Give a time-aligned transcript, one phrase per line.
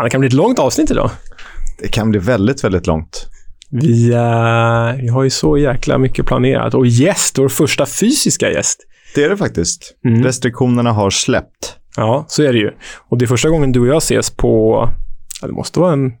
[0.00, 1.10] Fan, det kan bli ett långt avsnitt idag.
[1.78, 3.26] Det kan bli väldigt, väldigt långt.
[3.70, 6.74] Vi, uh, vi har ju så jäkla mycket planerat.
[6.74, 8.80] Och gäst, vår första fysiska gäst.
[9.14, 9.94] Det är det faktiskt.
[10.04, 10.24] Mm.
[10.24, 11.76] Restriktionerna har släppt.
[11.96, 12.70] Ja, så är det ju.
[13.08, 14.88] Och det är första gången du och jag ses på,
[15.40, 16.12] ja, det måste vara en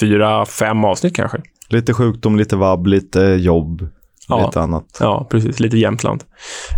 [0.00, 1.38] fyra, fem avsnitt kanske.
[1.68, 3.88] Lite sjukdom, lite vabb, lite jobb,
[4.28, 4.46] Ja.
[4.46, 4.98] lite annat.
[5.00, 5.60] Ja, precis.
[5.60, 6.24] Lite Jämtland.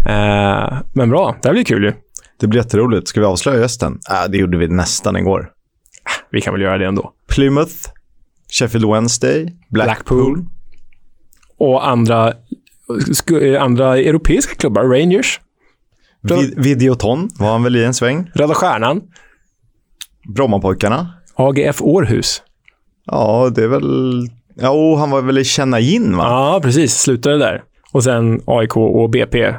[0.07, 1.93] Eh, men bra, det här blir kul ju.
[2.41, 3.09] Det blir jätteroligt.
[3.09, 3.99] Ska vi avslöja gästen?
[4.11, 5.51] Äh, det gjorde vi nästan igår.
[6.31, 7.13] Vi kan väl göra det ändå.
[7.29, 7.75] Plymouth,
[8.53, 10.45] Sheffield Wednesday, Blackpool.
[11.59, 12.33] Och andra,
[13.43, 14.83] eh, andra europeiska klubbar.
[14.85, 15.41] Rangers,
[16.23, 18.31] Vid- Videoton var han väl i en sväng.
[18.35, 19.03] Röda Stjärnan,
[20.35, 21.15] Brommapojkarna.
[21.35, 22.43] AGF Århus.
[23.05, 24.29] Ja, det är väl...
[24.55, 26.23] Ja, och han var väl i Känna in, va?
[26.25, 26.95] Ja, precis.
[26.95, 27.63] Slutade där.
[27.93, 29.55] Och sen AIK och BP.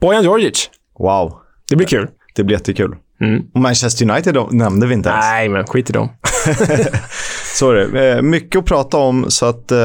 [0.00, 0.70] Bojan Djordjic.
[0.98, 1.32] Wow.
[1.70, 2.08] Det blir kul.
[2.34, 2.96] Det blir jättekul.
[3.22, 3.42] Mm.
[3.54, 5.24] Manchester United nämnde vi inte ens.
[5.24, 6.08] Nej, men skit i dem.
[7.60, 8.10] Det.
[8.16, 9.72] Eh, Mycket att prata om, så att...
[9.72, 9.78] eh,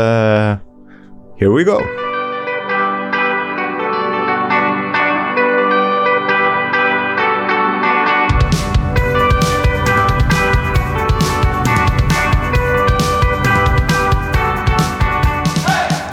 [1.39, 1.79] here we go.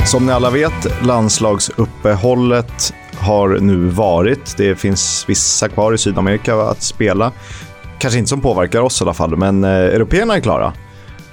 [0.06, 4.56] Som ni alla vet, landslagsuppehållet har nu varit.
[4.56, 7.32] Det finns vissa kvar i Sydamerika att spela.
[7.98, 10.72] Kanske inte som påverkar oss i alla fall, men eh, européerna är klara.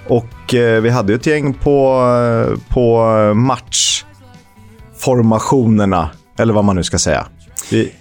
[0.08, 6.84] Och eh, vi hade ju ett gäng på, eh, på matchformationerna, eller vad man nu
[6.84, 7.26] ska säga.
[7.72, 7.92] Vi...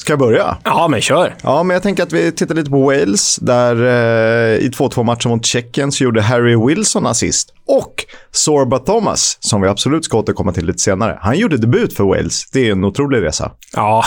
[0.00, 0.56] Ska jag börja?
[0.64, 1.34] Ja, men kör.
[1.42, 5.30] Ja, men jag tänker att vi tittar lite på Wales, där eh, i 2-2 matchen
[5.30, 7.54] mot Tjeckien så gjorde Harry Wilson assist.
[7.66, 7.94] Och
[8.30, 12.50] Sorba Thomas, som vi absolut ska återkomma till lite senare, han gjorde debut för Wales.
[12.52, 13.52] Det är en otrolig resa.
[13.72, 14.04] Ja,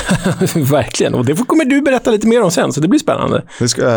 [0.56, 1.14] verkligen.
[1.14, 3.44] Och det kommer du berätta lite mer om sen, så det blir spännande.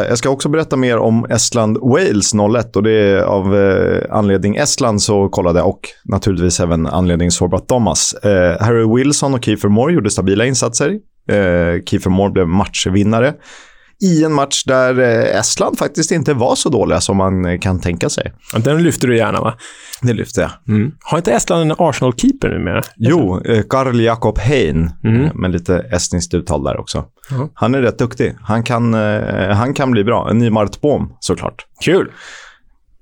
[0.09, 5.03] Jag ska också berätta mer om Estland-Wales 01 och det är av eh, anledning Estland
[5.03, 8.13] så kollade jag och naturligtvis även anledning Sorba Thomas.
[8.15, 10.99] Eh, Harry Wilson och Kiefer Moore gjorde stabila insatser.
[11.29, 13.35] Eh, Kiefer Moore blev matchvinnare
[14.03, 17.81] i en match där eh, Estland faktiskt inte var så dåliga som man eh, kan
[17.81, 18.33] tänka sig.
[18.59, 19.55] Den lyfter du gärna, va?
[20.03, 20.51] Det lyfte jag.
[20.77, 20.93] Mm.
[21.01, 22.83] Har inte Estland en Arsenal-keeper numera?
[22.97, 25.31] Jo, eh, Karl Jakob Hein, Mm.
[25.41, 27.05] med lite estniskt uttal där också.
[27.31, 27.51] Ja.
[27.55, 28.37] Han är rätt duktig.
[28.43, 28.95] Han kan,
[29.53, 30.31] han kan bli bra.
[30.31, 31.67] En ny Mart Bohm, såklart.
[31.85, 32.13] Kul.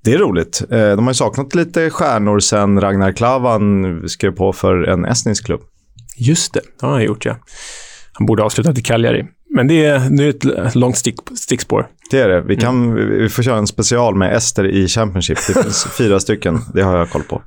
[0.03, 0.61] Det är roligt.
[0.69, 5.61] De har ju saknat lite stjärnor sen Ragnar Klavan skrev på för en estnisk klubb.
[6.17, 7.35] Just det, det har han gjort, ja.
[8.17, 9.25] Han borde ha avslutat i Cagliari.
[9.55, 11.87] Men det är nu ett l- långt stick, stickspår.
[12.11, 12.41] Det är det.
[12.41, 15.37] Vi, kan, vi får köra en special med Ester i Championship.
[15.47, 16.59] Det finns fyra stycken.
[16.73, 17.41] Det har jag koll på.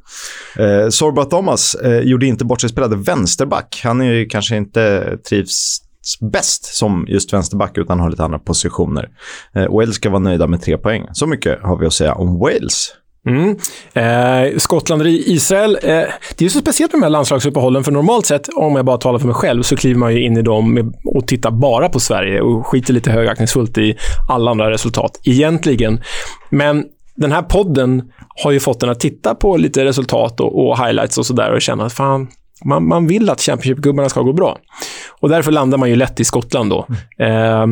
[0.62, 3.80] Eh, Sorba Thomas eh, gjorde inte bort sig, spelade vänsterback.
[3.84, 5.78] Han är ju kanske inte trivs
[6.32, 9.08] bäst som just vänsterback utan har lite andra positioner.
[9.54, 11.06] Eh, Wales ska vara nöjda med tre poäng.
[11.12, 12.88] Så mycket har vi att säga om Wales.
[13.28, 13.56] Mm.
[13.92, 15.78] Eh, Skottland och Israel.
[15.82, 16.02] Eh,
[16.36, 19.18] det är så speciellt med de här landslagsuppehållen, för normalt sett, om jag bara talar
[19.18, 22.00] för mig själv, så kliver man ju in i dem med, och tittar bara på
[22.00, 23.96] Sverige och skiter lite högaktningsfullt i
[24.28, 26.00] alla andra resultat, egentligen.
[26.50, 26.84] Men
[27.16, 28.02] den här podden
[28.42, 31.62] har ju fått en att titta på lite resultat och, och highlights och sådär och
[31.62, 32.28] känna att fan,
[32.64, 34.58] man, man vill att Championship-gubbarna ska gå bra.
[35.20, 36.86] Och därför landar man ju lätt i Skottland då.
[37.24, 37.66] Eh,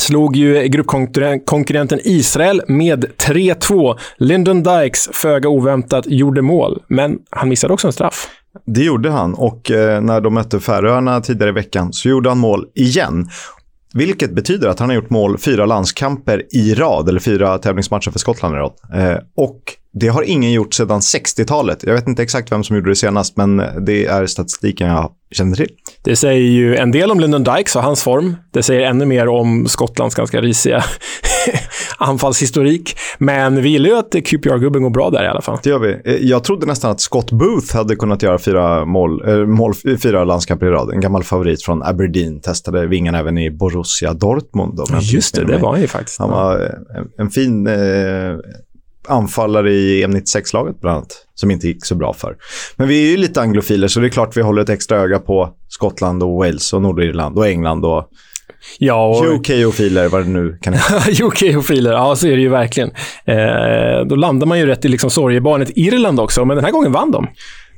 [0.00, 3.98] slog ju gruppkonkurrenten Israel med 3-2.
[4.16, 8.28] Lyndon Dykes, föga oväntat, gjorde mål, men han missade också en straff.
[8.66, 12.38] Det gjorde han och eh, när de mötte Färöarna tidigare i veckan så gjorde han
[12.38, 13.28] mål igen.
[13.94, 18.18] Vilket betyder att han har gjort mål fyra landskamper i rad, eller fyra tävlingsmatcher för
[18.18, 18.72] Skottland i rad.
[18.94, 19.62] Eh, och
[19.92, 21.82] det har ingen gjort sedan 60-talet.
[21.82, 23.56] Jag vet inte exakt vem som gjorde det senast, men
[23.86, 25.70] det är statistiken jag känner till.
[26.02, 28.36] Det säger ju en del om Lyndon Dykes och hans form.
[28.52, 30.84] Det säger ännu mer om Skottlands ganska risiga
[31.98, 32.96] anfallshistorik.
[33.18, 35.58] Men vi gillar ju att QPR-gubben går bra där i alla fall.
[35.62, 36.28] Det gör vi.
[36.28, 40.66] Jag trodde nästan att Scott Booth hade kunnat göra fyra, mål, eh, mål, fyra landskamper
[40.66, 40.90] i rad.
[40.92, 42.40] En gammal favorit från Aberdeen.
[42.40, 44.80] Testade vingarna även i Borussia Dortmund.
[45.00, 46.18] Just det, det var han ju faktiskt.
[46.18, 47.74] Han var eh, en, fin eh,
[49.08, 52.36] anfallare i M96-laget bland annat, som inte gick så bra för.
[52.76, 55.18] Men vi är ju lite anglofiler, så det är klart vi håller ett extra öga
[55.18, 58.08] på Skottland och Wales och Nordirland och England och
[58.78, 59.24] Ja, och...
[59.24, 60.94] UK-ofiler, vad det nu kan heta.
[61.24, 62.90] UK-filer, ja så är det ju verkligen.
[63.24, 66.92] Eh, då landar man ju rätt i liksom sorgebarnet Irland också, men den här gången
[66.92, 67.26] vann de.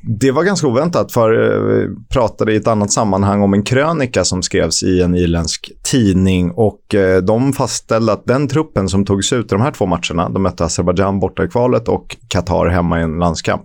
[0.04, 4.25] Det var ganska oväntat, för eh, vi pratade i ett annat sammanhang om en krönika
[4.25, 9.32] som skrevs i en irländsk tidning och eh, de fastställde att den truppen som togs
[9.32, 13.00] ut i de här två matcherna, de mötte Azerbajdzjan borta i kvalet och Qatar hemma
[13.00, 13.62] i en landskamp.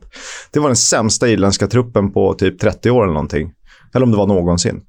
[0.51, 3.51] Det var den sämsta irländska truppen på typ 30 år eller någonting.
[3.93, 4.81] Eller om det var någonsin.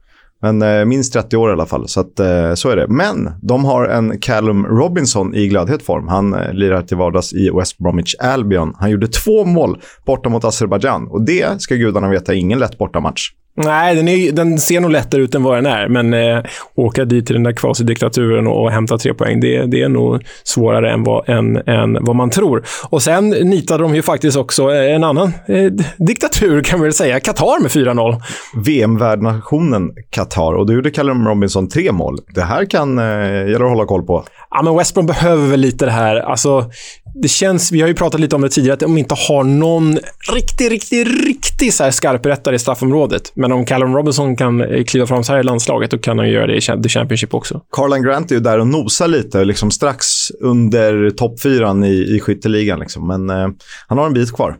[0.42, 2.86] Men eh, minst 30 år i alla fall, så att, eh, så är det.
[2.88, 6.08] Men de har en Callum Robinson i glödhet form.
[6.08, 8.74] Han eh, lirar till vardags i West Bromwich Albion.
[8.78, 13.30] Han gjorde två mål borta mot Azerbajdzjan och det ska gudarna veta ingen lätt bortamatch.
[13.64, 16.44] Nej, den, är, den ser nog lättare ut än vad den är, men eh,
[16.74, 20.24] åka dit till den där kvasidiktaturen och, och hämta tre poäng, det, det är nog
[20.44, 22.64] svårare än vad, än, än vad man tror.
[22.90, 26.92] Och sen nitade de ju faktiskt också eh, en annan eh, diktatur, kan man väl
[26.92, 28.20] säga, Qatar med 4-0.
[28.64, 32.18] VM-värdnationen Qatar och då gjorde Callum Robinson tre mål.
[32.34, 33.04] Det här kan eh,
[33.50, 34.24] gälla att hålla koll på.
[34.50, 36.16] Ja, men West Brom behöver väl lite det här.
[36.16, 36.70] Alltså,
[37.14, 39.98] det känns, vi har ju pratat lite om det tidigare, att de inte har någon
[40.34, 43.32] riktig, riktig, riktig så här skarprättare i straffområdet.
[43.34, 46.30] Men om Callum Robinson kan eh, kliva fram så här i landslaget, då kan han
[46.30, 47.60] göra det i The Championship också.
[47.72, 50.06] Carlan Grant är ju där och nosar lite, liksom strax
[50.40, 52.80] under toppfyran i, i skytteligan.
[52.80, 53.06] Liksom.
[53.06, 53.48] Men eh,
[53.86, 54.56] han har en bit kvar.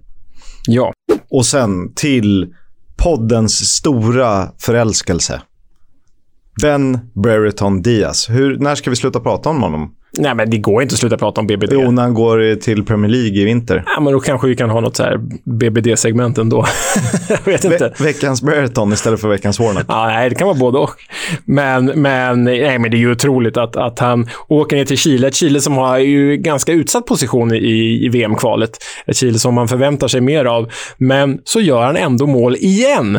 [0.67, 0.93] Ja.
[1.31, 2.55] Och sen till
[2.97, 5.43] poddens stora förälskelse.
[6.63, 8.31] Ben Brereton Diaz.
[8.31, 9.95] Hur, när ska vi sluta prata om honom?
[10.19, 11.73] Nej, men det går inte att sluta prata om BBD.
[11.73, 13.85] Jo, när han går till Premier League i vinter.
[13.87, 16.65] Ja, men då kanske vi kan ha något så här BBD-segment ändå.
[17.29, 17.93] jag vet inte.
[17.99, 19.85] Ve veckans Brereton istället för veckans Warnock.
[19.89, 20.91] Ja, nej, det kan vara både och.
[21.45, 25.29] Men, men, nej, men det är ju otroligt att, att han åker ner till Chile.
[25.29, 28.71] Ett Chile som har ju ganska utsatt position i, i VM-kvalet.
[29.07, 30.71] Ett Chile som man förväntar sig mer av.
[30.99, 33.19] Men så gör han ändå mål igen.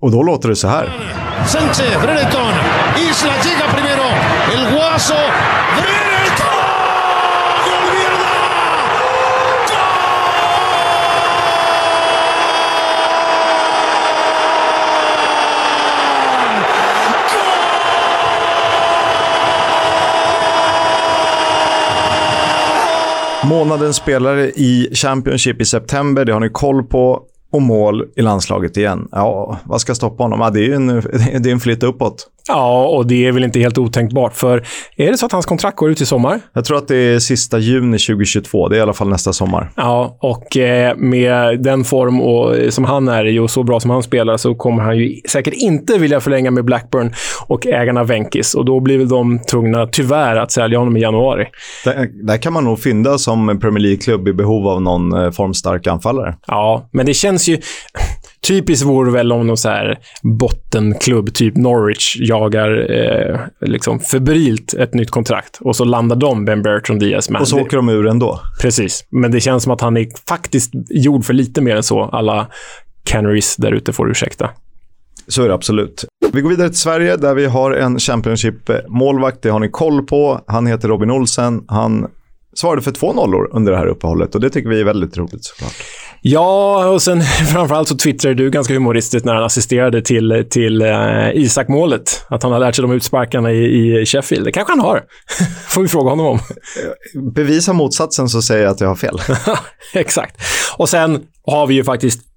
[0.00, 0.88] Och då låter det så här.
[1.46, 2.52] Sánchez, Brereton,
[2.96, 4.08] Isla llega primero,
[4.54, 5.14] el Guaso,
[23.50, 27.22] Månadens spelare i Championship i september, det har ni koll på.
[27.52, 29.08] Och mål i landslaget igen.
[29.12, 30.40] Ja, vad ska stoppa honom?
[30.40, 30.86] Ja, det är ju en,
[31.42, 32.26] det är en flytt uppåt.
[32.50, 34.34] Ja, och det är väl inte helt otänkbart.
[34.34, 34.62] För
[34.96, 36.40] är det så att hans kontrakt går ut i sommar?
[36.52, 38.68] Jag tror att det är sista juni 2022.
[38.68, 39.70] Det är i alla fall nästa sommar.
[39.76, 43.90] Ja, och eh, med den form och, som han är i och så bra som
[43.90, 47.12] han spelar så kommer han ju säkert inte vilja förlänga med Blackburn
[47.46, 48.54] och ägarna Venkis.
[48.54, 51.46] Och då blir väl de tvungna, tyvärr, att sälja honom i januari.
[51.84, 55.86] Där, där kan man nog fynda som Premier League-klubb i behov av någon eh, formstark
[55.86, 56.34] anfallare.
[56.46, 57.58] Ja, men det känns ju...
[58.46, 64.94] Typiskt vore väl om någon så här bottenklubb, typ Norwich, jagar eh, liksom febrilt ett
[64.94, 67.40] nytt kontrakt och så landar de Ben Bertrand Diaz med.
[67.40, 68.40] Och så åker de ur ändå.
[68.60, 72.02] Precis, men det känns som att han är faktiskt gjord för lite mer än så.
[72.02, 72.46] Alla
[73.04, 74.50] Canaries där ute får ursäkta.
[75.28, 76.04] Så är det absolut.
[76.32, 79.42] Vi går vidare till Sverige där vi har en Championship-målvakt.
[79.42, 80.40] Det har ni koll på.
[80.46, 81.64] Han heter Robin Olsen.
[81.68, 82.06] Han
[82.54, 85.44] svarade för två nollor under det här uppehållet och det tycker vi är väldigt roligt
[85.44, 85.74] såklart.
[86.22, 91.30] Ja, och sen framförallt så twittrade du ganska humoristiskt när han assisterade till, till uh,
[91.34, 92.26] Isak-målet.
[92.28, 94.44] Att han har lärt sig de utsparkarna i, i Sheffield.
[94.44, 95.02] Det kanske han har.
[95.68, 96.38] Får vi fråga honom om.
[97.34, 99.18] Bevisa motsatsen så säger jag att jag har fel.
[99.94, 100.36] Exakt.
[100.76, 102.29] Och sen har vi ju faktiskt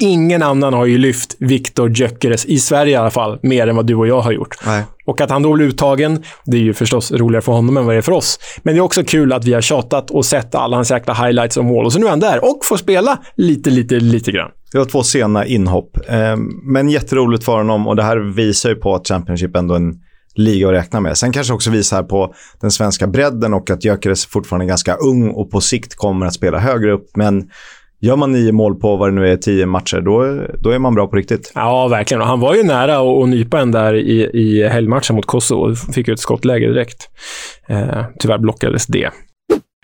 [0.00, 3.86] Ingen annan har ju lyft Viktor Gyökeres, i Sverige i alla fall, mer än vad
[3.86, 4.56] du och jag har gjort.
[4.66, 4.84] Nej.
[5.04, 7.94] Och att han då blir uttagen, det är ju förstås roligare för honom än vad
[7.94, 8.38] det är för oss.
[8.62, 11.56] Men det är också kul att vi har tjatat och sett alla hans jäkla highlights
[11.56, 11.84] och mål.
[11.84, 14.50] Och så nu är han där och får spela lite, lite, lite grann.
[14.72, 15.96] Det var två sena inhopp.
[16.08, 19.78] Eh, Men jätteroligt för honom och det här visar ju på att Championship ändå är
[19.78, 19.94] en
[20.34, 21.16] liga att räkna med.
[21.16, 25.30] Sen kanske också visar på den svenska bredden och att Gyökeres fortfarande är ganska ung
[25.30, 27.16] och på sikt kommer att spela högre upp.
[27.16, 27.50] Men
[28.00, 30.94] gör man nio mål på vad det nu är, tio matcher, då, då är man
[30.94, 31.52] bra på riktigt.
[31.54, 32.20] Ja, verkligen.
[32.20, 35.74] Och han var ju nära att, nypa en där i, i helgmatchen mot Kosovo.
[35.74, 37.08] Fick ju ett skottläge direkt.
[37.68, 39.10] Eh, tyvärr blockades det.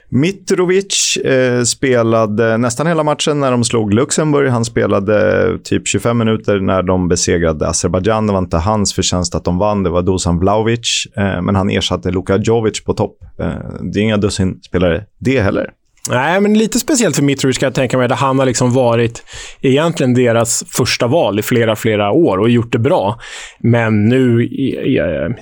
[0.09, 4.51] Mitrovic eh, spelade nästan hela matchen när de slog Luxemburg.
[4.51, 8.27] Han spelade typ 25 minuter när de besegrade Azerbajdzjan.
[8.27, 11.07] Det var inte hans förtjänst att de vann, det var Dusan Vlahovic.
[11.17, 13.17] Eh, men han ersatte Luka Jovic på topp.
[13.41, 13.49] Eh,
[13.93, 15.71] det är inga dussin spelare det heller.
[16.11, 18.09] Nej, men lite speciellt för Mitrovic kan jag tänka mig.
[18.09, 19.25] Där han har liksom varit
[19.61, 23.21] egentligen deras första val i flera, flera år och gjort det bra.
[23.59, 24.49] Men nu,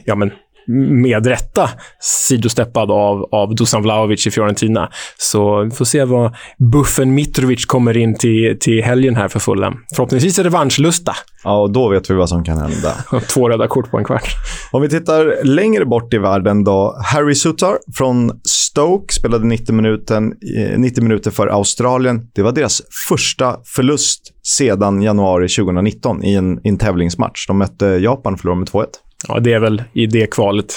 [0.05, 0.33] ja men
[0.67, 4.89] med rätta sidosteppad av, av Dusan Vlahovic i Fiorentina.
[5.19, 6.35] Så vi får se vad
[6.73, 9.75] buffen Mitrovic kommer in till, till helgen här för Fulham.
[9.95, 11.15] Förhoppningsvis är revanschlusta.
[11.45, 12.95] Ja, och då vet vi vad som kan hända.
[13.29, 14.29] Två röda kort på en kvart.
[14.73, 16.97] Om vi tittar längre bort i världen då.
[17.05, 20.35] Harry Sutar från Stoke spelade 90, minuten,
[20.77, 22.31] 90 minuter för Australien.
[22.35, 27.47] Det var deras första förlust sedan januari 2019 i en, i en tävlingsmatch.
[27.47, 28.87] De mötte Japan och förlorade med 2-1.
[29.29, 30.75] Ja, det är väl i det kvalet.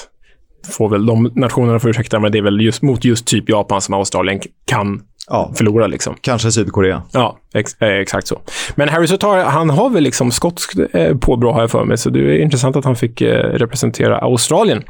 [0.72, 3.82] Får väl de nationerna få ursäkta, men det är väl just mot just typ Japan
[3.82, 5.52] som Australien kan Ja.
[5.56, 5.88] förlora.
[5.88, 6.16] Liksom.
[6.22, 7.04] Kanske Sydkorea.
[7.12, 8.42] Ja, ex eh, exakt så.
[8.76, 12.10] Men Harry Sotar, han har väl liksom skotsk eh, påbrå har jag för mig, så
[12.10, 14.84] det är intressant att han fick eh, representera Australien.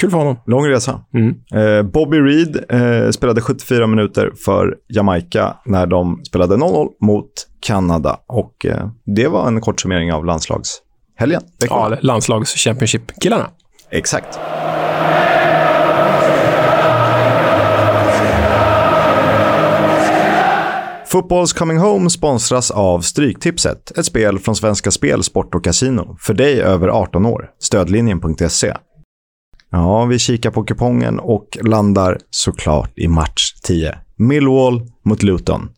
[0.00, 0.36] Kul för honom.
[0.46, 1.00] Lång resa.
[1.14, 1.34] Mm.
[1.54, 8.16] Eh, Bobby Reed eh, spelade 74 minuter för Jamaica när de spelade 0-0 mot Kanada.
[8.28, 10.24] Och eh, det var en kort summering av
[11.26, 11.42] landslagshelgen.
[11.58, 13.50] Ja, landslags Championship-killarna.
[13.90, 14.38] Exakt.
[21.06, 26.16] Fotbolls Coming Home sponsras av Stryktipset, ett spel från Svenska Spel, Sport och Casino.
[26.20, 27.50] För dig över 18 år.
[27.58, 28.74] Stödlinjen.se.
[29.70, 33.98] Ja, vi kikar på kupongen och landar såklart i match 10.
[34.16, 35.68] Millwall mot Luton.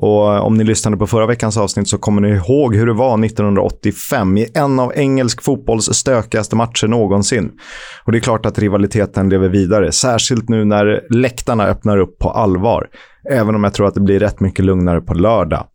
[0.00, 2.92] Och eh, om ni lyssnade på förra veckans avsnitt så kommer ni ihåg hur det
[2.92, 7.50] var 1985 i en av engelsk fotbolls stökigaste matcher någonsin.
[8.04, 12.30] Och det är klart att rivaliteten lever vidare, särskilt nu när läktarna öppnar upp på
[12.30, 12.86] allvar.
[13.30, 15.66] Även om jag tror att det blir rätt mycket lugnare på lördag.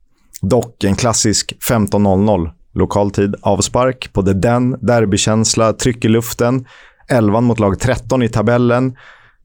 [0.41, 6.65] Dock en klassisk 15.00 lokal tid, avspark på The Den, derbykänsla, tryck i luften,
[7.09, 8.95] 11 mot lag 13 i tabellen.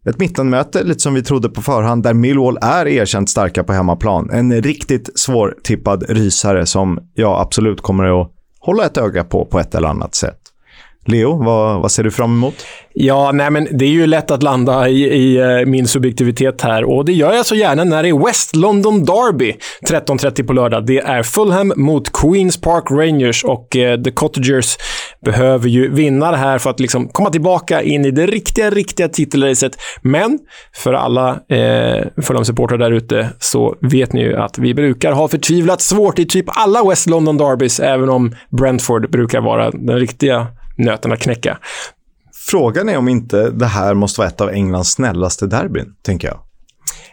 [0.06, 4.30] Ett mittenmöte, lite som vi trodde på förhand, där Millwall är erkänt starka på hemmaplan.
[4.30, 9.74] En riktigt svårtippad rysare som jag absolut kommer att hålla ett öga på på ett
[9.74, 10.38] eller annat sätt.
[11.08, 12.54] Leo, vad, vad ser du fram emot?
[12.92, 16.84] Ja, nej men det är ju lätt att landa i, i eh, min subjektivitet här
[16.84, 19.56] och det gör jag så gärna när det är West London Derby
[19.88, 20.86] 13.30 på lördag.
[20.86, 24.76] Det är Fulham mot Queens Park Rangers och eh, The Cottagers
[25.24, 29.08] behöver ju vinna det här för att liksom komma tillbaka in i det riktiga, riktiga
[29.08, 29.72] titelracet.
[30.02, 30.38] Men
[30.76, 35.12] för alla, eh, för de supportrar där ute, så vet ni ju att vi brukar
[35.12, 39.96] ha förtvivlat svårt i typ alla West London Derbys, även om Brentford brukar vara den
[39.96, 40.46] riktiga
[40.76, 41.58] nöten att knäcka.
[42.50, 46.47] Frågan är om inte det här måste vara ett av Englands snällaste derbyn, tänker jag.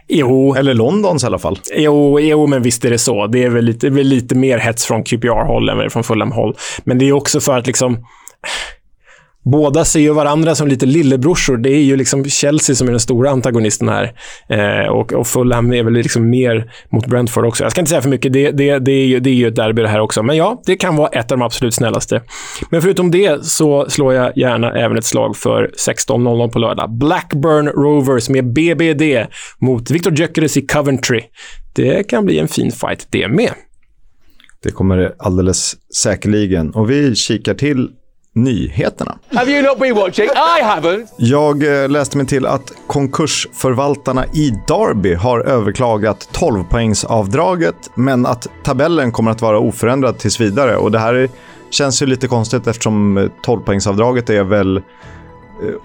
[0.08, 1.60] Jo, Eller Londons i alla fall.
[1.76, 3.28] Jo, jo, men visst är det så.
[3.28, 6.56] Det är väl lite, väl lite mer hets från QPR-håll än från Fulham-håll.
[6.84, 8.06] Men det är också för att liksom...
[9.52, 11.58] Båda ser ju varandra som lite lillebrorsor.
[11.58, 14.14] Det är ju liksom Chelsea som är den stora antagonisten här.
[14.50, 17.64] Eh, och, och Fulham är väl liksom mer mot Brentford också.
[17.64, 18.34] Jag ska inte säga för mycket.
[18.34, 20.24] Det, det, det, är, ju, det är ju ett derby det här också.
[20.24, 22.22] Men ja, det kan vara ett av de absolut snällaste.
[22.70, 26.98] Men förutom det så slår jag gärna även ett slag för 16.00 på lördag.
[26.98, 29.04] Blackburn Rovers med BBD
[29.60, 31.22] mot Victor Gyökeres i Coventry.
[31.76, 33.52] Det kan bli en fin fight det med.
[34.64, 36.72] Det kommer det alldeles säkerligen.
[36.72, 37.90] Och vi kikar till
[38.36, 39.18] nyheterna.
[39.34, 40.26] Have you not been watching?
[40.26, 41.08] I haven't.
[41.18, 49.12] Jag eh, läste mig till att konkursförvaltarna i Derby har överklagat 12-poängsavdraget, men att tabellen
[49.12, 50.78] kommer att vara oförändrad tills vidare.
[50.78, 51.30] Och det här är,
[51.70, 54.84] känns ju lite konstigt eftersom 12-poängsavdraget är väl eh,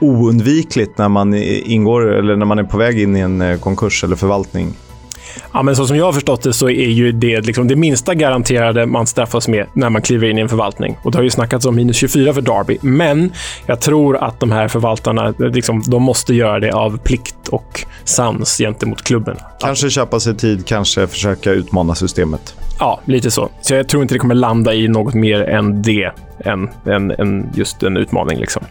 [0.00, 4.04] oundvikligt när man ingår eller när man är på väg in i en eh, konkurs
[4.04, 4.74] eller förvaltning.
[5.52, 8.14] Ja, men så som jag har förstått det så är ju det liksom det minsta
[8.14, 10.96] garanterade man straffas med när man kliver in i en förvaltning.
[11.02, 13.32] Och det har ju snackats om minus 24 för Derby, men
[13.66, 18.58] jag tror att de här förvaltarna liksom, de måste göra det av plikt och sans
[18.58, 19.36] gentemot klubben.
[19.60, 22.54] Kanske köpa sig tid, kanske försöka utmana systemet.
[22.78, 23.50] Ja, lite så.
[23.60, 26.12] Så jag tror inte det kommer landa i något mer än det,
[26.44, 28.38] än, än, än just en utmaning.
[28.38, 28.62] Liksom.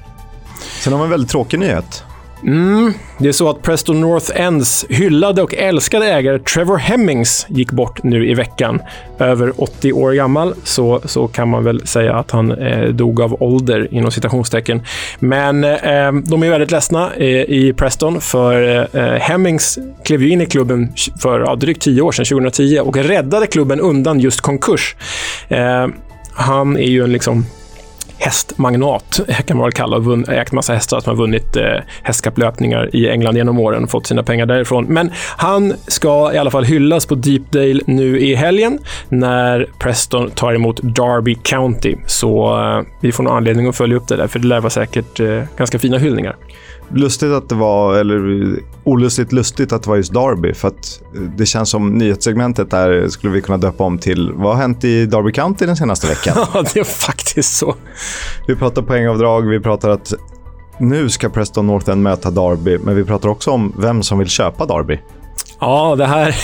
[0.79, 2.03] Sen har vi en väldigt tråkig nyhet.
[2.43, 7.71] Mm, det är så att Preston North Ends hyllade och älskade ägare Trevor Hemmings gick
[7.71, 8.81] bort nu i veckan.
[9.19, 13.43] Över 80 år gammal, så, så kan man väl säga att han eh, dog av
[13.43, 14.81] ålder inom citationstecken.
[15.19, 20.29] Men eh, de är väldigt ledsna eh, i Preston, för eh, eh Hemmings klev ju
[20.29, 24.41] in i klubben för ja, drygt 10 år sedan, 2010, och räddade klubben undan just
[24.41, 24.95] konkurs.
[25.47, 25.87] Eh,
[26.33, 27.45] han är ju en liksom
[28.19, 31.63] hästmagnat, eh, kan man väl kalla och vunn, ägt massa hästar som har vunnit eh,
[32.03, 34.85] hästkapplöpningar i England genom åren och fått sina pengar därifrån.
[34.85, 40.53] Men han ska i alla fall hyllas på Deepdale nu i helgen när Preston tar
[40.53, 41.95] emot Derby County.
[42.05, 44.69] Så eh, vi får nog anledning att följa upp det där, för det lär vara
[44.69, 46.35] säkert eh, ganska fina hyllningar.
[46.93, 48.45] Lustigt att det var, eller
[48.83, 50.53] olustigt lustigt att det var just Derby.
[50.53, 51.01] För att
[51.37, 55.05] det känns som nyhetssegmentet där skulle vi kunna döpa om till Vad har hänt i
[55.05, 56.37] Derby County den senaste veckan?
[56.53, 57.75] Ja, det är faktiskt så.
[58.47, 60.13] vi pratar poängavdrag, vi pratar att
[60.79, 62.77] nu ska Preston North End möta Derby.
[62.77, 64.99] Men vi pratar också om vem som vill köpa Derby.
[65.59, 66.35] Ja, det här,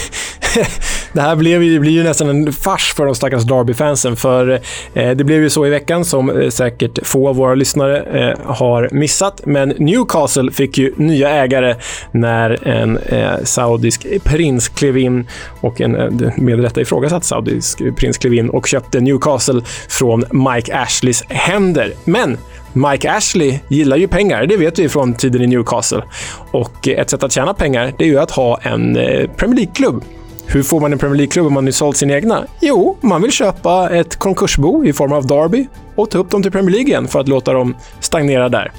[1.15, 4.15] det här blev ju, blir ju nästan en fars för de stackars Derby-fansen.
[4.15, 4.62] För
[4.93, 8.39] eh, det blev ju så i veckan, som eh, säkert få av våra lyssnare eh,
[8.45, 9.41] har missat.
[9.45, 11.75] Men Newcastle fick ju nya ägare
[12.12, 15.27] när en eh, saudisk prins klev in
[15.62, 20.77] och en eh, med rätta ifrågasatt saudisk prins klev in och köpte Newcastle från Mike
[20.77, 21.93] Ashleys händer.
[22.05, 22.38] Men
[22.74, 26.03] Mike Ashley gillar ju pengar, det vet vi från tiden i Newcastle.
[26.51, 29.55] Och eh, ett sätt att tjäna pengar, det är ju att ha en eh, Premier
[29.55, 30.03] League-klubb.
[30.47, 32.45] Hur får man en Premier League-klubb om man nu sålt sin egna?
[32.61, 36.51] Jo, man vill köpa ett konkursbo i form av Derby och ta upp dem till
[36.51, 38.71] Premier League igen för att låta dem stagnera där.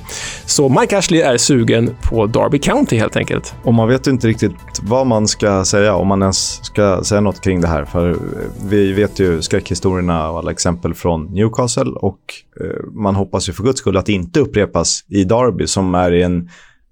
[0.46, 3.54] Så Mike Ashley är sugen på Derby County helt enkelt.
[3.62, 7.40] Och man vet inte riktigt vad man ska säga, om man ens ska säga något
[7.40, 7.84] kring det här.
[7.84, 8.16] För eh,
[8.68, 12.20] vi vet ju skräckhistorierna och alla exempel från Newcastle och
[12.60, 16.14] eh, man hoppas ju för guds skull att det inte upprepas i Derby som är
[16.14, 16.48] i en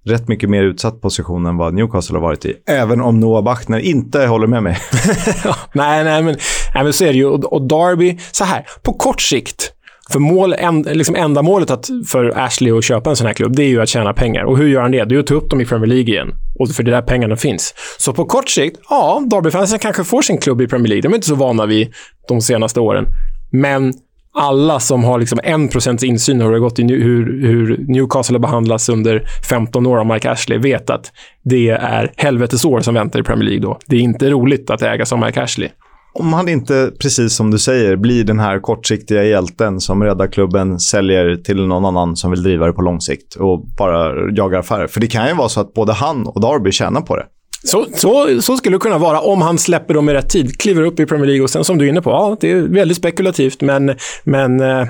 [0.07, 2.55] rätt mycket mer utsatt position än vad Newcastle har varit i.
[2.67, 4.79] Även om Noah Bachner inte håller med mig.
[5.73, 6.37] nej, nej, men,
[6.75, 7.27] nej, men så är det ju.
[7.27, 9.71] Och, och Derby, så här, på kort sikt,
[10.11, 13.57] för mål, en, liksom enda målet att, för Ashley att köpa en sån här klubb,
[13.57, 14.45] det är ju att tjäna pengar.
[14.45, 15.05] Och hur gör han det?
[15.05, 16.35] Det är att ta upp dem i Premier League igen.
[16.59, 17.75] Och för det där pengarna finns.
[17.99, 21.03] Så på kort sikt, ja, Derbyfansen kanske får sin klubb i Premier League.
[21.03, 21.95] De är inte så vana vid
[22.29, 23.07] de senaste åren.
[23.53, 23.93] Men
[24.35, 28.35] alla som har liksom 1% insyn i hur det har gått i hur, hur Newcastle
[28.35, 31.13] har behandlats under 15 år av Mike Ashley vet att
[31.45, 33.79] det är helvetesår som väntar i Premier League då.
[33.87, 35.69] Det är inte roligt att äga som Mike Ashley.
[36.17, 40.81] Om han inte, precis som du säger, blir den här kortsiktiga hjälten som räddar klubben,
[40.81, 44.87] säljer till någon annan som vill driva det på lång sikt och bara jagar affärer.
[44.87, 47.27] För det kan ju vara så att både han och Darby tjänar på det.
[47.65, 50.59] Så, så, så skulle det kunna vara om han släpper dem i rätt tid.
[50.59, 52.63] Kliver upp i Premier League och sen som du är inne på, ja, det är
[52.63, 53.95] väldigt spekulativt men,
[54.25, 54.87] men äh,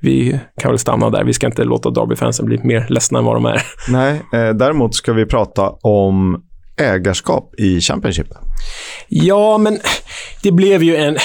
[0.00, 1.24] vi kan väl stanna där.
[1.24, 3.62] Vi ska inte låta Derby-fansen bli mer ledsna än vad de är.
[3.88, 6.42] Nej, eh, däremot ska vi prata om
[6.80, 8.26] ägarskap i Championship.
[9.08, 9.78] Ja, men
[10.42, 11.16] det blev ju en...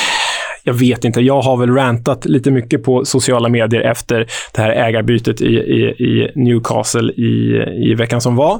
[0.63, 1.21] Jag vet inte.
[1.21, 5.79] Jag har väl rantat lite mycket på sociala medier efter det här ägarbytet i, i,
[5.83, 8.59] i Newcastle i, i veckan som var.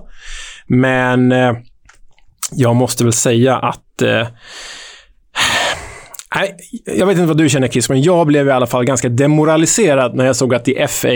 [0.67, 1.53] Men eh,
[2.51, 4.27] jag måste väl säga att eh,
[6.35, 9.09] Nej, jag vet inte vad du känner Chris, men jag blev i alla fall ganska
[9.09, 11.13] demoraliserad när jag såg att FA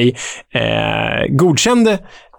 [0.53, 1.91] eh, godkände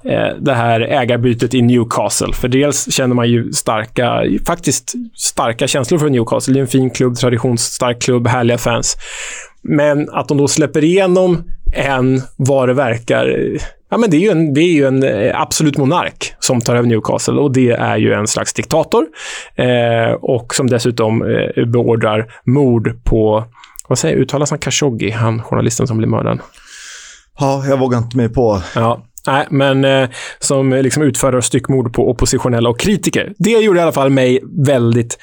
[0.05, 2.33] eh, det här ägarbytet i Newcastle.
[2.33, 6.55] För dels känner man ju starka, faktiskt starka känslor för Newcastle.
[6.55, 8.97] Det är en fin klubb, traditionsstark klubb, härliga fans.
[9.63, 13.59] Men att de då släpper igenom en, vad det verkar,
[13.93, 16.77] Ja, men det är ju en, det är ju en eh, absolut monark som tar
[16.77, 19.07] över Newcastle och det är ju en slags diktator.
[19.57, 23.45] Eh, och som dessutom eh, beordrar mord på,
[23.89, 26.39] vad säger uttalas han Khashoggi, han journalisten som blev mördad?
[27.39, 28.63] Ja, jag vågar inte mig på.
[28.75, 33.33] Ja, Nej, men eh, som liksom utför styckmord på oppositionella och kritiker.
[33.39, 35.19] Det gjorde i alla fall mig väldigt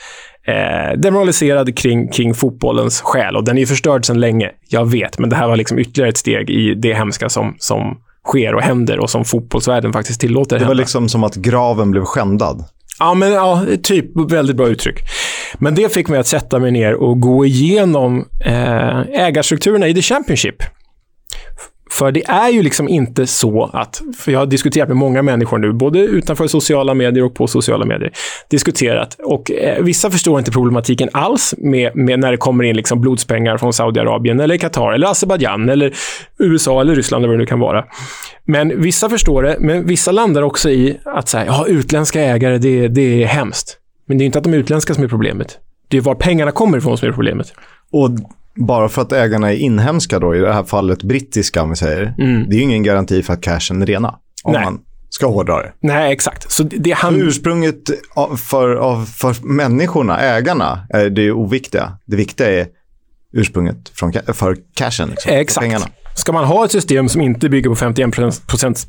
[0.49, 3.35] eh, demoraliserad kring, kring fotbollens själ.
[3.35, 5.19] Och den är ju förstörd sedan länge, jag vet.
[5.19, 8.62] Men det här var liksom ytterligare ett steg i det hemska som, som sker och
[8.62, 10.81] händer och som fotbollsvärlden faktiskt tillåter Det var hända.
[10.81, 12.63] liksom som att graven blev skändad.
[12.99, 14.99] Ja, men ja, typ väldigt bra uttryck.
[15.59, 20.01] Men det fick mig att sätta mig ner och gå igenom eh, ägarstrukturerna i The
[20.01, 20.55] Championship.
[21.99, 25.57] För det är ju liksom inte så att, för jag har diskuterat med många människor
[25.57, 28.12] nu, både utanför sociala medier och på sociala medier,
[28.49, 29.17] diskuterat.
[29.23, 33.57] Och eh, vissa förstår inte problematiken alls med, med när det kommer in liksom blodspengar
[33.57, 35.93] från Saudiarabien, eller Qatar, eller Azerbajdzjan, eller
[36.38, 37.85] USA, eller Ryssland, eller vad det nu kan vara.
[38.45, 42.88] Men vissa förstår det, men vissa landar också i att säga, ja, utländska ägare, det,
[42.88, 43.77] det är hemskt.
[44.05, 45.57] Men det är inte att de är utländska som är problemet.
[45.88, 47.53] Det är var pengarna kommer ifrån som är problemet.
[47.91, 48.09] Och
[48.60, 52.15] bara för att ägarna är inhemska då, i det här fallet brittiska om vi säger,
[52.19, 52.50] mm.
[52.50, 54.15] det är ju ingen garanti för att cashen är rena.
[54.43, 54.63] Om Nej.
[54.63, 55.74] man ska hårdra det.
[55.80, 56.52] Nej, exakt.
[56.52, 57.13] Så det han...
[57.13, 57.89] Så ursprunget
[58.38, 61.98] för, för människorna, ägarna, är det oviktiga.
[62.06, 62.67] Det viktiga är
[63.34, 65.10] ursprunget från, för cashen.
[65.10, 65.54] Liksom, exakt.
[65.54, 65.86] För pengarna.
[66.15, 68.15] Ska man ha ett system som inte bygger på 51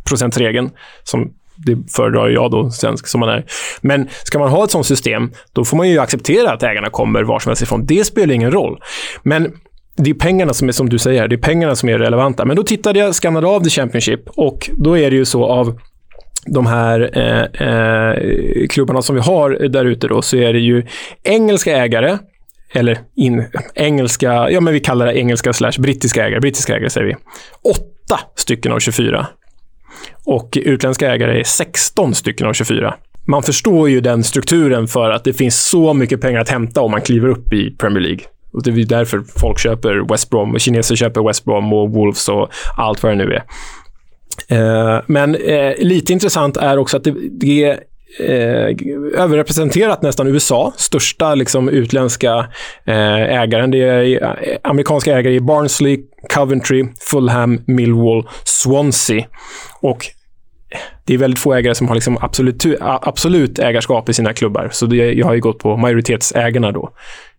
[0.04, 0.70] procent, regeln
[1.04, 1.30] som
[1.66, 3.44] det föredrar jag då, svensk som man är.
[3.80, 7.22] Men ska man ha ett sånt system, då får man ju acceptera att ägarna kommer
[7.22, 7.86] var som helst ifrån.
[7.86, 8.80] Det spelar ingen roll.
[9.22, 9.52] Men
[9.96, 12.44] det är pengarna som är, som du säger, det är pengarna som är relevanta.
[12.44, 15.78] Men då tittade jag, skannade av The Championship och då är det ju så av
[16.46, 20.86] de här eh, eh, klubbarna som vi har där ute då, så är det ju
[21.22, 22.18] engelska ägare,
[22.72, 23.44] eller in,
[23.74, 27.16] engelska, ja men vi kallar det engelska slash brittiska ägare, brittiska ägare säger vi.
[27.70, 29.26] Åtta stycken av 24.
[30.24, 32.94] Och utländska ägare är 16 stycken av 24.
[33.26, 36.90] Man förstår ju den strukturen för att det finns så mycket pengar att hämta om
[36.90, 38.24] man kliver upp i Premier League.
[38.52, 42.28] Och det är därför folk köper West Brom, och kineser köper West Brom och Wolves
[42.28, 43.42] och allt vad det nu är.
[44.48, 47.78] Eh, men eh, lite intressant är också att det, det
[48.18, 52.48] eh, överrepresenterat nästan USA, största liksom, utländska
[52.84, 53.70] eh, ägaren.
[53.70, 56.00] Det är eh, amerikanska ägare i Barnsley,
[56.34, 59.24] Coventry, Fulham, Millwall, Swansea.
[59.80, 60.06] Och
[61.04, 64.68] det är väldigt få ägare som har liksom absolut, absolut ägarskap i sina klubbar.
[64.72, 66.90] Så det, jag har ju gått på majoritetsägarna då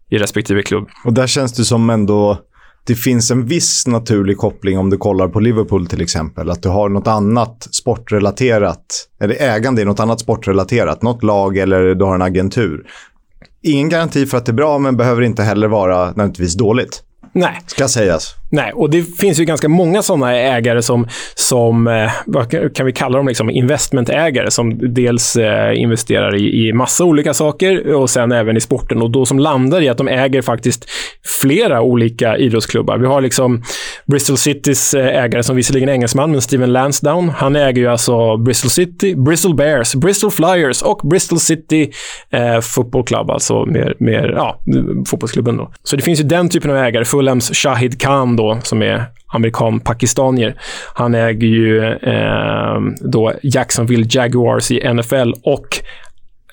[0.09, 0.89] i respektive klubb.
[1.05, 2.37] Och där känns det som ändå
[2.83, 6.49] det finns en viss naturlig koppling om du kollar på Liverpool till exempel.
[6.49, 11.01] Att du har något annat sportrelaterat, eller ägande i något annat sportrelaterat.
[11.01, 12.85] Något lag eller du har en agentur.
[13.63, 17.03] Ingen garanti för att det är bra, men behöver inte heller vara nödvändigtvis dåligt.
[17.33, 17.61] Nej.
[17.67, 18.35] Ska sägas.
[18.53, 22.91] Nej, och det finns ju ganska många sådana ägare som, som eh, vad kan vi
[22.91, 28.31] kalla dem, liksom investmentägare som dels eh, investerar i, i massa olika saker och sen
[28.31, 30.89] även i sporten och då som landar i att de äger faktiskt
[31.41, 32.97] flera olika idrottsklubbar.
[32.97, 33.63] Vi har liksom
[34.05, 37.31] Bristol Citys eh, ägare som visserligen är engelsman, men Steven Lansdowne.
[37.37, 41.91] Han äger ju alltså Bristol City, Bristol Bears, Bristol Flyers och Bristol City
[42.29, 44.59] eh, Football Club, alltså mer, mer ja,
[45.07, 45.71] fotbollsklubben då.
[45.83, 47.05] Så det finns ju den typen av ägare.
[47.05, 50.55] Fulhams Shahid Khan då, som är amerikan-pakistanier.
[50.93, 55.79] Han äger ju eh, då Jacksonville Jaguars i NFL och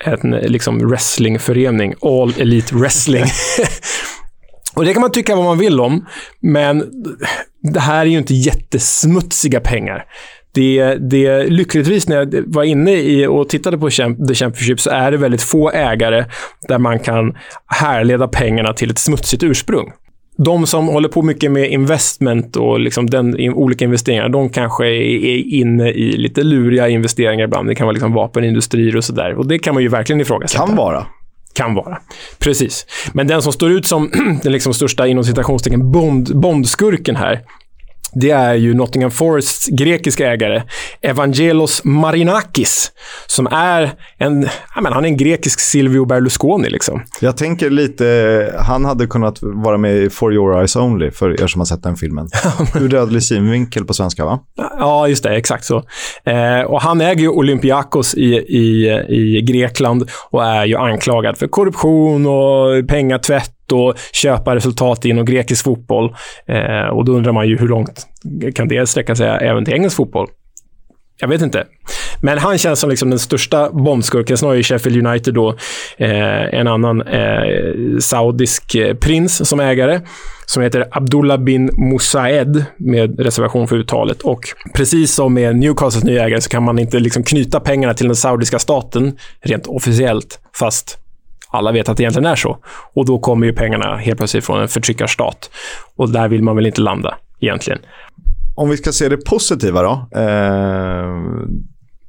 [0.00, 3.24] en liksom wrestlingförening, All Elite Wrestling.
[4.74, 6.06] och det kan man tycka vad man vill om,
[6.40, 6.84] men
[7.62, 10.04] det här är ju inte jättesmutsiga pengar.
[10.52, 15.10] Det, det, lyckligtvis när jag var inne i och tittade på The Championship så är
[15.10, 16.24] det väldigt få ägare
[16.68, 19.92] där man kan härleda pengarna till ett smutsigt ursprung
[20.44, 25.54] de som håller på mycket med investment och liksom den, olika investeringar, de kanske är
[25.54, 27.68] inne i lite luriga investeringar ibland.
[27.68, 29.34] Det kan vara liksom vapenindustrier och sådär.
[29.34, 30.66] Och det kan man ju verkligen ifrågasätta.
[30.66, 31.06] Kan vara.
[31.54, 31.98] Kan vara.
[32.38, 32.86] Precis.
[33.12, 34.10] Men den som står ut som
[34.42, 37.40] den liksom största inom citationstecken bond, bondskurken här,
[38.12, 40.62] det är ju Nottingham Forests grekiska ägare,
[41.00, 42.92] Evangelos Marinakis,
[43.26, 46.70] som är en, ja, men han är en grekisk Silvio Berlusconi.
[46.70, 47.02] Liksom.
[47.20, 51.46] Jag tänker lite, han hade kunnat vara med i For Your Eyes Only, för er
[51.46, 52.28] som har sett den filmen.
[52.80, 54.40] Ur dödlig synvinkel på svenska, va?
[54.78, 55.36] Ja, just det.
[55.36, 55.76] Exakt så.
[56.24, 61.48] Eh, och han äger ju Olympiakos i, i, i Grekland och är ju anklagad för
[61.48, 66.14] korruption och pengatvätt och köpa resultat inom grekisk fotboll.
[66.46, 68.06] Eh, och då undrar man ju hur långt
[68.54, 70.28] kan det sträcka sig även till engelsk fotboll?
[71.20, 71.66] Jag vet inte.
[72.22, 74.38] Men han känns som liksom den största bombskurken.
[74.38, 75.48] Sen har ju Sheffield United då
[75.96, 80.00] eh, en annan eh, saudisk eh, prins som ägare
[80.46, 84.22] som heter Abdullah bin Musaed med reservation för uttalet.
[84.22, 84.40] Och
[84.74, 88.16] precis som med Newcastles nya ägare så kan man inte liksom knyta pengarna till den
[88.16, 90.98] saudiska staten rent officiellt, fast
[91.50, 92.58] alla vet att det egentligen är så.
[92.94, 95.50] Och då kommer ju pengarna helt plötsligt från en förtryckarstat.
[95.96, 97.78] Och där vill man väl inte landa egentligen.
[98.54, 100.08] Om vi ska se det positiva då.
[100.20, 101.06] Eh,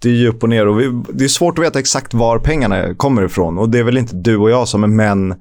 [0.02, 2.40] det är ju upp och ner och vi, det är svårt att veta exakt var
[2.40, 3.58] pengarna kommer ifrån.
[3.58, 5.36] Och det är väl inte du och jag som är män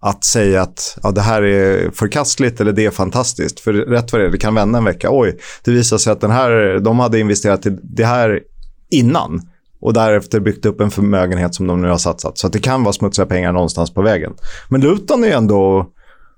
[0.00, 3.60] att säga att ja, det här är förkastligt eller det är fantastiskt.
[3.60, 5.08] För rätt vad det är, det kan vända en vecka.
[5.10, 8.40] Oj, det visar sig att den här, de hade investerat i det här
[8.90, 9.40] innan
[9.82, 12.38] och därefter byggt upp en förmögenhet som de nu har satsat.
[12.38, 14.32] Så att det kan vara smutsiga pengar någonstans på vägen.
[14.68, 15.86] Men Luton är ju ändå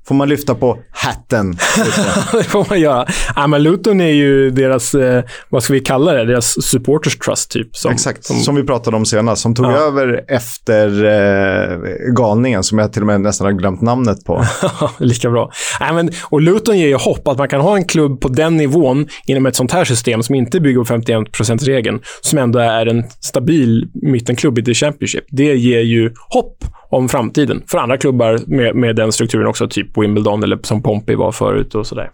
[0.09, 1.53] Får man lyfta på hatten?
[2.33, 3.07] det får man göra.
[3.37, 7.51] Ja, men Luton är ju deras, eh, vad ska vi kalla det, deras supporters trust
[7.51, 7.77] typ.
[7.77, 9.43] Som, Exakt, som, som vi pratade om senast.
[9.43, 9.71] Som tog ja.
[9.71, 11.79] över efter eh,
[12.15, 14.45] galningen som jag till och med nästan har glömt namnet på.
[14.99, 15.51] Lika bra.
[15.81, 18.57] Ja, men, och Luton ger ju hopp att man kan ha en klubb på den
[18.57, 23.05] nivån inom ett sånt här system som inte bygger på 51%-regeln, som ändå är en
[23.21, 25.25] stabil mittenklubb i The Championship.
[25.31, 26.65] Det ger ju hopp
[26.95, 31.17] om framtiden för andra klubbar med, med den strukturen också, typ Wimbledon eller som Pompey
[31.17, 32.11] var förut och sådär.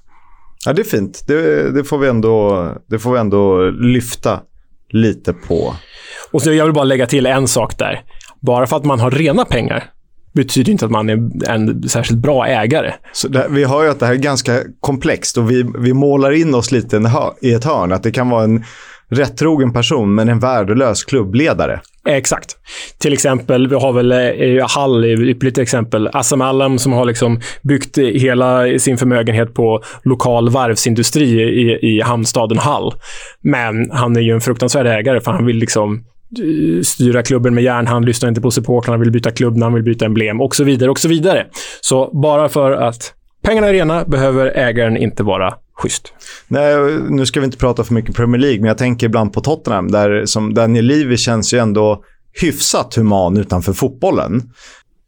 [0.65, 1.25] Ja, det är fint.
[1.27, 4.41] Det, det, får vi ändå, det får vi ändå lyfta
[4.91, 5.75] lite på.
[6.33, 8.03] Och så jag vill bara lägga till en sak där.
[8.41, 9.85] Bara för att man har rena pengar
[10.33, 12.93] betyder inte att man är en särskilt bra ägare.
[13.13, 16.33] Så det, vi hör ju att det här är ganska komplext och vi, vi målar
[16.33, 17.13] in oss lite
[17.43, 17.93] i ett hörn.
[17.93, 18.65] Att det kan vara en
[19.09, 21.81] rättrogen person men en värdelös klubbledare.
[22.09, 22.57] Exakt.
[22.99, 26.09] Till exempel, vi har väl eh, Hall är ett ypperligt exempel.
[26.13, 32.59] Assam Allam som har liksom byggt hela sin förmögenhet på lokal varvsindustri i, i hamnstaden
[32.59, 32.95] Hall.
[33.43, 37.65] Men han är ju en fruktansvärd ägare för han vill liksom eh, styra klubben med
[37.65, 40.99] järnhand, lyssnar inte på supportrarna, vill byta klubbnamn, vill byta emblem och så vidare och
[40.99, 41.47] så vidare.
[41.81, 46.13] Så bara för att pengarna är rena behöver ägaren inte vara schysst.
[46.49, 46.77] Nej,
[47.09, 49.91] nu ska vi inte prata för mycket Premier League, men jag tänker ibland på Tottenham,
[49.91, 52.05] där som Daniel Levy känns ju ändå
[52.41, 54.43] hyfsat human utanför fotbollen.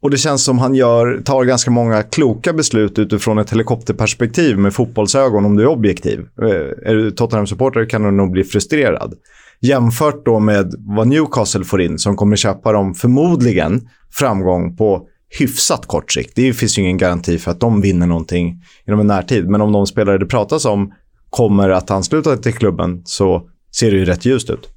[0.03, 4.75] Och det känns som han gör, tar ganska många kloka beslut utifrån ett helikopterperspektiv med
[4.75, 6.21] fotbollsögon om du är objektiv.
[6.43, 9.15] Eh, är du Tottenham-supporter kan du nog bli frustrerad.
[9.61, 15.07] Jämfört då med vad Newcastle får in som kommer köpa dem förmodligen framgång på
[15.39, 16.33] hyfsat kort sikt.
[16.35, 19.49] Det finns ju ingen garanti för att de vinner någonting inom en närtid.
[19.49, 20.93] Men om de spelare det pratas om
[21.31, 23.43] kommer att ansluta till klubben så
[23.77, 24.69] ser det ju rätt ljust ut.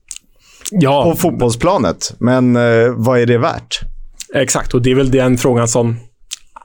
[0.71, 1.03] Ja.
[1.03, 2.15] På fotbollsplanet.
[2.19, 3.79] Men eh, vad är det värt?
[4.33, 5.95] Exakt, och det är väl den frågan som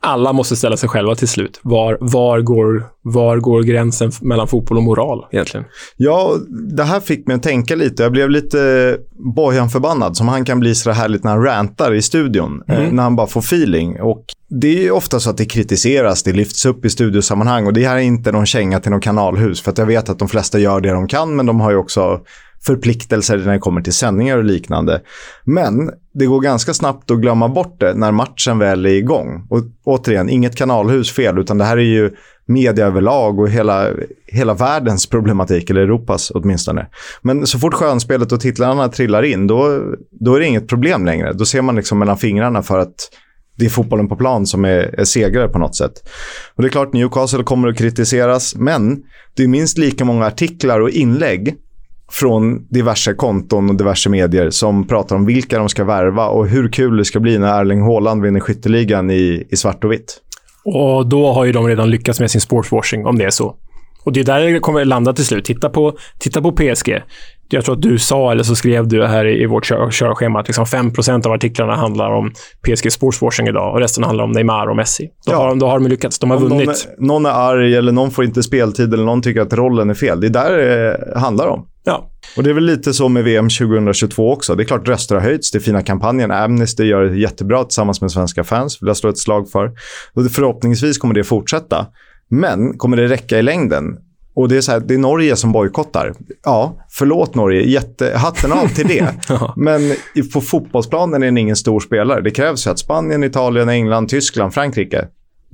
[0.00, 1.60] alla måste ställa sig själva till slut.
[1.62, 5.66] Var, var, går, var går gränsen mellan fotboll och moral egentligen?
[5.96, 8.02] Ja, det här fick mig att tänka lite.
[8.02, 8.96] Jag blev lite
[9.36, 12.62] Bojan-förbannad, som han kan bli så härligt när han rantar i studion.
[12.68, 14.00] Eh, när han bara får feeling.
[14.00, 17.66] Och det är ju ofta så att det kritiseras, det lyfts upp i studiosammanhang.
[17.66, 19.62] Och det här är inte någon känga till någon kanalhus.
[19.62, 21.76] För att jag vet att de flesta gör det de kan, men de har ju
[21.76, 22.20] också
[22.66, 25.00] förpliktelser när det kommer till sändningar och liknande.
[25.44, 29.46] Men det går ganska snabbt att glömma bort det när matchen väl är igång.
[29.50, 32.10] Och återigen, inget kanalhus fel, utan det här är ju
[32.46, 33.90] media överlag och hela,
[34.26, 36.86] hela världens problematik, eller Europas åtminstone.
[37.22, 41.32] Men så fort skönspelet och titlarna trillar in, då, då är det inget problem längre.
[41.32, 42.94] Då ser man liksom mellan fingrarna för att
[43.56, 45.92] det är fotbollen på plan som är, är segrare på något sätt.
[46.54, 49.02] Och det är klart, Newcastle kommer att kritiseras, men
[49.36, 51.56] det är minst lika många artiklar och inlägg
[52.10, 56.68] från diverse konton och diverse medier som pratar om vilka de ska värva och hur
[56.72, 60.16] kul det ska bli när Erling Haaland vinner skytteligan i, i svart och vitt.
[60.64, 63.54] Och då har ju de redan lyckats med sin sportswashing, om det är så.
[64.04, 65.44] Och det är där det kommer landa till slut.
[65.44, 67.02] Titta på, titta på PSG.
[67.52, 70.40] Jag tror att du sa, eller så skrev du här i, i vårt kör, körschema,
[70.40, 72.30] att liksom 5% av artiklarna handlar om
[72.66, 75.08] PSG sportswashing idag och resten handlar om Neymar och Messi.
[75.26, 75.36] Då, Ja.
[75.36, 76.18] har, de- då har de lyckats.
[76.18, 76.66] De har Om vunnit.
[76.66, 79.90] Någon är, någon är arg eller någon får inte speltid eller någon tycker att rollen
[79.90, 80.20] är fel.
[80.20, 81.66] Det är där det handlar om.
[81.84, 82.10] Ja.
[82.36, 84.54] Och det är väl lite så med VM 2022 också.
[84.54, 86.30] Det är klart röster har höjts, det är fina kampanjen.
[86.30, 89.66] Amnesty gör det jättebra tillsammans med svenska fans, vill jag slå ett slag för.
[90.14, 91.86] Och förhoppningsvis kommer det fortsätta.
[92.28, 93.84] Men kommer det räcka i längden?
[94.34, 96.14] Och det är, så här, det är Norge som bojkottar.
[96.44, 97.62] Ja, förlåt Norge.
[97.62, 99.14] Jätte, hatten av till det.
[99.56, 99.94] Men
[100.32, 102.20] på fotbollsplanen är den ingen stor spelare.
[102.20, 105.08] Det krävs ju att Spanien, Italien, England, Tyskland, Frankrike,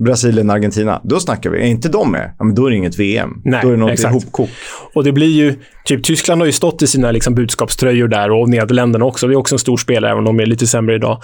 [0.05, 1.01] Brasilien, Argentina.
[1.03, 1.59] Då snackar vi.
[1.59, 2.35] Är inte de med?
[2.39, 3.29] Ja, men då är det inget VM.
[3.45, 4.11] Nej, då är det något exakt.
[4.11, 4.49] ihopkok.
[4.93, 5.55] Och det blir ju...
[5.85, 9.27] Typ Tyskland har ju stått i sina liksom, budskapströjor där och Nederländerna också.
[9.27, 11.21] Det är också en stor spelare, även om de är lite sämre idag.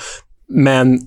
[0.48, 1.00] Men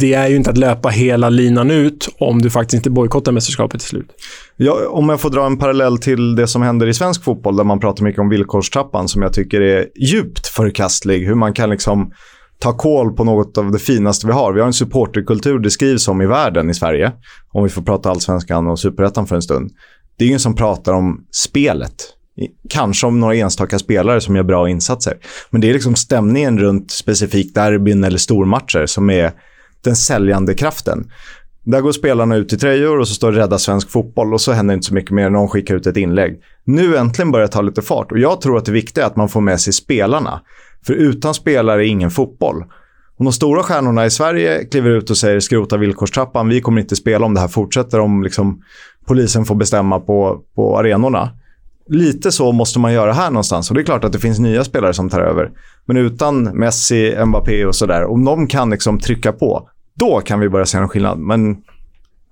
[0.00, 3.80] det är ju inte att löpa hela linan ut om du faktiskt inte bojkottar mästerskapet
[3.80, 4.10] till slut.
[4.56, 7.64] Ja, om jag får dra en parallell till det som händer i svensk fotboll där
[7.64, 11.26] man pratar mycket om villkorstrappan som jag tycker är djupt förkastlig.
[11.26, 12.12] Hur man kan liksom
[12.58, 14.52] ta koll på något av det finaste vi har.
[14.52, 17.12] Vi har en supporterkultur det skrivs om i världen i Sverige.
[17.52, 19.70] Om vi får prata allsvenskan och superettan för en stund.
[20.18, 21.94] Det är ingen som pratar om spelet.
[22.70, 25.16] Kanske om några enstaka spelare som gör bra insatser.
[25.50, 29.32] Men det är liksom stämningen runt specifikt derbyn eller stormatcher som är
[29.84, 31.10] den säljande kraften.
[31.64, 34.52] Där går spelarna ut i tröjor och så står det rädda svensk fotboll och så
[34.52, 35.30] händer inte så mycket mer.
[35.30, 36.40] Någon skickar ut ett inlägg.
[36.64, 39.16] Nu äntligen börjar det ta lite fart och jag tror att det viktiga är att
[39.16, 40.40] man får med sig spelarna.
[40.88, 42.64] För utan spelare är ingen fotboll.
[43.18, 46.96] Om de stora stjärnorna i Sverige kliver ut och säger skrota villkorstrappan, vi kommer inte
[46.96, 48.62] spela om det här fortsätter, om liksom
[49.06, 51.30] polisen får bestämma på, på arenorna.
[51.88, 54.64] Lite så måste man göra här någonstans och det är klart att det finns nya
[54.64, 55.50] spelare som tar över.
[55.86, 60.48] Men utan Messi, Mbappé och sådär, om de kan liksom trycka på, då kan vi
[60.48, 61.18] börja se en skillnad.
[61.18, 61.56] Men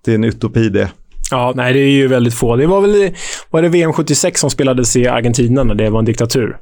[0.05, 0.89] det är en utopi det.
[1.31, 2.57] Ja, nej, det är ju väldigt få.
[2.57, 3.11] Det var väl
[3.51, 6.57] var det VM 76 som spelades i Argentina när det var en diktatur.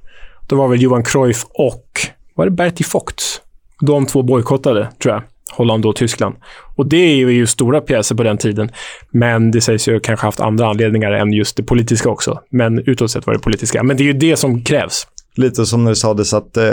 [0.47, 1.87] Då var väl Johan Cruyff och
[2.35, 3.41] var det Bertie Vogts?
[3.81, 5.23] De två bojkottade, tror jag.
[5.53, 6.37] Holland och Tyskland.
[6.77, 8.71] Och det är ju stora pjäser på den tiden.
[9.11, 12.41] Men det sägs ju kanske haft andra anledningar än just det politiska också.
[12.51, 13.83] Men utåt sett var det politiska.
[13.83, 15.07] Men det är ju det som krävs.
[15.37, 16.65] Lite som när det sades att eh,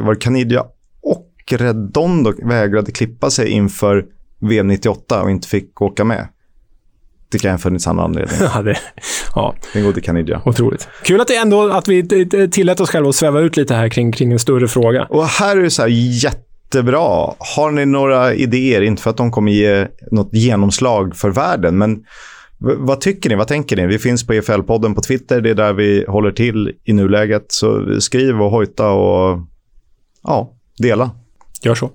[0.00, 0.64] var Canidia
[1.02, 4.04] och Redondo vägrade klippa sig inför
[4.40, 6.28] VM 98 och inte fick åka med.
[7.28, 8.50] Det kan ha funnits andra anledningar.
[8.54, 8.78] Ja, det,
[9.34, 10.42] ja, Den gode Canidia.
[10.44, 10.88] otroligt.
[11.04, 14.12] Kul att det ändå att vi tillät oss själva att sväva ut lite här kring,
[14.12, 15.06] kring en större fråga.
[15.10, 15.88] Och här är det så här
[16.24, 17.34] jättebra.
[17.56, 18.82] Har ni några idéer?
[18.82, 22.04] Inte för att de kommer ge något genomslag för världen, men
[22.58, 23.34] vad tycker ni?
[23.36, 23.86] Vad tänker ni?
[23.86, 25.40] Vi finns på EFL-podden på Twitter.
[25.40, 27.44] Det är där vi håller till i nuläget.
[27.48, 29.38] Så skriv och hojta och
[30.22, 31.10] ja, dela.
[31.62, 31.90] Gör så.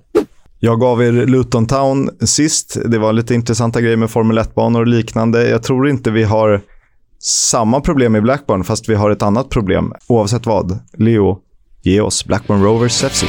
[0.64, 2.76] Jag gav er Luton Town sist.
[2.84, 5.48] Det var lite intressanta grejer med Formel 1-banor och liknande.
[5.48, 6.60] Jag tror inte vi har
[7.22, 9.92] samma problem i Blackburn, fast vi har ett annat problem.
[10.08, 10.78] Oavsett vad.
[10.98, 11.38] Leo,
[11.82, 13.24] ge oss Blackburn Rovers FC.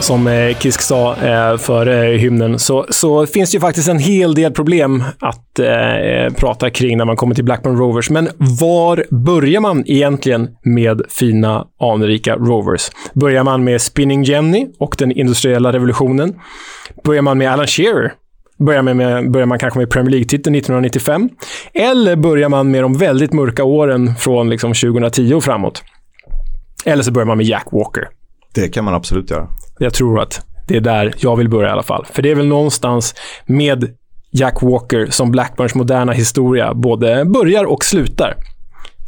[0.00, 3.98] Som eh, Kisk sa eh, före eh, hymnen, så, så finns det ju faktiskt en
[3.98, 8.10] hel del problem att eh, prata kring när man kommer till Blackburn Rovers.
[8.10, 12.90] Men var börjar man egentligen med fina, anrika Rovers?
[13.14, 16.34] Börjar man med Spinning Jenny och den industriella revolutionen?
[17.04, 18.12] Börjar man med Alan Shearer?
[18.58, 21.28] Börjar man, med, börjar man kanske med Premier League-titeln 1995?
[21.74, 25.82] Eller börjar man med de väldigt mörka åren från liksom 2010 och framåt?
[26.84, 28.08] Eller så börjar man med Jack Walker.
[28.54, 29.48] Det kan man absolut göra.
[29.82, 32.06] Jag tror att det är där jag vill börja i alla fall.
[32.12, 33.14] För det är väl någonstans
[33.46, 33.96] med
[34.30, 38.36] Jack Walker som Blackburns moderna historia både börjar och slutar.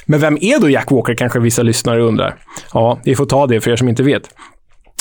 [0.07, 2.37] Men vem är då Jack Walker, kanske vissa lyssnare undrar?
[2.73, 4.23] Ja, vi får ta det för er som inte vet.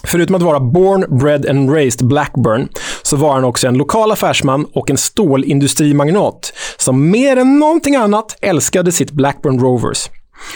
[0.04, 2.70] Förutom att vara born, bred and raised Blackburn
[3.02, 8.38] så var han också en lokal affärsman och en stålindustrimagnat som mer än någonting annat
[8.42, 10.10] älskade sitt Blackburn Rovers.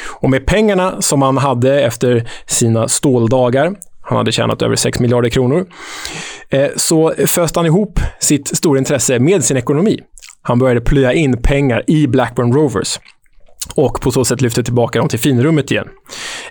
[0.07, 3.75] Och med pengarna som han hade efter sina ståldagar,
[4.05, 5.65] han hade tjänat över 6 miljarder kronor,
[6.49, 9.99] eh, så föste han ihop sitt stora intresse med sin ekonomi.
[10.41, 12.99] Han började plöja in pengar i Blackburn Rovers
[13.75, 15.87] och på så sätt lyfte tillbaka dem till finrummet igen.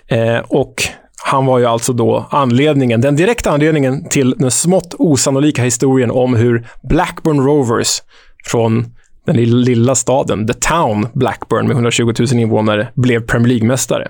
[0.07, 0.83] Eh, och
[1.23, 6.35] han var ju alltså då anledningen, den direkta anledningen till den smått osannolika historien om
[6.35, 8.01] hur Blackburn Rovers
[8.45, 8.85] från
[9.25, 14.07] den lilla staden, The Town Blackburn med 120 000 invånare, blev Premier League-mästare.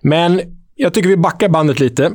[0.00, 0.40] Men
[0.76, 2.12] jag tycker vi backar bandet lite.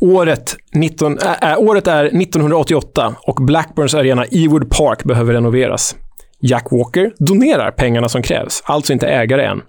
[0.00, 5.96] Året, 19, äh, året är 1988 och Blackburns arena Ewood Park behöver renoveras.
[6.42, 9.62] Jack Walker donerar pengarna som krävs, alltså inte ägare än.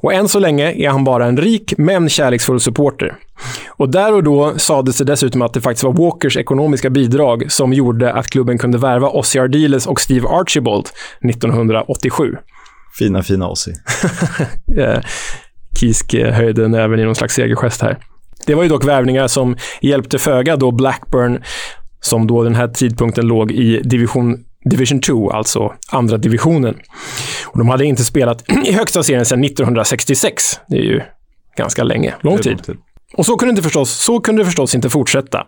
[0.00, 3.16] Och än så länge är han bara en rik men kärleksfull supporter.
[3.68, 7.72] Och där och då sades det dessutom att det faktiskt var Walkers ekonomiska bidrag som
[7.72, 10.86] gjorde att klubben kunde värva Ossie Ardiles och Steve Archibald
[11.30, 12.36] 1987.
[12.98, 13.74] Fina, fina Ossie.
[15.80, 17.98] Kisk höjde näven i någon slags segergest här.
[18.46, 21.42] Det var ju dock värvningar som hjälpte föga då Blackburn,
[22.00, 26.74] som då den här tidpunkten låg i division Division 2, alltså andra divisionen.
[27.46, 30.60] Och de hade inte spelat i högsta serien sedan 1966.
[30.68, 31.00] Det är ju
[31.56, 32.76] ganska länge, lång tid.
[33.14, 35.46] Och så kunde, det förstås, så kunde det förstås inte fortsätta.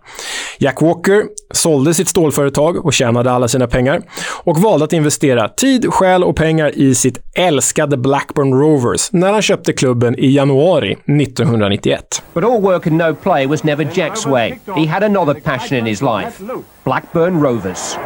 [0.59, 4.03] Jack Walker sålde sitt stålföretag och tjänade alla sina pengar
[4.45, 9.43] och valde att investera tid, själ och pengar i sitt älskade Blackburn Rovers när han
[9.43, 12.23] köpte klubben i januari 1991.
[12.35, 14.59] But all work and no play was never Jack's way.
[14.77, 16.43] He had another passion in his life
[16.85, 17.97] Blackburn Rovers.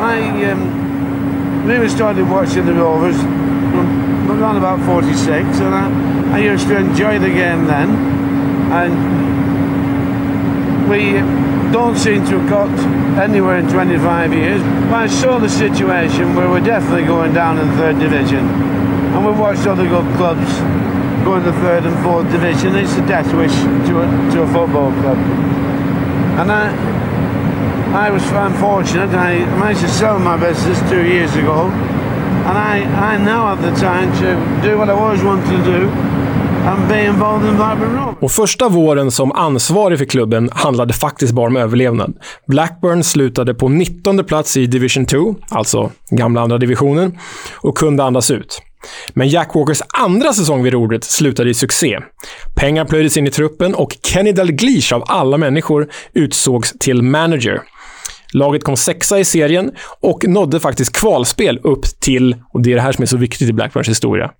[0.00, 6.68] I um, really started watching the Rovers from around about 46, and I, I used
[6.68, 8.17] to enjoy the game then.
[8.70, 8.92] And
[10.88, 11.12] we
[11.72, 12.70] don't seem to have got
[13.18, 14.62] anywhere in 25 years.
[14.90, 19.26] But I saw the situation where we're definitely going down in the third division, and
[19.26, 20.48] we've watched other good clubs
[21.24, 22.74] go in the third and fourth division.
[22.76, 25.18] It's a death wish to a, to a football club,
[26.40, 26.98] and I.
[27.88, 29.08] I was unfortunate.
[29.14, 33.74] I managed to sell my business two years ago, and I, I now have the
[33.80, 36.07] time to do what I always wanted to do
[38.20, 42.14] Och första våren som ansvarig för klubben handlade faktiskt bara om överlevnad.
[42.46, 47.18] Blackburn slutade på 19 plats i Division 2, alltså gamla andra divisionen,
[47.54, 48.62] och kunde andas ut.
[49.14, 51.98] Men Jack Walkers andra säsong vid rodret slutade i succé.
[52.54, 57.62] Pengar plöjdes in i truppen och Kenny Dalglish av alla människor utsågs till manager.
[58.32, 62.82] Laget kom sexa i serien och nådde faktiskt kvalspel upp till, och det är det
[62.82, 64.30] här som är så viktigt i Blackburns historia,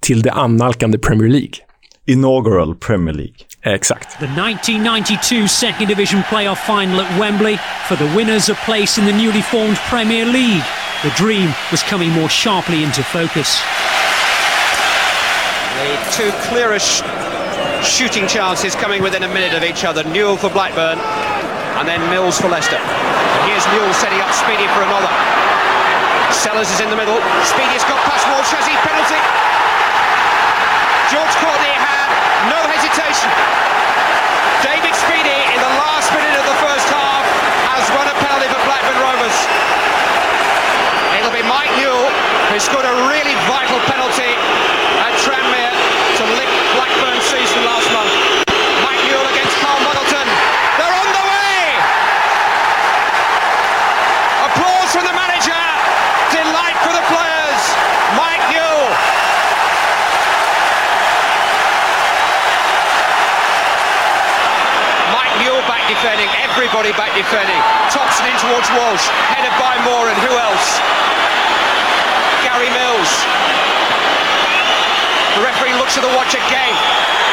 [0.00, 1.63] till det annalkande Premier League.
[2.06, 3.46] Inaugural Premier League.
[3.64, 4.20] Exakt.
[4.20, 7.56] The 1992 Second Division playoff final at Wembley
[7.88, 10.64] for the winners a place in the newly formed Premier League.
[11.02, 13.56] The dream was coming more sharply into focus.
[15.80, 17.00] The two clearest
[17.80, 20.04] shooting chances coming within a minute of each other.
[20.04, 22.76] Newell for Blackburn and then Mills for Leicester.
[22.76, 25.08] And here's Newell setting up Speedy for another.
[26.36, 27.16] Sellers is in the middle.
[27.48, 28.52] Speedy's got past Walsh.
[28.52, 29.20] Has he penalty?
[31.12, 32.08] George Courtney had
[32.48, 33.28] no hesitation.
[34.64, 37.24] David Speedy in the last minute of the first half
[37.70, 39.36] has run a penalty for Blackburn Rovers.
[41.20, 42.08] It'll be Mike Newell
[42.54, 44.30] who scored a really vital penalty
[45.02, 45.74] at Tranmere
[46.14, 48.14] to lift Blackburn's season last month.
[48.86, 50.22] Mike Newell against Carl Muddleton.
[50.78, 51.58] They're on the way!
[54.46, 55.62] Applause from the manager.
[56.30, 57.62] Delight for the players.
[58.14, 58.86] Mike Newell.
[65.10, 66.30] Mike Newell back defending.
[66.38, 67.58] Everybody back defending.
[67.90, 69.10] Thompson in towards Walsh.
[69.34, 71.23] Headed by Moore and who else?
[72.54, 73.10] Gary Mills.
[75.34, 77.23] The referee looks at the watch again.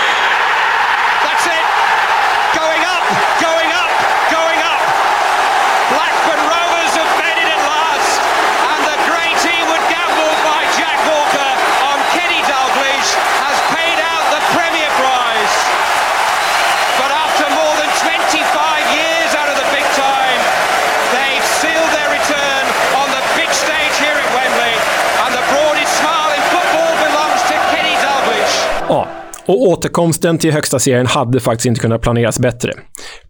[29.51, 32.73] Och återkomsten till högsta serien hade faktiskt inte kunnat planeras bättre.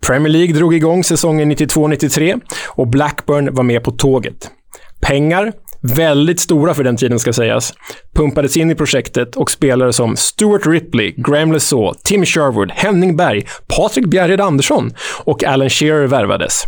[0.07, 4.49] Premier League drog igång säsongen 92-93 och Blackburn var med på tåget.
[5.01, 7.74] Pengar, väldigt stora för den tiden ska sägas,
[8.15, 13.45] pumpades in i projektet och spelare som Stuart Ripley, Graham Lesaw, Tim Sherwood, Henning Berg,
[13.78, 14.91] Patrik Bjerred Andersson
[15.24, 16.63] och Alan Shearer värvades.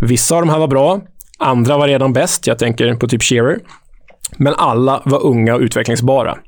[0.00, 1.00] Vissa av de här var bra,
[1.38, 2.46] andra var redan bäst.
[2.46, 3.58] Jag tänker på typ Shearer.
[4.36, 6.38] Men alla var unga och utvecklingsbara.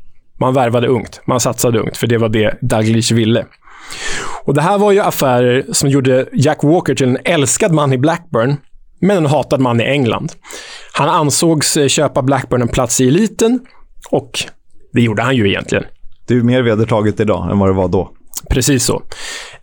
[0.43, 3.47] Man värvade ungt, man satsade ungt, för det var det Dalglish ville.
[4.45, 7.99] Och det här var ju affärer som gjorde Jack Walker till en älskad man i
[7.99, 8.57] Blackburn,
[9.01, 10.33] men en hatad man i England.
[10.93, 13.61] Han ansågs eh, köpa Blackburn en plats i eliten
[14.11, 14.31] och
[14.93, 15.85] det gjorde han ju egentligen.
[16.27, 18.11] Det är mer vedertaget idag än vad det var då.
[18.51, 19.03] Precis så.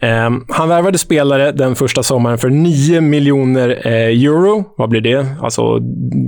[0.02, 4.64] Eh, han värvade spelare den första sommaren för 9 miljoner eh, euro.
[4.78, 5.28] Vad blir det?
[5.41, 5.80] Alltså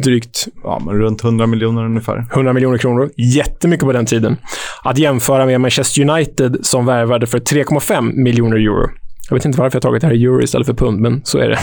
[0.04, 2.26] drygt Ja, men runt 100 miljoner ungefär.
[2.34, 3.12] 100 miljoner kronor.
[3.18, 4.38] Jättemycket på den tiden.
[4.84, 8.90] Att jämföra med Manchester United som värvade för 3,5 miljoner euro.
[9.30, 11.38] Jag vet inte varför jag tagit det här i euro istället för pund, men så
[11.38, 11.60] är det.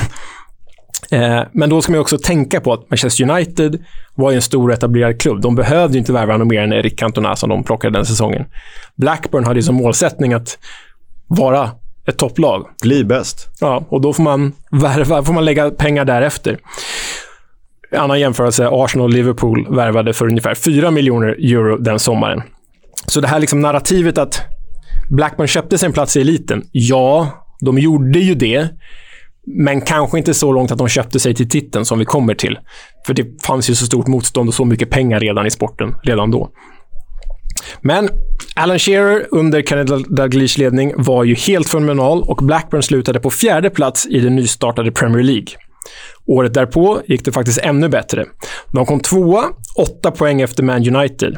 [1.11, 3.79] Eh, men då ska man också tänka på att Manchester United
[4.15, 5.41] var ju en stor etablerad klubb.
[5.41, 8.45] De behövde ju inte värva någon mer än Eric Cantona som de plockade den säsongen.
[8.97, 10.59] Blackburn hade ju som målsättning att
[11.27, 11.71] vara
[12.09, 12.67] ett topplag.
[12.83, 13.49] Bli bäst.
[13.61, 16.59] Ja, och då får man värva, får man lägga pengar därefter.
[17.97, 22.43] Annan jämförelse, Arsenal och Liverpool värvade för ungefär 4 miljoner euro den sommaren.
[23.07, 24.41] Så det här liksom narrativet att
[25.11, 26.63] Blackburn köpte sig en plats i eliten.
[26.73, 27.29] Ja,
[27.61, 28.69] de gjorde ju det.
[29.47, 32.59] Men kanske inte så långt att de köpte sig till titeln som vi kommer till.
[33.07, 36.31] För det fanns ju så stort motstånd och så mycket pengar redan i sporten, redan
[36.31, 36.51] då.
[37.81, 38.09] Men
[38.57, 43.71] Alan Shearer under Kenneth Dalglish ledning var ju helt fenomenal och Blackburn slutade på fjärde
[43.71, 45.49] plats i den nystartade Premier League.
[46.27, 48.25] Året därpå gick det faktiskt ännu bättre.
[48.73, 49.45] De kom tvåa,
[49.77, 51.37] åtta poäng efter Man United.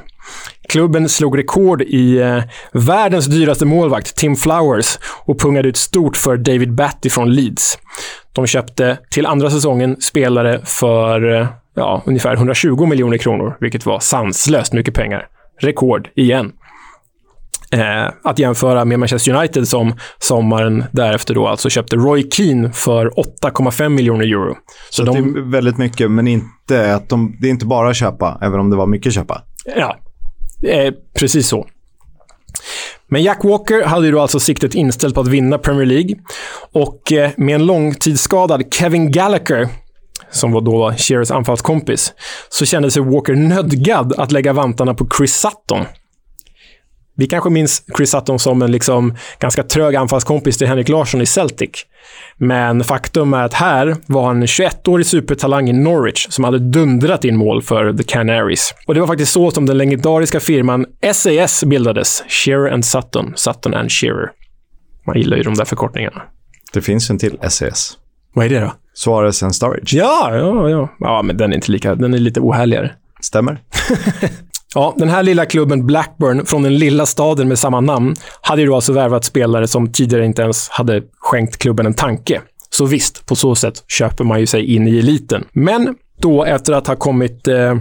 [0.68, 2.42] Klubben slog rekord i eh,
[2.72, 7.78] världens dyraste målvakt, Tim Flowers, och pungade ut stort för David Batty från Leeds.
[8.32, 14.00] De köpte till andra säsongen spelare för eh, ja, ungefär 120 miljoner kronor, vilket var
[14.00, 15.26] sanslöst mycket pengar.
[15.60, 16.52] Rekord igen.
[17.72, 23.10] Eh, att jämföra med Manchester United som sommaren därefter då alltså köpte Roy Keane för
[23.42, 24.56] 8,5 miljoner euro.
[24.90, 28.60] Så, det är väldigt mycket, men inte att de, det är inte bara köpa, även
[28.60, 29.42] om det var mycket köpa.
[29.76, 29.96] Ja,
[30.68, 31.66] eh, precis så.
[33.08, 36.16] Men Jack Walker hade ju då alltså siktet inställt på att vinna Premier League.
[36.72, 39.68] Och eh, med en långtidsskadad Kevin Gallagher,
[40.30, 42.12] som var då Shearers anfallskompis,
[42.48, 45.84] så kände sig Walker nödgad att lägga vantarna på Chris Sutton.
[47.20, 51.26] Vi kanske minns Chris Sutton som en liksom ganska trög anfallskompis till Henrik Larsson i
[51.26, 51.70] Celtic.
[52.36, 57.24] Men faktum är att här var han en 21-årig supertalang i Norwich som hade dundrat
[57.24, 58.74] in mål för The Canaries.
[58.86, 62.24] Och det var faktiskt så som den legendariska firman SAS bildades.
[62.28, 63.32] Shearer and Sutton.
[63.36, 64.30] Sutton and Shearer.
[65.06, 66.22] Man gillar ju de där förkortningarna.
[66.72, 67.96] Det finns en till SAS.
[68.32, 68.72] Vad är det då?
[68.94, 69.96] Suarez and Sturridge.
[69.96, 70.88] Ja, ja, ja.
[70.98, 71.94] Ja, men den är inte lika...
[71.94, 72.92] Den är lite ohärligare.
[73.20, 73.60] Stämmer.
[74.74, 78.66] Ja, den här lilla klubben Blackburn från den lilla staden med samma namn hade ju
[78.66, 82.40] då alltså värvat spelare som tidigare inte ens hade skänkt klubben en tanke.
[82.70, 85.44] Så visst, på så sätt köper man ju sig in i eliten.
[85.52, 87.76] Men då efter att ha kommit eh,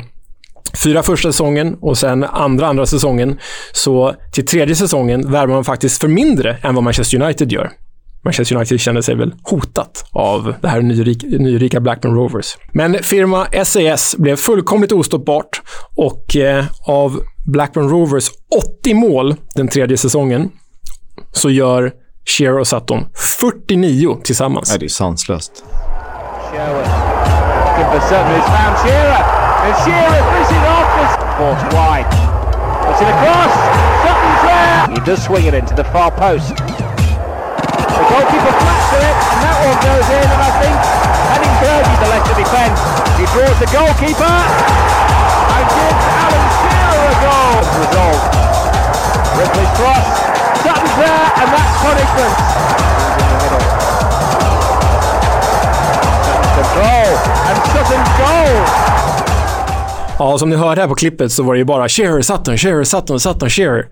[0.83, 3.39] fyra första säsongen och sen andra andra säsongen,
[3.71, 7.71] så till tredje säsongen värvar man faktiskt för mindre än vad Manchester United gör.
[8.25, 12.57] Manchester United kände sig väl hotat av det här nyrika, nyrika Blackburn Rovers.
[12.71, 15.61] Men firma SAS blev fullkomligt ostoppbart
[15.95, 18.29] och eh, av Blackburn Rovers
[18.81, 20.51] 80 mål den tredje säsongen
[21.31, 21.91] så gör
[22.25, 23.05] Shearer och Sutton
[23.39, 24.69] 49 tillsammans.
[24.69, 25.63] Nej, det är sanslöst.
[26.51, 26.85] Sherwood.
[27.77, 29.23] Looking for Sutton, who's found Shearer.
[29.65, 31.11] And Shearer finishes off this.
[31.37, 32.09] Forced wide.
[32.85, 33.53] Puts it across.
[34.03, 34.95] Sutton's there.
[34.95, 36.78] He does swing it into the far post.
[38.19, 40.75] Goalkeeper flat to it, and that one goes in, and I think
[41.31, 42.75] Henning Berge, the left to defend.
[43.15, 47.63] He draws the goalkeeper and gives Alan Shearer a goal.
[47.79, 48.21] Result.
[49.39, 50.03] Ripley's cross.
[50.67, 52.35] Sutton's there, and that's punishment.
[53.23, 53.63] In the middle.
[56.59, 58.98] Control, and Sutton's goal.
[60.19, 62.83] Ja, som ni hörde här på klippet så var det ju bara Shearer, Sutton, Shearer,
[62.83, 63.85] Sutton, Sutton, Shearer.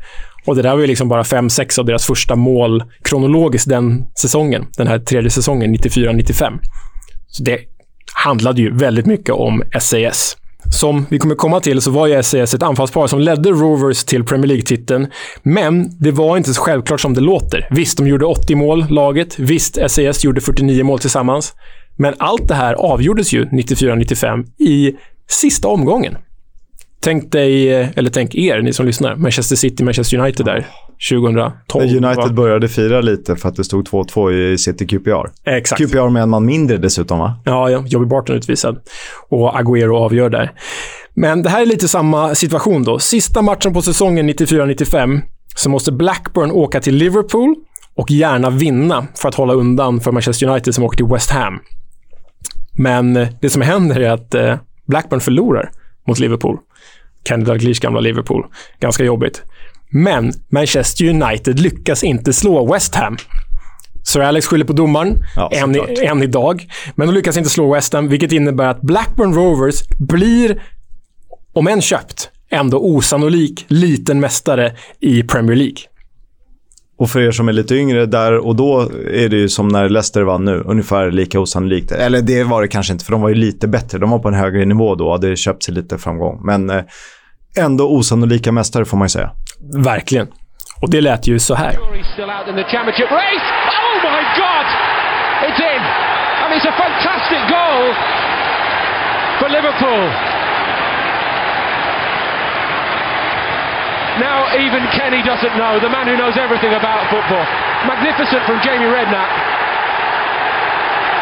[0.45, 4.05] Och det där var ju liksom bara fem, sex av deras första mål kronologiskt den
[4.19, 4.65] säsongen.
[4.77, 6.59] Den här tredje säsongen, 94-95.
[7.27, 7.59] Så det
[8.13, 10.37] handlade ju väldigt mycket om SAS.
[10.71, 14.23] Som vi kommer komma till så var ju SAS ett anfallspar som ledde Rovers till
[14.23, 15.07] Premier League-titeln.
[15.43, 17.67] Men det var inte så självklart som det låter.
[17.71, 19.39] Visst, de gjorde 80 mål, laget.
[19.39, 21.53] Visst, SAS gjorde 49 mål tillsammans.
[21.97, 24.95] Men allt det här avgjordes ju 94-95 i
[25.27, 26.17] sista omgången.
[26.99, 30.67] Tänk dig, eh, eller tänk er, ni som lyssnar, Manchester City, Manchester United där,
[31.09, 31.85] 2012.
[31.85, 32.29] När United va?
[32.29, 35.29] började fira lite för att det stod 2-2 i City QPR.
[35.45, 35.81] Exakt.
[35.81, 37.39] QPR med en man mindre dessutom, va?
[37.45, 38.79] Ja, ja, Jobbie Barton utvisad.
[39.29, 40.51] Och Agüero avgör där.
[41.13, 42.99] Men det här är lite samma situation då.
[42.99, 45.21] Sista matchen på säsongen 94-95
[45.55, 47.55] så måste Blackburn åka till Liverpool
[47.95, 51.59] och gärna vinna för att hålla undan för Manchester United som åker till West Ham.
[52.77, 54.55] Men eh, det som händer är att eh,
[54.87, 55.71] Blackburn förlorar
[56.07, 56.57] mot Liverpool.
[57.27, 58.45] Kenny Dalglish gamla Liverpool.
[58.79, 59.43] Ganska jobbigt.
[59.89, 63.17] Men Manchester United lyckas inte slå West Ham.
[64.03, 66.67] Sir Alex skyller på domaren, Ja, än, i, än idag.
[66.95, 70.63] Men de lyckas inte slå West Ham, vilket innebär att Blackburn Rovers blir,
[71.53, 75.77] om än köpt, ändå osannolik liten mästare i Premier League.
[76.99, 78.81] Och för er som är lite yngre, där och då
[79.11, 80.63] är det ju som när Leicester vann nu.
[80.65, 81.91] Ungefär lika osannolikt.
[81.91, 83.97] Eller det var det kanske inte, för de var ju lite bättre.
[83.97, 86.39] De var på en högre nivå då och hade köpt sig lite framgång.
[86.43, 86.83] Men eh,
[87.59, 89.31] ändå osannolika mästare får man ju säga.
[89.73, 90.27] Verkligen.
[90.81, 91.77] Och det lät ju så här.
[91.77, 91.99] Oh my
[94.41, 94.67] God!
[95.47, 95.81] It's in,
[96.43, 97.93] and it's a fantastic goal
[99.39, 100.36] for Liverpool.
[104.17, 107.45] Now even Kenny doesn't know, the man who knows everything about football.
[107.85, 109.29] Magnificent from Jamie Redknapp.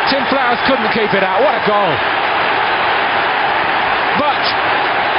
[0.08, 1.44] Tim Flowers couldn't keep it out.
[1.44, 1.92] What a goal!
[4.22, 4.44] But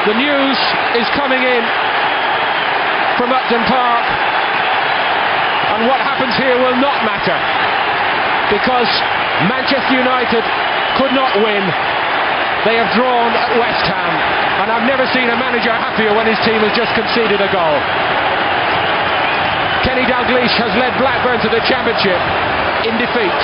[0.08, 0.58] the news
[0.96, 1.62] is coming in
[3.20, 4.06] from Upton Park
[5.76, 7.36] and what happens here will not matter
[8.48, 8.88] because
[9.50, 10.44] Manchester United
[10.96, 11.95] could not win.
[12.66, 14.12] They have drawn at West Ham,
[14.58, 17.78] and I've never seen a manager happier when his team has just conceded a goal.
[19.86, 22.18] Kenny Dalglish has led Blackburn to the championship
[22.82, 23.40] in defeat.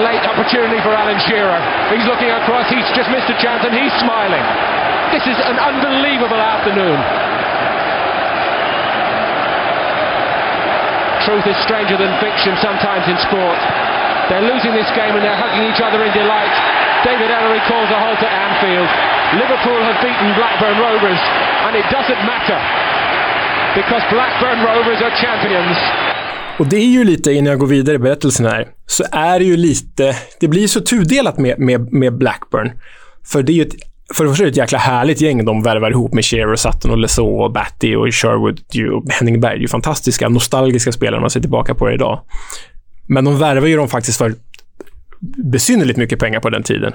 [0.00, 1.60] Late opportunity for Alan Shearer.
[1.92, 4.40] He's looking across, he's just missed a chance, and he's smiling.
[5.12, 6.96] This is an unbelievable afternoon.
[11.28, 13.60] Truth is stranger than fiction sometimes in sport.
[14.32, 16.83] They're losing this game and they're hugging each other in delight.
[17.08, 18.90] David Ellery calls a halt at Anfield.
[19.40, 21.22] Liverpool have beaten Blackburn Rovers,
[21.64, 22.60] and it doesn't matter
[23.78, 25.78] because Blackburn Rovers are champions.
[26.58, 29.44] Och det är ju lite, innan jag går vidare i berättelsen här, så är det
[29.44, 30.16] ju lite...
[30.40, 32.72] Det blir så tudelat med, med, med Blackburn.
[33.32, 33.74] För det är ju ett,
[34.14, 36.90] för det första är det ett jäkla härligt gäng de värvar ihop med Shearer, Sutton
[36.90, 38.60] och Lesault och Batty och Sherwood
[38.92, 39.52] och Henning Berg.
[39.52, 42.20] Det är ju fantastiska, nostalgiska spelare när man ser tillbaka på det idag.
[43.06, 44.34] Men de värvar ju dem faktiskt för
[45.52, 46.92] besynnerligt mycket pengar på den tiden.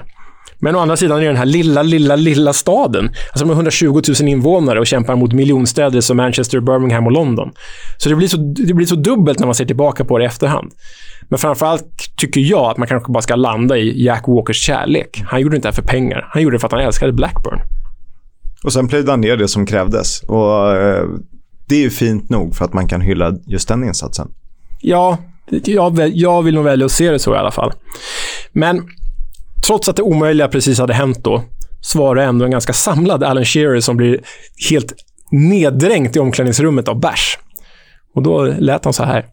[0.58, 3.10] Men å andra sidan är det den här lilla, lilla, lilla staden.
[3.32, 7.50] Alltså har 120 000 invånare och kämpar mot miljonstäder som Manchester, Birmingham och London.
[7.96, 10.26] Så det blir så, det blir så dubbelt när man ser tillbaka på det i
[10.26, 10.72] efterhand.
[11.28, 15.22] Men framförallt tycker jag att man kanske bara ska landa i Jack Walkers kärlek.
[15.26, 16.28] Han gjorde inte det här för pengar.
[16.32, 17.60] Han gjorde det för att han älskade Blackburn.
[18.64, 20.22] Och sen plöjde han ner det som krävdes.
[20.22, 21.04] Och eh,
[21.68, 24.28] det är ju fint nog för att man kan hylla just den insatsen.
[24.80, 25.18] Ja,
[25.64, 27.72] jag, jag vill nog välja att se det så i alla fall.
[28.52, 28.88] Men
[29.66, 31.42] trots att det omöjliga precis hade hänt då,
[31.80, 34.20] så var det ändå en ganska samlad Alan Shearer som blir
[34.70, 34.92] helt
[35.30, 37.38] neddränkt i omklädningsrummet av bärs.
[38.14, 39.24] Och då lät han så här.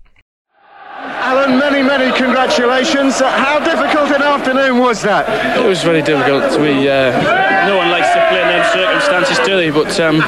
[1.22, 3.22] Alan, many, many congratulations.
[3.22, 5.26] How difficult an afternoon was that?
[5.60, 6.60] It was very difficult.
[6.60, 7.12] We uh,
[7.68, 9.72] no one likes to play in them circumstances, do they?
[9.72, 10.24] But um,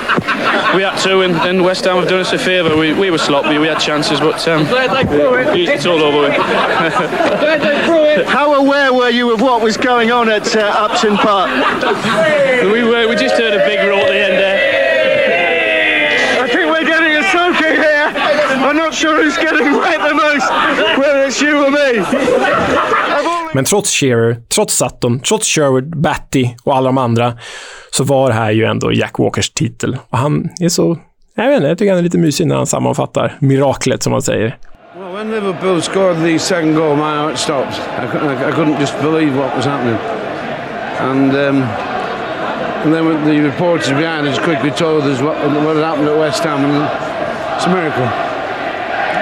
[0.75, 2.75] we had to, and, and West Ham have done us a favour.
[2.77, 8.27] We, we were sloppy, we had chances, but um, it's all over with.
[8.27, 11.49] How aware were you of what was going on at uh, Upton Park?
[12.71, 14.59] we were, we just heard a big roar at the end there.
[16.43, 18.11] I think we're getting a soaking here.
[18.65, 20.49] I'm not sure who's getting wet the most,
[20.99, 23.38] whether it's you or me.
[23.53, 27.33] Men trots Shearer, trots Sutton, trots Sherwood, Batty och alla de andra,
[27.91, 29.97] så var det här ju ändå Jack Walkers titel.
[30.09, 30.97] Och han är så...
[31.35, 34.21] Jag vet inte, jag tycker han är lite mysig när han sammanfattar miraklet, som man
[34.21, 34.57] säger.
[34.95, 37.73] Well, when Liverpool scored the second goal, my heart stopped.
[37.73, 39.97] I, cou- I, couldn't just believe what was happening.
[40.99, 41.63] And, um,
[42.83, 46.43] and then the reporters behind us quickly told us what, what had happened at West
[46.43, 46.83] Ham, and
[47.55, 48.09] it's a miracle.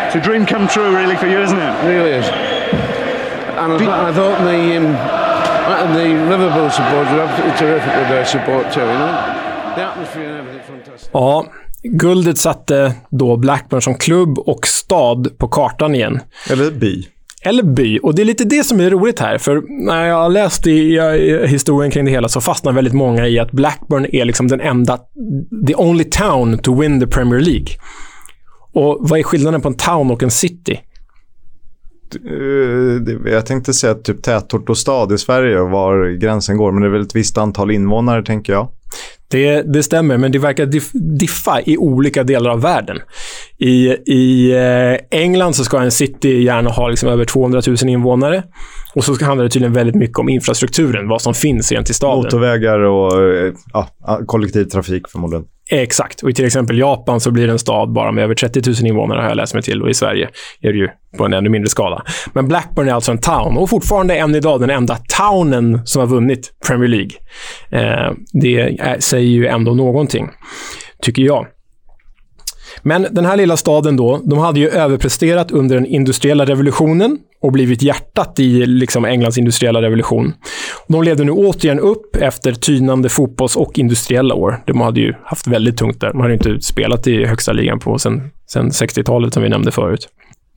[0.08, 1.84] It's a dream come true, really, for you, isn't it?
[1.84, 2.26] It really is.
[3.58, 4.96] And I, th- I thought the, um,
[5.96, 9.14] the Liverpool supporters were absolutely terrific with their support too, you know?
[9.76, 11.10] The atmosphere and everything, fantastic.
[11.14, 11.46] Ja,
[11.84, 16.20] guldet satte då Blackburn som klubb och stad på kartan igen.
[16.50, 17.08] Eller by.
[17.42, 18.00] Eller by.
[18.00, 19.38] Och det är lite det som är roligt här.
[19.38, 23.28] För när jag har läst i, i historien kring det hela så fastnar väldigt många
[23.28, 24.98] i att Blackburn är liksom den enda,
[25.68, 27.68] the only town to win the Premier League.
[28.74, 30.80] Och vad är skillnaden på en town och en city?
[32.16, 36.88] Eh, Jag tänkte säga typ tätort och stad i Sverige var gränsen går, men det
[36.88, 38.68] är väl ett visst antal invånare tänker jag.
[39.32, 42.98] Det, det stämmer, men det verkar diff, diffa i olika delar av världen.
[43.58, 48.44] I, i eh, England så ska en city gärna ha liksom över 200 000 invånare.
[48.96, 52.24] Och så handlar det tydligen väldigt mycket om infrastrukturen, vad som finns rent i staden.
[52.24, 53.90] Motorvägar och eh, ja,
[54.26, 55.46] kollektivtrafik förmodligen.
[55.70, 56.24] Exakt.
[56.24, 58.76] Och i till exempel Japan så blir det en stad bara med över 30 000
[58.86, 59.82] invånare har jag läst mig till.
[59.82, 60.30] Och i Sverige
[60.62, 62.04] är det ju på en ännu mindre skala.
[62.34, 66.08] Men Blackburn är alltså en town och fortfarande än idag den enda townen som har
[66.08, 67.12] vunnit Premier League.
[67.72, 70.30] Eh, det är, säger ju ändå någonting,
[71.02, 71.48] tycker jag.
[72.82, 77.52] Men den här lilla staden då, de hade ju överpresterat under den industriella revolutionen och
[77.52, 80.34] blivit hjärtat i liksom Englands industriella revolution.
[80.88, 84.64] De levde nu återigen upp efter tynande fotbolls och industriella år.
[84.66, 86.12] De hade ju haft väldigt tungt där.
[86.12, 90.10] De hade inte spelat i högsta ligan på sen, sen 60-talet som vi nämnde förut.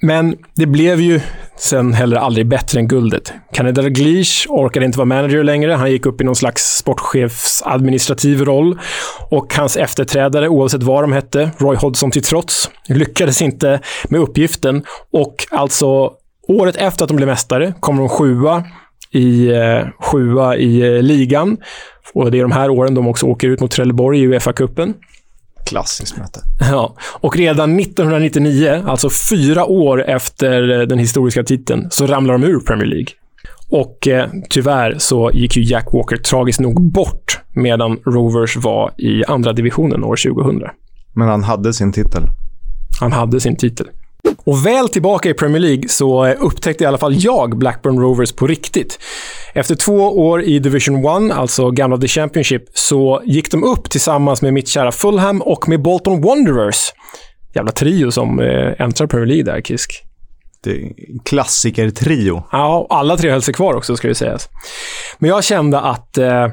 [0.02, 1.20] Men det blev ju
[1.56, 3.32] sen heller aldrig bättre än guldet.
[3.52, 5.72] Canada Dalglish orkade inte vara manager längre.
[5.72, 8.78] Han gick upp i någon slags sportchefsadministrativ roll.
[9.30, 14.84] Och hans efterträdare, oavsett vad de hette, Roy Hodgson till trots, lyckades inte med uppgiften.
[15.12, 16.12] Och alltså,
[16.48, 18.64] året efter att de blev mästare kommer de sjua
[19.12, 21.56] i, eh, sjua i eh, ligan.
[22.14, 24.94] Och det är de här åren de också åker ut mot Trelleborg i Uefa-cupen.
[25.70, 26.40] Klassiskt möte.
[26.70, 32.44] Ja, och redan 1999, alltså fyra år efter eh, den historiska titeln, så ramlar de
[32.44, 33.08] ur Premier League.
[33.70, 39.24] Och eh, tyvärr så gick ju Jack Walker tragiskt nog bort medan Rovers var i
[39.24, 40.62] andra divisionen år 2000.
[41.12, 42.22] Men han hade sin titel.
[43.00, 43.86] Han hade sin titel.
[44.44, 48.32] Och väl tillbaka i Premier League så eh, upptäckte i alla fall jag Blackburn Rovers
[48.32, 48.98] på riktigt.
[49.54, 54.42] Efter två år i Division 1, alltså gamla The Championship, så gick de upp tillsammans
[54.42, 56.92] med mitt kära Fulham och med Bolton Wanderers.
[57.54, 60.04] Jävla trio som eh, äntrar Premier League där, Kisk.
[61.24, 62.42] Klassiker-trio.
[62.52, 64.48] Ja, alla tre höll sig kvar också, ska det sägas.
[65.18, 66.46] Men jag kände att eh,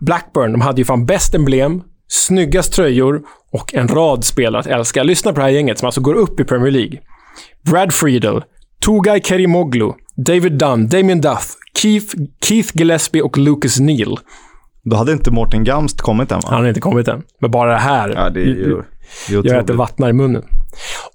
[0.00, 5.02] Blackburn, de hade ju fan bäst emblem, snyggast tröjor och en rad spelare att älska.
[5.02, 6.98] Lyssna på det här gänget som alltså går upp i Premier League.
[7.70, 8.42] Brad Friedel,
[8.84, 14.18] Tugay Kerimoglu, David Dunn, Damien Duff, Keith, Keith Gillespie och Lucas Neal.
[14.84, 16.48] Då hade inte Mårten Gamst kommit än va?
[16.50, 17.22] Han har inte kommit än.
[17.40, 18.82] Men bara det här Ja, det är ju...
[19.28, 20.42] Det är gör att det vattnar i munnen.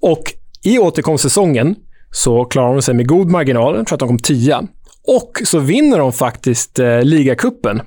[0.02, 0.24] Och
[0.64, 1.76] i återkomstsäsongen
[2.12, 3.76] så klarar de sig med god marginal.
[3.76, 4.64] Jag tror att de kom tia.
[5.08, 7.82] Och så vinner de faktiskt eh, ligacupen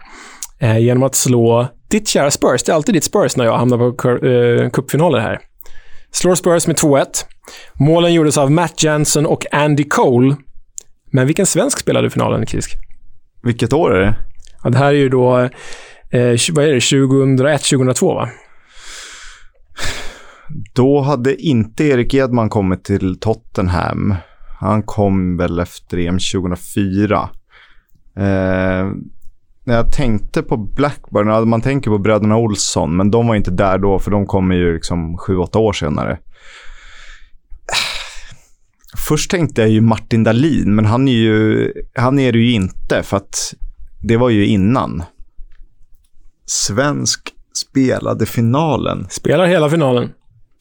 [0.59, 2.62] eh, genom att slå ditt kära Spurs.
[2.62, 5.40] Det är alltid ditt Spurs när jag hamnar på eh, cupfinaler här.
[6.11, 7.05] Slår Spurs med 2-1.
[7.74, 10.36] Målen gjordes av Matt Jansen och Andy Cole.
[11.12, 12.76] Men vilken svensk spelade finalen, Kisk?
[13.42, 14.14] Vilket år är det?
[14.62, 18.28] Ja, det här är ju då, eh, vad är det, 2001-2002 va?
[20.74, 24.14] Då hade inte Erik Edman kommit till Tottenham.
[24.61, 27.28] Han kom väl efter EM 2004.
[28.16, 28.90] Eh,
[29.65, 33.79] när jag tänkte på Blackburn, man tänker på bröderna Olsson, men de var inte där
[33.79, 36.19] då, för de kommer ju liksom 7-8 år senare.
[38.97, 43.03] Först tänkte jag ju Martin Dahlin, men han är ju, han är det ju inte,
[43.03, 43.55] för att
[44.03, 45.03] det var ju innan.
[46.47, 49.07] Svensk spelade finalen.
[49.11, 50.11] Spelar hela finalen.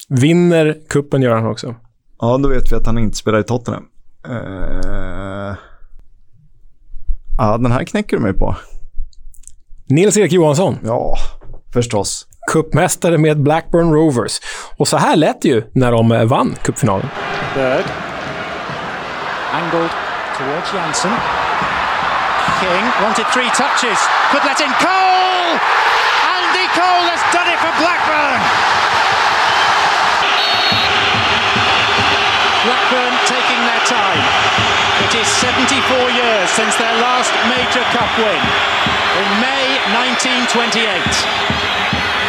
[0.09, 1.75] Vinner kuppen gör han också.
[2.19, 3.85] Ja, då vet vi att han inte spelar i Tottenham.
[4.29, 5.55] Eh,
[7.37, 8.55] Ja, den här knäcker du mig på.
[9.93, 10.79] Nils-Erik Johansson.
[10.83, 11.17] Ja,
[11.73, 12.25] förstås.
[12.51, 14.39] Cupmästare med Blackburn Rovers.
[14.77, 17.09] Och så här lät det ju när de eh, vann cupfinalen.
[17.55, 17.85] Bird.
[19.51, 19.89] Angled
[20.37, 21.11] towards Jansen.
[22.59, 23.99] King wanted three touches.
[24.31, 25.51] Could let in Cole!
[26.37, 28.39] Andy Cole has done it for Blackburn!
[32.65, 34.23] Blackburn taking their time.
[35.05, 38.43] It is 74 years since their last major cup win.
[39.19, 40.79] In May 1928.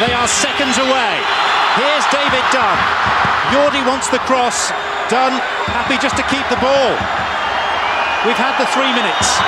[0.02, 1.14] They are seconds away.
[1.78, 2.78] Here's David Dunn.
[3.54, 4.74] Yordi wants the cross.
[5.06, 5.38] Dunn
[5.70, 6.98] happy just to keep the ball.
[8.26, 9.38] We've had the three minutes.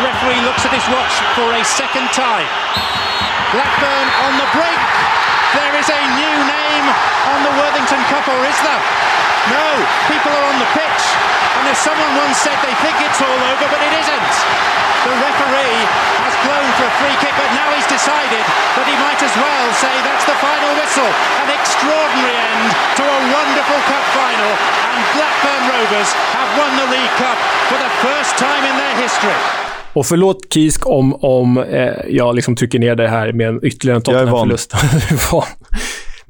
[0.00, 2.48] Referee looks at his watch for a second time.
[3.52, 4.80] Blackburn on the break.
[5.52, 6.86] There is a new name
[7.28, 8.84] on the Worthington Cup, or is there?
[9.48, 9.66] No,
[10.12, 11.04] people are on the pitch.
[11.60, 14.32] And as someone once said, they think it's all over, but it isn't.
[15.04, 15.80] The referee
[16.24, 18.44] has blown for a free kick, but now he's decided
[18.76, 21.08] that he might as well say that's the final whistle.
[21.40, 22.68] An extraordinary end
[23.00, 24.52] to a wonderful cup final,
[24.92, 27.38] and Blackburn Rovers have won the League Cup
[27.72, 29.38] for the first time in their history.
[29.92, 33.96] Och förlåt Kisk om, om eh, jag liksom trycker ner det här med en ytterligare
[33.96, 34.18] en Jag är.
[34.26, 34.70] Tottenham-förlust.
[34.70, 35.46] Du är van.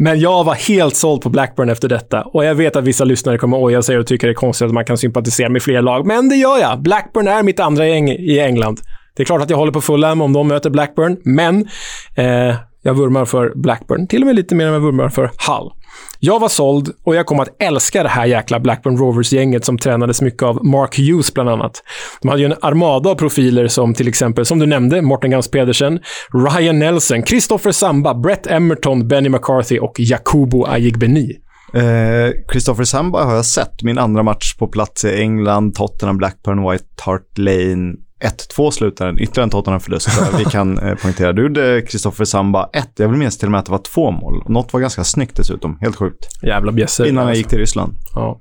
[0.02, 2.22] Men jag var helt såld på Blackburn efter detta.
[2.22, 4.72] Och jag vet att vissa lyssnare kommer oja sig och tycker det är konstigt att
[4.74, 6.06] man kan sympatisera med fler lag.
[6.06, 6.82] Men det gör jag.
[6.82, 8.80] Blackburn är mitt andra gäng i England.
[9.16, 11.68] Det är klart att jag håller på Fulham om de möter Blackburn, men
[12.14, 14.06] eh, jag vurmar för Blackburn.
[14.06, 15.70] Till och med lite mer än jag vurmar för Hull.
[16.18, 20.22] Jag var såld och jag kom att älska det här jäkla Blackburn Rovers-gänget som tränades
[20.22, 21.82] mycket av Mark Hughes bland annat.
[22.22, 25.50] De hade ju en armada av profiler som till exempel, som du nämnde, Morten Gams
[25.50, 26.00] Pedersen,
[26.32, 31.36] Ryan Nelson, Christopher Samba, Brett Emerton, Benny McCarthy och Jakubo Ayigbeni.
[31.74, 33.82] Eh, Christopher Samba har jag sett.
[33.82, 37.94] Min andra match på plats i England, Tottenham, Blackburn, White Hart Lane.
[38.20, 40.08] 1-2 slutar den, ytterligare en Tottenham-förlust.
[40.38, 41.32] Vi kan eh, poängtera.
[41.32, 42.88] Du gjorde Christopher Samba 1.
[42.96, 44.42] Jag vill minnas till och med att det var två mål.
[44.48, 45.78] Något var ganska snyggt dessutom.
[45.80, 46.28] Helt sjukt.
[46.42, 47.08] Jävla bjässe.
[47.08, 47.92] Innan jag gick till Ryssland.
[48.14, 48.40] Ja.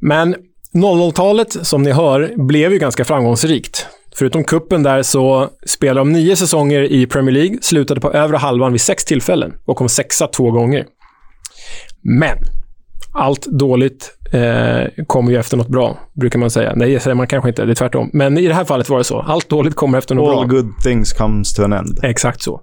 [0.00, 0.36] Men
[0.74, 3.86] 00-talet, som ni hör, blev ju ganska framgångsrikt.
[4.14, 8.72] Förutom kuppen där så spelade de nio säsonger i Premier League, slutade på övre halvan
[8.72, 10.86] vid sex tillfällen och kom sexa två gånger.
[12.02, 12.38] Men
[13.12, 16.72] allt dåligt eh, kommer ju efter något bra, brukar man säga.
[16.76, 17.64] Nej, det säger man kanske inte.
[17.64, 18.10] Det är tvärtom.
[18.12, 19.20] Men i det här fallet var det så.
[19.20, 20.56] Allt dåligt kommer efter något All bra.
[20.56, 22.00] good things comes to an end.
[22.02, 22.60] Exakt så.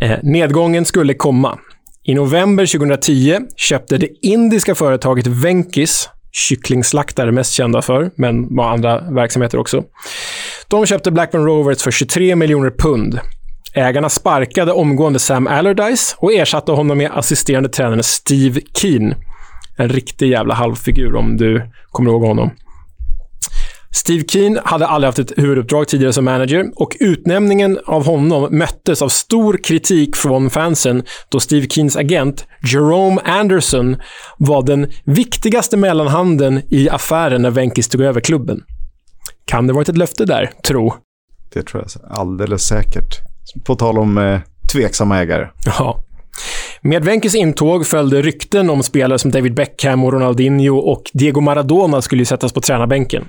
[0.00, 1.58] Eh, nedgången skulle komma.
[2.04, 9.00] I november 2010 köpte det indiska företaget Venkis, kycklingslaktare mest kända för, men var andra
[9.10, 9.82] verksamheter också.
[10.68, 13.20] De köpte Blackburn Rovers för 23 miljoner pund.
[13.74, 19.14] Ägarna sparkade omgående Sam Allardyce och ersatte honom med assisterande tränaren Steve Keen.
[19.76, 22.50] En riktig jävla halvfigur om du kommer ihåg honom.
[23.96, 29.02] Steve Keen hade aldrig haft ett huvuduppdrag tidigare som manager och utnämningen av honom möttes
[29.02, 33.96] av stor kritik från fansen då Steve Keens agent Jerome Anderson
[34.38, 38.62] var den viktigaste mellanhanden i affären när Venkis tog över klubben.
[39.44, 40.94] Kan det varit ett löfte där, tro?
[41.52, 43.20] Det tror jag alldeles säkert.
[43.64, 44.40] På tal om eh,
[44.72, 45.48] tveksamma ägare.
[45.66, 46.05] Ja.
[46.86, 52.02] Med Venkis intåg följde rykten om spelare som David Beckham och Ronaldinho och Diego Maradona
[52.02, 53.24] skulle ju sättas på tränarbänken.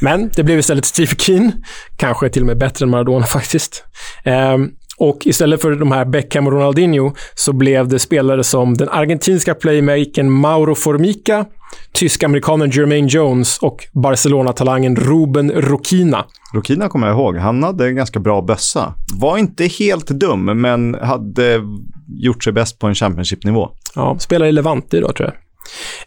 [0.00, 1.52] Men det blev istället Steve Keen.
[1.96, 3.84] Kanske till och med bättre än Maradona faktiskt.
[4.24, 8.88] Ehm, och istället för de här Beckham och Ronaldinho så blev det spelare som den
[8.88, 11.44] argentinska playmakern Mauro Formica,
[11.92, 16.24] tysk-amerikanen Jermaine Jones och Barcelona-talangen Ruben Rokina.
[16.54, 17.36] Rokina kommer jag ihåg.
[17.36, 18.94] Han hade en ganska bra bössa.
[19.20, 21.60] Var inte helt dum, men hade
[22.06, 23.70] gjort sig bäst på en Championship-nivå.
[23.94, 25.36] Ja, spelar i Levante idag tror jag.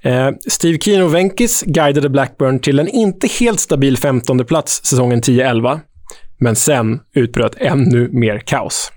[0.01, 5.79] Eh, Steve och Venkis guidade Blackburn till en inte helt stabil 15 plats säsongen 10-11.
[6.39, 8.91] Men sen utbröt ännu mer kaos.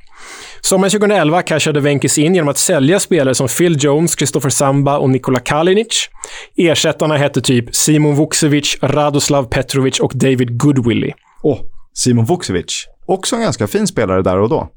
[0.61, 5.11] Sommaren 2011 cashade Venkis in genom att sälja spelare som Phil Jones, Christopher Samba och
[5.11, 6.09] Nikola Kalinic.
[6.57, 11.15] Ersättarna hette typ Simon Vukcevic, Radoslav Petrovic och David Goodwillie.
[11.43, 11.61] Åh, oh,
[11.95, 12.87] Simon Vukcevic.
[13.07, 14.69] Också en ganska fin spelare där och då.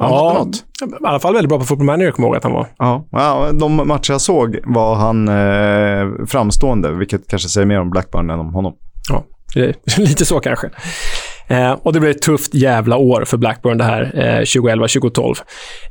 [0.00, 0.56] Han Ja, hade något.
[1.02, 2.66] i alla fall väldigt bra på Football Manager, kommer jag ihåg att han var.
[2.78, 7.90] Ja, ja, de matcher jag såg var han eh, framstående, vilket kanske säger mer om
[7.90, 8.72] Blackburn än om honom.
[9.10, 9.24] Ja,
[9.98, 10.70] lite så kanske.
[11.48, 15.34] Eh, och det blev ett tufft jävla år för Blackburn det här, eh, 2011-2012.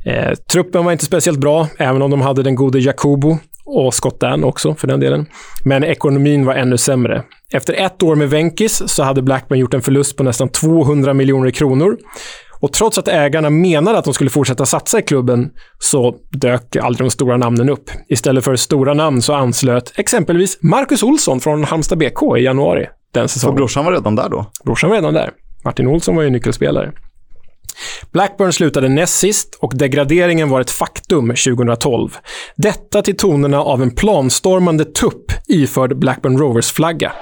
[0.04, 4.20] Eh, truppen var inte speciellt bra, även om de hade den gode Jacobo och Scott
[4.20, 5.26] Dan också för den delen.
[5.64, 7.22] Men ekonomin var ännu sämre.
[7.52, 11.50] Efter ett år med Venkis så hade Blackburn gjort en förlust på nästan 200 miljoner
[11.50, 11.96] kronor.
[12.60, 17.06] Och trots att ägarna menade att de skulle fortsätta satsa i klubben så dök aldrig
[17.06, 17.90] de stora namnen upp.
[18.08, 23.28] Istället för stora namn så anslöt exempelvis Marcus Olsson från Halmstad BK i januari den
[23.28, 23.56] Så säsongen.
[23.56, 24.46] brorsan var redan där då?
[24.64, 25.30] Brorsan var redan där.
[25.64, 26.92] Martin Olsson var ju nyckelspelare.
[28.12, 32.16] Blackburn slutade näst sist och degraderingen var ett faktum 2012.
[32.56, 37.12] Detta till tonerna av en planstormande tupp iförd Blackburn Rovers-flagga.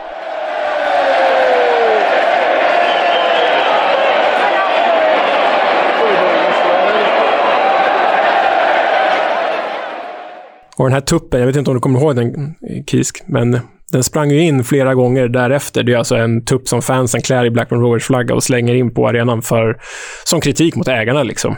[10.79, 12.55] Och den här tuppen, jag vet inte om du kommer ihåg den,
[12.87, 13.61] Kisk, men
[13.93, 15.83] den sprang ju in flera gånger därefter.
[15.83, 18.95] Det är alltså en tupp som fansen klär i Blackburn Rovers flagga och slänger in
[18.95, 19.81] på arenan för,
[20.25, 21.23] som kritik mot ägarna.
[21.23, 21.57] Liksom.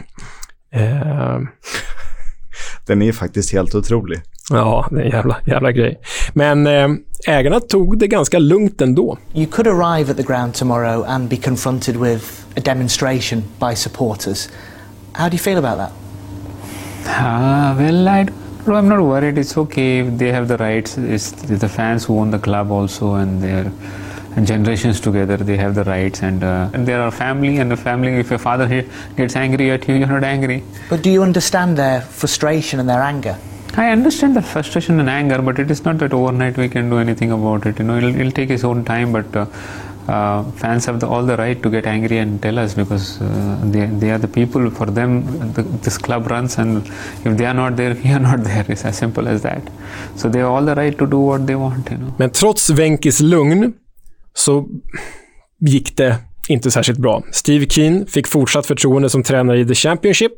[0.74, 1.38] Eh,
[2.86, 4.20] Den är faktiskt helt otrolig.
[4.50, 6.00] ja, det är en jävla, jävla grej.
[6.32, 6.88] Men eh,
[7.26, 9.18] ägarna tog det ganska lugnt ändå.
[9.34, 12.24] You could arrive at the ground tomorrow and be confronted with
[12.56, 14.48] a demonstration by supporters.
[15.12, 15.92] How do you feel about that?
[17.06, 18.26] Uh, well, I
[18.64, 19.38] don't, I'm not worried.
[19.38, 20.00] It's okay.
[20.00, 20.96] if They have the rights.
[20.98, 23.42] It's the fans who own the club also, and
[24.36, 25.36] and generations together.
[25.36, 27.58] They have the rights, and, uh, and they are family.
[27.58, 28.86] And the family, if your father he-
[29.16, 30.62] gets angry at you, you're not angry.
[30.88, 33.36] But do you understand their frustration and their anger?
[33.76, 36.98] I understand the frustration and anger, but it is not that overnight we can do
[36.98, 37.78] anything about it.
[37.78, 39.34] You know, it'll, it'll take its own time, but.
[39.34, 39.46] Uh,
[40.08, 43.58] uh, fans have the, all the right to get angry and tell us because uh,
[43.64, 45.22] they, they are the people for them
[45.52, 46.86] the, this club runs and
[47.24, 49.62] if they are not there we are not there it's as simple as that
[50.16, 52.70] so they have all the right to do what they want you know Men trots
[52.70, 53.72] Venkis lugn
[54.34, 54.66] så
[55.60, 56.18] gick det
[56.50, 57.22] inte särskilt bra.
[57.32, 60.32] Steve Keen fick fortsatt förtroende som tränare i The Championship,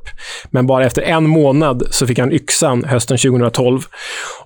[0.50, 3.80] men bara efter en månad så fick han yxan hösten 2012.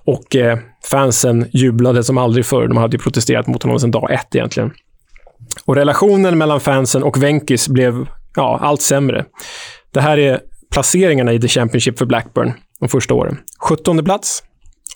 [0.05, 2.67] Och eh, fansen jublade som aldrig förr.
[2.67, 4.71] De hade ju protesterat mot honom sedan dag ett egentligen.
[5.65, 9.25] Och relationen mellan fansen och Venkis blev ja, allt sämre.
[9.93, 10.39] Det här är
[10.71, 13.37] placeringarna i The Championship för Blackburn de första åren.
[13.59, 14.43] 17 plats,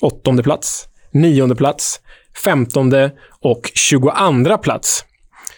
[0.02, 2.00] 8 plats, 9 plats,
[2.44, 2.94] 15
[3.42, 5.06] och 22 plats.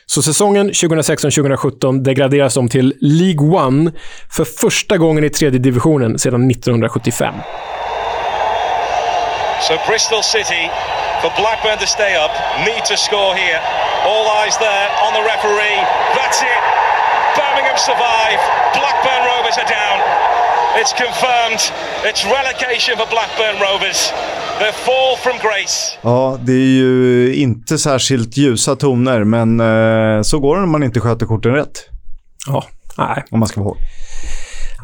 [0.05, 3.91] Så säsongen 2016-2017 degraderas de till League One
[4.31, 7.35] för första gången i tredje divisionen sedan 1975.
[9.67, 10.69] So Bristol City,
[11.21, 12.31] for Blackburn to stay up,
[12.67, 13.61] need to score here.
[14.43, 15.79] Eyes there on the referee.
[16.17, 16.63] That's it.
[17.37, 18.39] Birmingham survive.
[18.77, 19.97] Blackburn Rovers are down.
[20.79, 21.61] It's confirmed.
[22.09, 24.11] It's relegation for Blackburn Rovers.
[24.59, 25.97] The fall from grace.
[26.01, 30.83] Ja, det är ju inte särskilt ljusa toner, men eh, så går det när man
[30.83, 31.85] inte sköter korten rätt.
[32.47, 32.63] Ja,
[32.97, 33.23] nej.
[33.31, 33.77] Om man ska vara hård.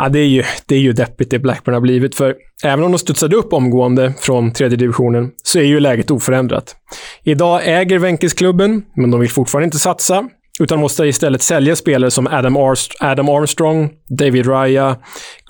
[0.02, 2.91] Ja, det är, ju, det är ju deppigt det Blackburn har blivit, för även om
[2.91, 6.76] de studsade upp omgående från tredje divisionen så är ju läget oförändrat.
[7.24, 10.30] Idag äger Wenkes klubben, men de vill fortfarande inte satsa,
[10.60, 13.89] utan måste istället sälja spelare som Adam, Arst Adam Armstrong,
[14.20, 14.97] David Raya,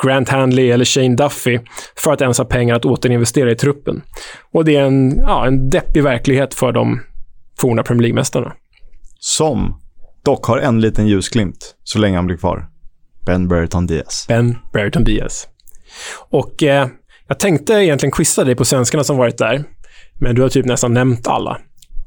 [0.04, 1.60] Grant Handley eller Shane Duffy
[1.96, 4.02] för att ens ha pengar att återinvestera i truppen.
[4.54, 7.00] Och det är en, ja, en deppig verklighet för de
[7.60, 8.54] forna Premier League-mästarna.
[9.20, 9.82] Som
[10.26, 12.68] dock har en liten ljusglimt så länge han blir kvar.
[13.30, 14.26] Ben Brereton Diaz.
[14.28, 15.48] Ben Brereton Diaz.
[16.30, 16.88] Och eh,
[17.28, 19.64] jag tänkte egentligen quizza dig på svenskarna som varit där,
[20.20, 21.58] men du har typ nästan nämnt alla.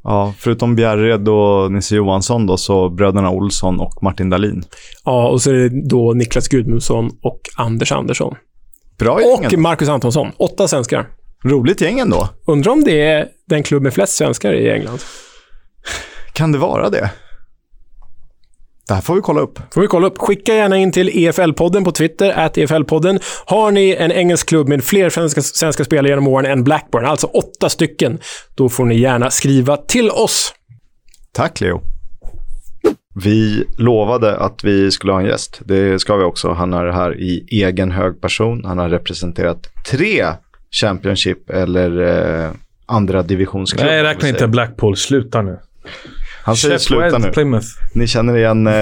[0.04, 4.64] Ja, förutom Bjärred och Nisse Johansson då, så bröderna Olsson och Martin Dahlin.
[5.04, 8.34] Ja, och så är det då Niklas Gudmundsson och Anders Andersson.
[8.98, 10.30] Bra Och gäng Marcus Antonsson.
[10.36, 11.06] Åtta svenskar.
[11.44, 12.28] Roligt gäng ändå.
[12.46, 14.98] Undrar om det är den klubb med flest svenskar i England.
[16.32, 17.10] Kan det vara det?
[18.92, 19.58] Det här får vi kolla upp.
[19.74, 20.18] Får vi kolla upp.
[20.18, 23.22] Skicka gärna in till EFL-podden på Twitter, at EFL-podden.
[23.46, 27.26] Har ni en engelsk klubb med fler svenska, svenska spelare genom åren än Blackburn, alltså
[27.26, 28.18] åtta stycken,
[28.54, 30.54] då får ni gärna skriva till oss.
[31.32, 31.80] Tack Leo.
[33.24, 35.60] Vi lovade att vi skulle ha en gäst.
[35.64, 36.52] Det ska vi också.
[36.52, 38.64] Han är här i egen hög person.
[38.64, 40.24] Han har representerat tre
[40.70, 42.00] Championship eller
[42.44, 42.50] eh,
[42.86, 43.92] andra divisionsklubbar.
[43.92, 44.96] Nej, räkna inte Blackpool.
[44.96, 45.58] Sluta nu.
[46.44, 47.28] Han säger sluta nu.
[47.30, 47.66] Plymouth.
[47.94, 48.72] Ni känner igen, eh,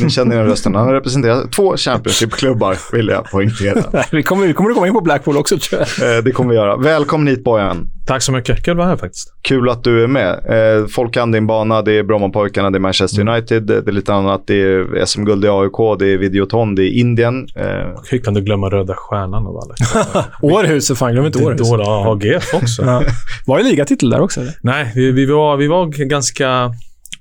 [0.00, 0.74] ni känner igen rösten.
[0.74, 3.82] Han har representerat två Championship-klubbar, vill jag poängtera.
[4.12, 6.16] vi, kommer, vi kommer komma in på Blackpool också, tror jag.
[6.16, 6.76] Eh, det kommer vi göra.
[6.76, 7.88] Välkommen hit Bojan.
[8.06, 8.64] Tack så mycket.
[8.64, 9.34] Kul att vara här faktiskt.
[9.42, 10.32] Kul att du är med.
[10.80, 11.82] Eh, folk kan din bana.
[11.82, 13.34] Det är Brommapojkarna, det är Manchester Mm.
[13.34, 14.42] United, det är lite annat.
[14.46, 17.46] Det är SM-guld i AIK, det är Videoton, det är Indien.
[17.56, 17.64] Eh,
[18.10, 19.74] Hur kan du glömma Röda Stjärnan av alla?
[20.42, 21.12] Århus, fan.
[21.12, 21.68] Glöm inte Det är Århus.
[21.68, 22.82] då, AGF också.
[22.86, 23.02] Ja.
[23.46, 24.40] Var det ligatitel där också?
[24.40, 24.52] Eller?
[24.60, 26.70] Nej, vi, vi, var, vi var ganska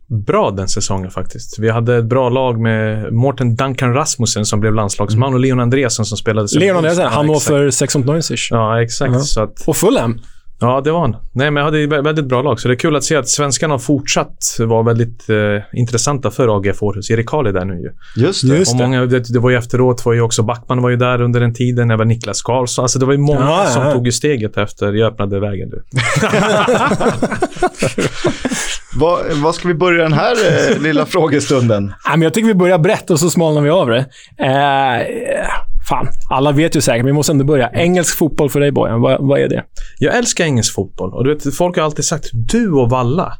[0.07, 1.59] bra den säsongen faktiskt.
[1.59, 6.05] Vi hade ett bra lag med Morten Duncan Rasmussen som blev landslagsman och Leon Andreasson
[6.05, 6.59] som spelade...
[6.59, 9.13] Leon Andreasson, han var för 690 Ja, exakt.
[9.13, 9.19] Ja.
[9.19, 10.19] Så att, Och Fulham.
[10.59, 11.15] Ja, det var han.
[11.31, 12.59] Nej, men jag hade ett väldigt bra lag.
[12.59, 15.35] Så det är kul att se att svenskarna har fortsatt vara väldigt eh,
[15.79, 17.11] intressanta för AGF Århus.
[17.11, 17.91] Erik Karl är där nu ju.
[18.23, 18.57] just det.
[18.57, 18.83] Just och det.
[18.83, 21.53] många, det, det var ju efteråt, var ju också Backman var ju där under den
[21.53, 22.83] tiden, även Niklas Karlsson.
[22.83, 23.91] Alltså det var ju många Ja, ja, som ja.
[23.93, 25.69] tog ju steget efter jag öppnade vägen.
[25.69, 25.83] Du.
[28.95, 30.35] Vad, vad ska vi börja den här
[30.71, 31.85] eh, lilla frågestunden?
[31.85, 34.05] Nej, men jag tycker vi börjar brett och så smalnar vi av det.
[34.37, 35.07] Eh,
[35.93, 37.69] fan, alla vet ju säkert, men vi måste ändå börja.
[37.69, 39.01] Engelsk fotboll för dig, Bojan.
[39.01, 39.63] Vad, vad är det?
[39.99, 41.13] Jag älskar engelsk fotboll.
[41.13, 43.33] Och du vet, folk har alltid sagt du och Valla.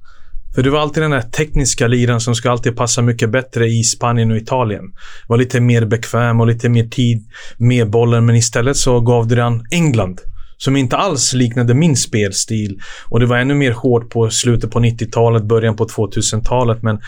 [0.55, 3.83] För du var alltid den där tekniska liran som ska alltid passa mycket bättre i
[3.83, 4.83] Spanien och Italien.
[5.27, 7.25] Var lite mer bekväm och lite mer tid
[7.57, 8.25] med bollen.
[8.25, 10.21] Men istället så gav du den England.
[10.57, 12.79] Som inte alls liknade min spelstil.
[13.09, 16.83] Och det var ännu mer hårt på slutet på 90-talet, början på 2000-talet.
[16.83, 16.99] Men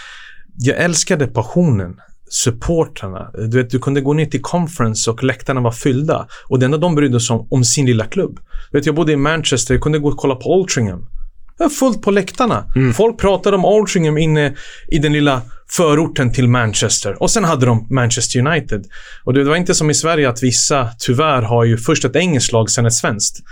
[0.57, 1.95] jag älskade passionen.
[2.29, 3.31] Supportrarna.
[3.33, 6.27] Du, vet, du kunde gå ner till conference och läktarna var fyllda.
[6.47, 8.39] Och det enda de brydde sig om, om sin lilla klubb.
[8.71, 11.05] Du vet, jag bodde i Manchester, jag kunde gå och kolla på Altrincham.
[11.57, 12.65] Det var fullt på läktarna.
[12.93, 14.55] Folk pratade om Altrincham inne
[14.87, 17.23] i den lilla förorten till Manchester.
[17.23, 18.85] Och sen hade de Manchester United.
[19.23, 22.51] Och det var inte som i Sverige att vissa, tyvärr, har ju först ett engelskt
[22.53, 23.43] lag, sen ett svenskt.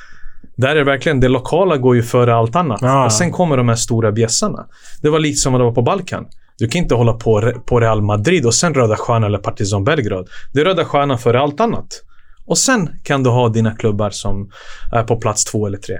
[0.57, 2.79] Där är det verkligen, det lokala går ju före allt annat.
[2.81, 3.05] Ja.
[3.05, 4.65] Och sen kommer de här stora bjässarna.
[5.01, 6.25] Det var lite som vad det var på Balkan.
[6.57, 10.29] Du kan inte hålla på, på Real Madrid och sen Röda Stjärnan eller Partizan Belgrad.
[10.53, 11.87] Det är Röda Stjärnan före allt annat.
[12.45, 14.51] Och sen kan du ha dina klubbar som
[14.91, 15.99] är på plats två eller tre.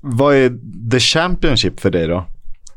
[0.00, 0.52] Vad är
[0.90, 2.26] the Championship för dig då?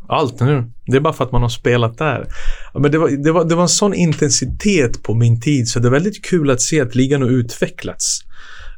[0.10, 0.72] Allt nu.
[0.86, 2.28] Det är bara för att man har spelat där.
[2.74, 5.88] Men det, var, det, var, det var en sån intensitet på min tid så det
[5.88, 8.22] är väldigt kul att se att ligan har utvecklats.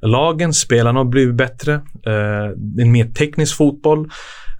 [0.02, 1.74] Lagen, spelarna har blivit bättre.
[2.06, 4.10] Eh, en mer teknisk fotboll.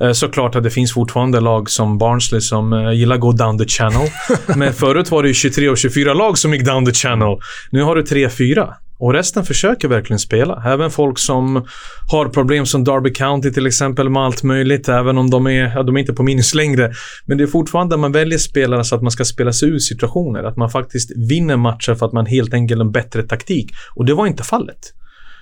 [0.02, 3.58] Eh, såklart att det finns fortfarande lag som Barnsley som eh, gillar att gå down
[3.58, 4.10] the channel.
[4.56, 7.38] Men förut var det ju 23 och 24 lag som gick down the channel.
[7.72, 8.74] Nu har du 3-4.
[9.00, 10.64] Och resten försöker verkligen spela.
[10.66, 11.68] Även folk som
[12.12, 14.90] har problem som Derby County till exempel med allt möjligt.
[14.90, 16.92] Även om de är, ja, de är inte på minus längre.
[17.26, 19.80] Men det är fortfarande att man väljer spelare så att man ska spela sig ur
[19.80, 20.44] situationer.
[20.44, 23.72] Att man faktiskt vinner matcher för att man helt enkelt har en bättre taktik.
[23.96, 24.94] Och det var inte fallet.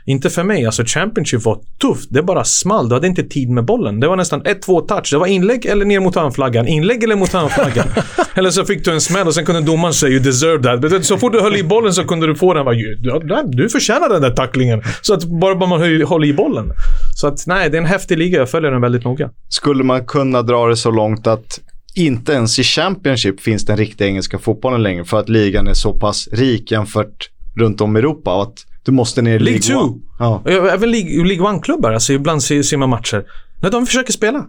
[0.08, 0.66] Inte för mig.
[0.66, 2.08] Alltså Championship var tufft.
[2.10, 2.90] Det bara small.
[2.90, 4.00] Du hade inte tid med bollen.
[4.00, 5.10] Det var nästan 1-2 touch.
[5.12, 6.68] Det var inlägg eller ner mot hörnflaggan.
[6.68, 7.88] Inlägg eller mot hörnflaggan.
[8.36, 11.06] eller så fick du en smäll och sen kunde domaren säga “You deserve that”.
[11.06, 12.66] Så fort du höll i bollen så kunde du få den.
[12.66, 14.82] Bara, "Du- förtjänar den där tacklingen.
[15.02, 15.70] Så att bara, man
[16.06, 16.72] håller i bollen.
[17.16, 18.40] Så att nej, det är en häftig liga.
[18.40, 19.30] Jag följer den väldigt noga.
[19.50, 21.60] Skulle man kunna dra det så långt att
[21.96, 25.94] inte ens i Championship finns den riktiga engelska fotbollen längre för att ligan är så
[25.94, 27.30] pass rik jämfört
[27.60, 28.54] runt om i Europa att
[28.88, 29.86] du måste ner i League League 2.
[29.86, 30.00] One.
[30.20, 30.42] Ja.
[30.74, 31.94] Även League, League One-klubbar.
[31.94, 33.24] Alltså ibland ser, ser man matcher.
[33.62, 34.46] Nej, de försöker spela.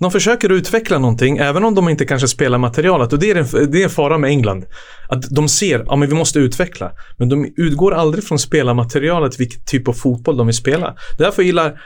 [0.00, 3.12] De försöker utveckla någonting, även om de inte kanske spelar materialet.
[3.12, 4.64] Och det är en, det är en fara med England.
[5.08, 6.92] Att de ser, ja men vi måste utveckla.
[7.16, 10.94] Men de utgår aldrig från spelarmaterialet, vilken typ av fotboll de vill spela.
[11.18, 11.80] Därför gillar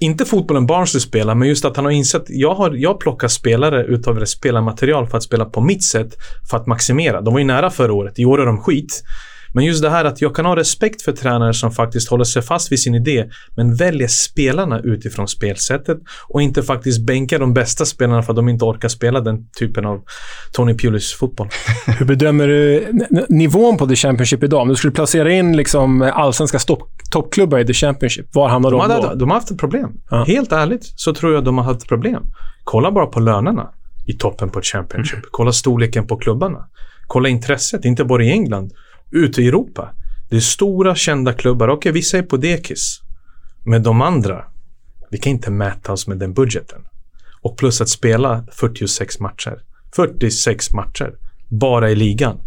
[0.00, 3.84] inte fotbollen Barnsley spelar, men just att han har insett jag har jag plockar spelare
[3.84, 6.16] utav deras spelarmaterial för att spela på mitt sätt
[6.50, 7.20] för att maximera.
[7.20, 8.18] De var ju nära förra året.
[8.18, 9.02] I år är de skit.
[9.56, 12.42] Men just det här att jag kan ha respekt för tränare som faktiskt håller sig
[12.42, 13.24] fast vid sin idé
[13.56, 15.98] men väljer spelarna utifrån spelsättet
[16.28, 19.86] och inte faktiskt bänkar de bästa spelarna för att de inte orkar spela den typen
[19.86, 20.02] av
[20.52, 21.48] Tony Pulis fotboll.
[21.98, 22.88] Hur bedömer du
[23.28, 24.62] nivån på The Championship idag?
[24.62, 26.58] Om du skulle placera in liksom allsvenska
[27.10, 28.94] toppklubbar i The Championship, var hamnar de, De, då?
[28.94, 29.90] hade, de har haft ett problem.
[30.26, 32.22] Helt ärligt så tror jag de har haft problem.
[32.64, 33.70] Kolla bara på lönerna
[34.06, 35.20] i toppen på Championship.
[35.30, 36.58] Kolla storleken på klubbarna.
[37.06, 38.72] Kolla intresset, inte bara i England,
[39.10, 39.94] ute i Europa.
[40.28, 41.68] Det är stora kända klubbar.
[41.68, 43.00] Okej, vissa är på dekis.
[43.64, 44.44] Men de andra,
[45.10, 46.80] vi kan inte mäta oss med den budgeten.
[47.40, 49.62] Och plus att spela 46 matcher.
[49.96, 51.14] 46 matcher.
[51.48, 52.38] Bara i ligan.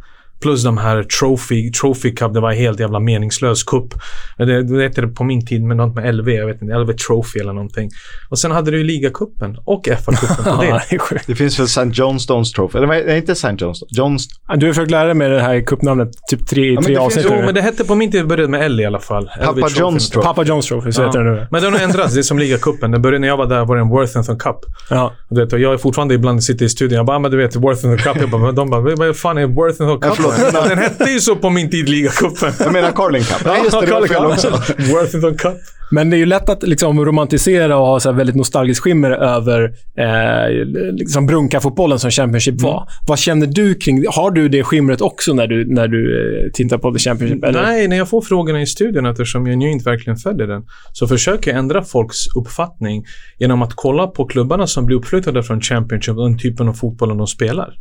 [0.42, 3.94] Plus de här Trophy, Trophy Cup, det var helt jävla meningslös cup.
[4.38, 6.94] Det, det hette det på min tid med något med LV, jag vet inte, LV
[6.94, 7.90] Trophy eller någonting.
[8.30, 10.62] Och sen hade du ju ligacupen och FA-cupen på
[11.16, 11.22] det.
[11.28, 11.90] Det finns väl St.
[11.94, 12.78] Johnstones Trophy?
[12.78, 13.48] Eller nej, inte St.
[13.58, 13.90] Johnstone.
[13.92, 14.28] Johns...
[14.56, 17.26] Du har försökt lära dig med det här cupnamnet typ tre, men tre det avsnitt.
[17.30, 19.30] Jo, men det hette på min tid, det började med L i alla fall.
[19.42, 19.60] Papa LV.
[19.66, 20.26] John's Trophy.
[20.26, 21.48] Papa John's Trophy, så heter den nu.
[21.52, 22.14] Men den har ändrats.
[22.14, 22.92] Det är som ligacupen.
[22.92, 24.56] Den började när jag var där var det en Worthington Cup.
[24.90, 25.14] Ja.
[25.30, 26.98] Du vet, och jag är fortfarande ibland sitter i studion.
[26.98, 28.22] Jag bara, "Ah, men du vet, Worthington Cup.
[28.22, 30.29] Jag bara, men de bara, vad fan är Worthington Cup?
[30.36, 30.70] Förlåt.
[30.70, 32.54] den hette ju så på min tid, ligacupen.
[32.60, 33.46] Jag menar Carling Cup.
[33.46, 34.50] Nej, just det, det var fel också.
[34.78, 35.58] Worthington Cup.
[35.92, 39.12] Men det är ju lätt att liksom romantisera och ha så här väldigt nostalgiskt skimmer
[39.12, 39.64] över
[39.98, 42.88] eh, liksom Brunka-fotbollen som Championship var.
[43.08, 46.02] Vad känner du kring Har du det skimret också när du, när du
[46.46, 47.44] eh, tittar på The Championship?
[47.44, 47.62] Eller?
[47.62, 50.64] Nej, när jag får frågorna i studion eftersom jag nu inte verkligen följer den
[50.94, 53.06] så försöker jag ändra folks uppfattning
[53.40, 57.18] genom att kolla på klubbarna som blir uppflyttade från Championship och den typen av fotbollen
[57.18, 57.74] de spelar.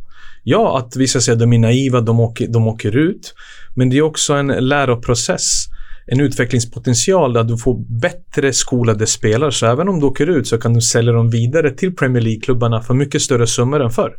[0.43, 3.33] Ja, att vissa säger att de är naiva, de åker, de åker ut.
[3.75, 5.65] Men det är också en läroprocess.
[6.11, 9.51] En utvecklingspotential där du får bättre skolade spelare.
[9.51, 12.81] Så även om du åker ut så kan du sälja dem vidare till Premier League-klubbarna
[12.81, 14.11] för mycket större summor än förr.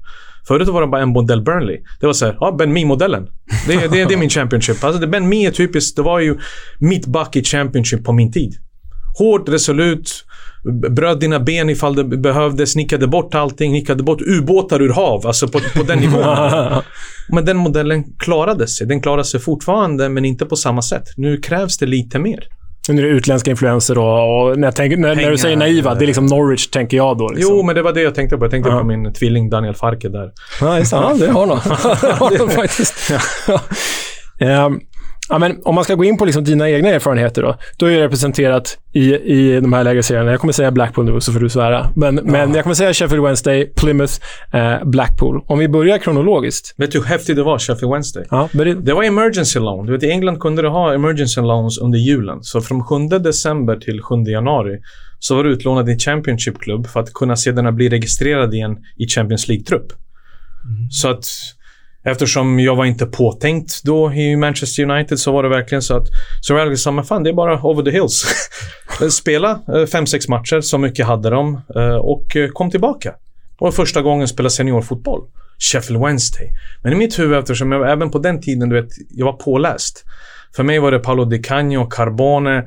[0.48, 1.76] Förut var det bara en modell Burnley.
[2.00, 3.26] Det var så här, ja, Ben Mee-modellen.
[3.66, 4.84] Det, är- det, det är min Championship.
[4.84, 6.38] Alltså, Ben Mee är typiskt, det var ju
[6.78, 8.54] mittback i Championship på min tid.
[9.18, 10.24] Hårt, resolut,
[10.90, 15.26] bröt dina ben ifall det behövdes, nickade bort allting, nickade bort ubåtar ur hav.
[15.26, 16.24] Alltså på, på den nivån.
[17.28, 18.86] Men den modellen klarade sig.
[18.86, 21.04] Den klarar sig fortfarande, men inte på samma sätt.
[21.16, 22.44] Nu krävs det lite mer.
[22.88, 25.94] Nu är det utländska influenser då, och när, jag tänker, när, när du säger naiva,
[25.94, 27.28] det är liksom Norwich, tänker jag då.
[27.28, 27.56] Liksom.
[27.56, 28.44] Jo, men det var det jag tänkte på.
[28.44, 28.78] Jag tänkte Ja.
[28.78, 30.30] på min tvilling Daniel Farke där.
[30.60, 30.84] Ja, det.
[30.92, 31.60] Ja, det har de.
[32.00, 32.94] det har de faktiskt.
[34.40, 34.80] Ehm,
[35.30, 37.56] ja, men om man ska gå in på liksom dina egna erfarenheter då.
[37.78, 40.30] Du har ju representerat i, i de här lägre serierna.
[40.30, 41.90] Jag kommer säga Blackpool nu, så får du svära.
[41.96, 44.12] Men, men jag kommer säga Sheffield Wednesday, Plymouth,
[44.52, 45.44] eh, Blackpool.
[45.46, 46.74] Om vi börjar kronologiskt.
[46.76, 48.24] Vet du hur häftigt det var, Sheffield Wednesday?
[48.30, 48.80] Ja, berätta.
[48.80, 49.86] Det var emergency loan.
[49.86, 52.38] Du vet, I England kunde du ha emergency loans under julen.
[52.42, 54.78] Så från 7 december till 7 januari
[55.18, 59.48] så var du utlånad i Championship-klubb för att kunna sedan bli registrerad igen i Champions
[59.48, 59.92] League-trupp.
[60.90, 61.24] Så att
[62.04, 66.06] eftersom jag var inte påtänkt då i Manchester United så var det verkligen så att
[66.40, 68.24] så Ralgh sa, men fan det är bara over the hills.
[69.10, 73.14] Spela eh, fem, sex matcher, så mycket hade de eh, och eh, kom tillbaka.
[73.58, 75.20] Var första gången jag spelade seniorfotboll.
[75.58, 76.46] Sheffield Wednesday.
[76.82, 80.04] Men i mitt huvud, eftersom jag även på den tiden, du vet, jag var påläst.
[80.56, 82.64] För mig var det Paolo Di Canio, Carbone.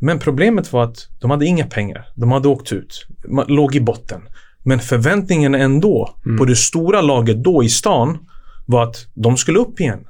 [0.00, 2.06] Men problemet var att de hade inga pengar.
[2.14, 3.06] De hade åkt ut.
[3.28, 4.20] Man låg i botten.
[4.62, 8.18] Men förväntningen ändå på det stora laget då i stan
[8.66, 10.06] var att de skulle upp igen.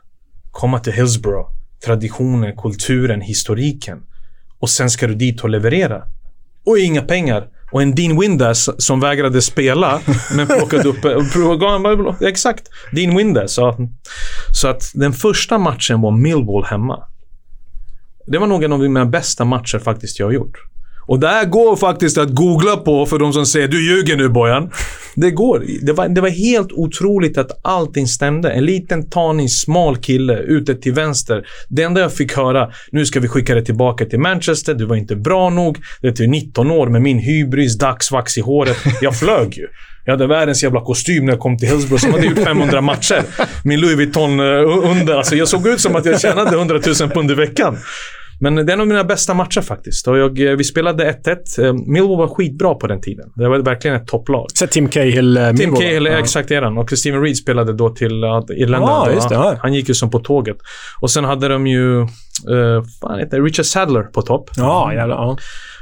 [0.50, 1.50] Komma till Hillsborough.
[1.84, 4.02] Traditionen, kulturen, historiken.
[4.59, 6.02] Och sen ska du dit och leverera.
[6.64, 7.48] Och inga pengar.
[7.72, 10.00] Och en Dean Windass som vägrade spela,
[10.36, 11.04] men plockade upp...
[12.22, 12.68] exakt.
[12.92, 13.52] Dean Windass.
[13.52, 13.88] Så,
[14.52, 17.04] så att den första matchen var Millwall hemma.
[18.26, 20.59] Det var nog en av mina bästa matcher faktiskt jag har gjort.
[21.07, 24.28] Och det här går faktiskt att googla på för de som säger du ljuger nu
[24.28, 24.70] Bojan.
[25.16, 25.64] Det går.
[25.82, 28.50] Det var, det var helt otroligt att allting stämde.
[28.50, 31.46] En liten tanig, smal kille ute till vänster.
[31.68, 34.96] Det enda jag fick höra, nu ska vi skicka dig tillbaka till Manchester, du var
[34.96, 35.78] inte bra nog.
[36.00, 38.76] Du är typ 19 år med min hybris, dagsvax i håret.
[39.00, 39.66] Jag flög ju.
[40.04, 43.22] Jag hade världens jävla kostym när jag kom till Hillsborough som hade gjort 500 matcher.
[43.64, 45.14] Min Louis Vuitton eh, under.
[45.14, 47.78] Alltså jag såg ut som att jag tjänade 100 000 pund i veckan.
[48.41, 50.09] Men det är en av mina bästa matcher faktiskt.
[50.09, 51.59] Och jag, eh, vi spelade 1-1.
[51.59, 53.32] Eh, Millwall var skitbra på den tiden.
[53.34, 54.47] Det var verkligen ett topplag.
[54.55, 56.12] Så Tim Cahill, uh, Tim Cahill, ja.
[56.12, 56.78] exakt eran.
[56.78, 58.89] Och Steven Reed spelade då till uh, Irlanda.
[58.89, 59.57] Ah, just det, ja.
[59.59, 60.57] Han gick ju som på tåget.
[61.01, 62.01] Och sen hade de ju...
[62.01, 63.43] Uh, fan heter?
[63.43, 64.51] Richard Sadler på topp.
[64.57, 65.16] Ja, jävlar.
[65.16, 65.37] Ja.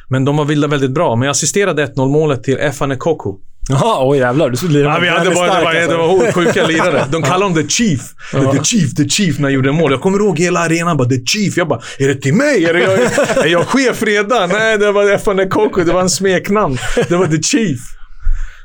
[0.08, 1.16] Men de var vilda väldigt bra.
[1.16, 3.32] Men jag assisterade 1-0 målet till Efane Koku.
[3.68, 4.50] Jaha, oj jävlar.
[4.50, 7.04] Du skulle lira ja, vi hade bara, det, var, det var sjuka lirare.
[7.10, 8.00] De kallade honom The Chief.
[8.32, 8.52] Ja.
[8.52, 9.90] The Chief, The Chief när jag gjorde mål.
[9.92, 11.56] Jag kommer ihåg hela arenan bara The Chief.
[11.56, 12.64] Jag bara, är det till mig?
[12.64, 14.48] Är, det jag, är jag chef redan?
[14.48, 15.84] Nej, det var FN Koko.
[15.84, 16.78] Det var en smeknamn.
[17.08, 17.80] Det var The Chief.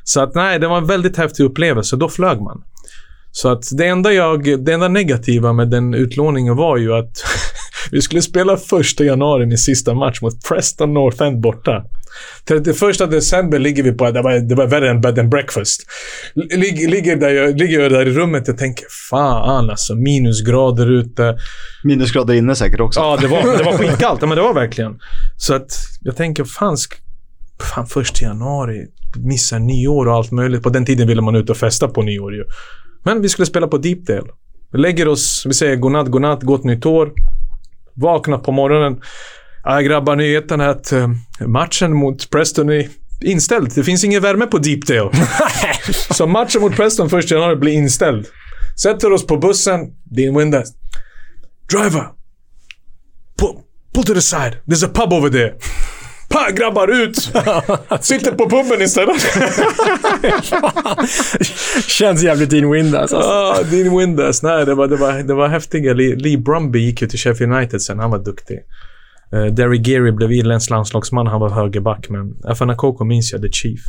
[0.04, 1.96] Så att nej, det var en väldigt häftig upplevelse.
[1.96, 2.62] Då flög man.
[3.32, 7.12] Så att det enda, jag, det enda negativa med den utlåningen var ju att
[7.90, 11.84] vi skulle spela första januari min sista match mot Preston North End borta.
[12.48, 15.86] 31 december ligger vi på, det var, det var värre än bed and breakfast.
[16.34, 21.38] Lig, ligger, där jag, ligger jag där i rummet och tänker fan alltså, minusgrader ute.
[21.84, 23.00] Minusgrader inne säkert också.
[23.00, 24.20] Ja, det var, det var skitkallt.
[24.20, 24.98] men det var verkligen.
[25.36, 26.76] Så att jag tänker, fan,
[27.74, 30.62] fan första januari, missar nyår och allt möjligt.
[30.62, 32.44] På den tiden ville man ut och festa på nyår ju.
[33.04, 34.28] Men vi skulle spela på Deepdale.
[34.72, 37.12] Vi lägger oss, vi säger godnatt, godnatt, gott nytt år.
[37.96, 39.00] Vaknar på morgonen.
[39.64, 41.08] Ja, grabbar, nyheten är att uh,
[41.46, 42.88] matchen mot Preston är
[43.24, 43.72] inställd.
[43.74, 45.10] Det finns ingen värme på Deepdale.
[46.10, 48.26] Så matchen mot Preston första januari blir inställd.
[48.82, 49.80] Sätter oss på bussen.
[50.04, 50.68] Dean Windass.
[51.70, 52.06] Driver!
[53.38, 53.56] Pull,
[53.94, 54.56] pull to the side.
[54.66, 55.54] There's a pub over there.
[56.30, 57.16] Pa, grabbar ut!
[58.00, 59.16] Sitter på puben istället.
[61.86, 63.12] Känns jävligt Dean Windass.
[63.12, 63.30] Alltså.
[63.30, 64.42] Ah, Dean Windass.
[64.42, 65.94] Nej, det var, det var, det var häftiga.
[65.94, 67.98] Lee, Lee Brumby gick ju till Sheffield United sen.
[67.98, 68.58] Han var duktig.
[69.34, 71.26] Uh, Derry Geary blev irländsk landslagsman.
[71.26, 72.08] Han var högerback.
[72.08, 73.80] Men Afana Koko minns jag, The Chief.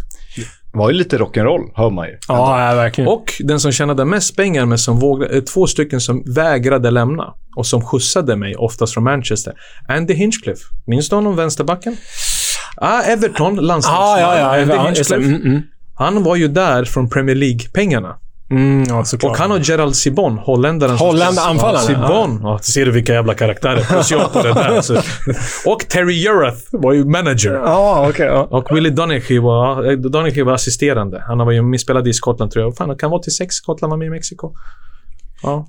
[0.71, 2.17] Det var ju lite rock'n'roll, hör man ju.
[2.27, 3.07] Ja, ja, verkligen.
[3.07, 7.33] Och den som tjänade mest pengar, men som vågade, eh, två stycken som vägrade lämna
[7.55, 9.53] och som skjutsade mig, oftast från Manchester.
[9.87, 10.63] Andy Hinchcliffe.
[10.85, 11.97] Minns du honom, vänsterbacken?
[12.75, 14.07] Ah, Everton, landslagsman.
[14.07, 15.61] Ah, ja, ja, ja, mm, mm.
[15.95, 18.15] Han var ju där från Premier League-pengarna.
[18.51, 19.03] Mm, ja.
[19.23, 20.97] Och han och Gerald Sibon, holländaren.
[20.97, 22.39] Holland- anfallaren, Sibon.
[22.43, 23.83] Ja, ser du vilka jävla karaktärer.
[23.83, 24.81] Plus jag på det där.
[24.81, 25.01] Så.
[25.65, 27.53] Och Terry Urath var ju manager.
[27.53, 28.25] Ja, okej.
[28.25, 28.47] ja.
[28.51, 31.23] Och Willie Donaghy var, eh, Donaghy var assisterande.
[31.27, 32.75] Han var ju spelade i Skottland tror jag.
[32.75, 33.55] Fan, han kan vara till sex.
[33.55, 34.53] Skottland var med i Mexiko.
[35.43, 35.67] Ja.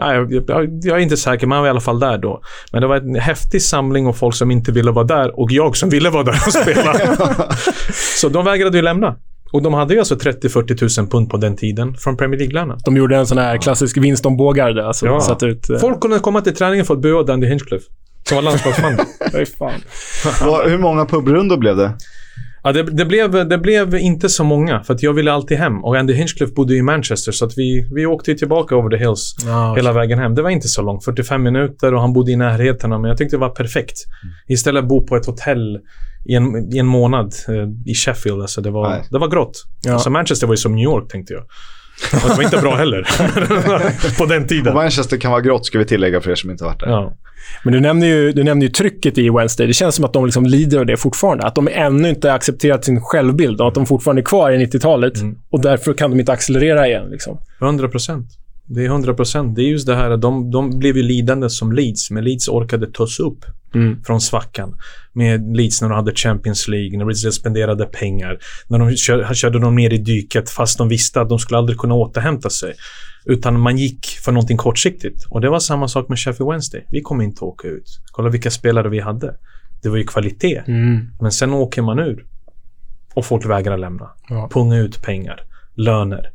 [0.00, 2.42] Nej, jag, jag, jag är inte säker, men han var i alla fall där då.
[2.72, 5.76] Men det var en häftig samling av folk som inte ville vara där och jag
[5.76, 6.94] som ville vara där och spela.
[8.20, 9.16] Så de vägrade ju lämna.
[9.52, 12.78] Och de hade ju alltså 30-40 000 pund på den tiden från Premier League-lönen.
[12.84, 14.86] De gjorde en sån här klassisk Winston Bågarde.
[14.86, 15.20] Alltså, Ja.
[15.20, 15.70] satt ut...
[15.70, 17.84] eh, Folk kunde komma till träningen för att bua Dandy Hinchcliffe.
[18.28, 18.92] Som var landslagsman.
[19.58, 19.72] Fan.
[20.70, 21.92] Hur många pubrundor blev det?
[22.62, 25.84] Ja, det, det, blev, det blev inte så många, för att jag ville alltid hem.
[25.84, 29.36] Och Andy Hinchcliffe bodde i Manchester, så att vi, vi åkte tillbaka over the hills
[29.46, 30.34] Ja, hela vägen hem.
[30.34, 33.08] Det var inte så långt, 45 minuter och han bodde i närheten mig.
[33.08, 33.96] Jag tyckte det var perfekt.
[34.48, 35.78] Istället bo på ett hotell
[36.24, 38.42] i en, i en månad eh, i Sheffield.
[38.42, 39.02] Alltså det, var, Nej.
[39.10, 39.64] det var grått.
[39.84, 39.92] Ja.
[39.92, 41.42] Alltså Manchester var ju som New York, tänkte jag.
[42.22, 43.02] Och det var inte bra heller.
[44.18, 44.74] på den Och tiden.
[44.74, 46.88] Manchester kan vara grått, ska vi tillägga för er som inte varit där.
[46.88, 47.16] Ja.
[47.64, 49.66] Men du nämner, ju, du nämner ju trycket i Wednesday.
[49.66, 51.44] Det känns som att de liksom lider av det fortfarande.
[51.44, 55.12] Att de ännu inte accepterat sin självbild och att de fortfarande är kvar i 90-talet.
[55.50, 57.10] Och därför kan de inte accelerera igen.
[57.10, 57.38] Liksom.
[57.62, 58.26] 100 procent.
[58.66, 59.56] Det är 100 procent.
[59.56, 62.48] Det är just det här att de, de blev ju lidande som Leeds, men Leeds
[62.48, 63.44] orkade ta sig upp
[64.06, 64.74] från svackan.
[65.12, 68.38] Med Leeds när de hade Champions League, när Leeds spenderade pengar.
[68.68, 71.78] När de kör, körde de ner i dyket fast de visste att de skulle aldrig
[71.78, 72.74] kunna återhämta sig.
[73.24, 75.26] Utan man gick för någonting kortsiktigt.
[75.28, 76.84] Och det var samma sak med Sheffield Wednesday.
[76.90, 78.00] Vi kommer inte åka ut.
[78.12, 79.36] Kolla vilka spelare vi hade.
[79.82, 80.62] Det var ju kvalitet.
[81.20, 82.26] Men sen åker man ur.
[83.14, 84.10] Och folk vägrar lämna.
[84.28, 84.48] Ja.
[84.52, 85.40] Punga ut pengar.
[85.74, 86.30] Löner.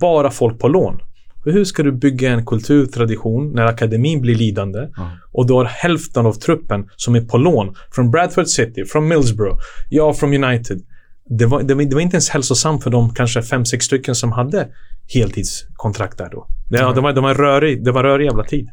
[0.00, 1.00] Bara folk på lån.
[1.44, 4.88] Hur ska du bygga en kulturtradition när akademin blir lidande
[5.32, 9.58] och du har hälften av truppen som är på lån från Bradford City, från Middlesbrough,
[9.90, 10.80] ja, från United.
[11.28, 14.14] Det var, det, var, det var inte ens hälsosamt för de kanske fem, sex stycken
[14.14, 14.68] som hade
[15.14, 16.46] heltidskontrakt där då.
[16.70, 18.68] Det, det, var, det, var en rörig, det var en rörig jävla tid.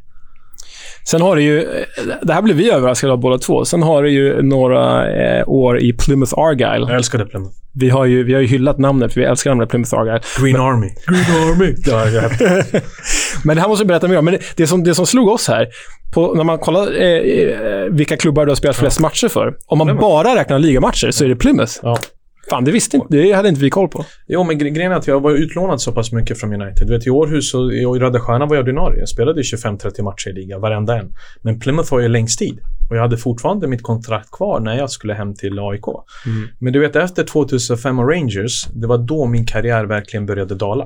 [1.03, 1.85] Sen har det ju, eh,
[2.21, 3.65] det här blev vi överraskade av båda två.
[3.65, 6.85] Sen har det ju några eh, år i Plymouth Argyle.
[6.87, 7.55] Jag älskade Plymouth.
[7.73, 10.21] Vi har ju, vi har ju hyllat namnet, för vi älskar namnet Plymouth Argyle.
[10.39, 10.89] Green Army.
[11.07, 11.75] Green Army.
[11.85, 12.23] Ja, jag
[13.43, 14.25] Men det här måste du berätta mer om.
[14.25, 15.67] Men det, det, som, det som slog oss här,
[16.13, 19.53] på, när man kollar eh, eh, vilka klubbar du har spelat flest matcher för.
[19.65, 21.73] Om man bara räknar ligamatcher så är det Plymouth.
[21.81, 21.97] Ja.
[22.49, 24.05] Fan, det visste inte, det hade inte vi koll på.
[24.27, 26.87] Jo, men gre- grejen är att jag var utlånad så pass mycket från United.
[26.87, 28.99] Du vet, I Århus och i Röda Stjärnan var jag ordinarie.
[28.99, 31.13] Jag spelade i 25-30 matcher i ligan, varenda en.
[31.41, 32.59] Men Plymouth var ju längst tid.
[32.89, 35.83] Och jag hade fortfarande mitt kontrakt kvar när jag skulle hem till AIK.
[36.25, 36.47] Mm.
[36.59, 40.83] Men du vet, efter 2005 och Rangers, det var då min karriär verkligen började dala.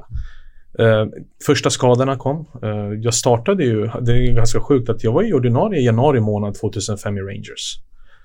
[0.80, 1.06] Eh,
[1.45, 2.45] första skadorna kom.
[2.64, 2.69] Eh,
[3.02, 6.56] jag startade ju, det är ganska sjukt att jag var ju ordinarie i januari månad
[6.56, 7.80] 2005 i Rangers.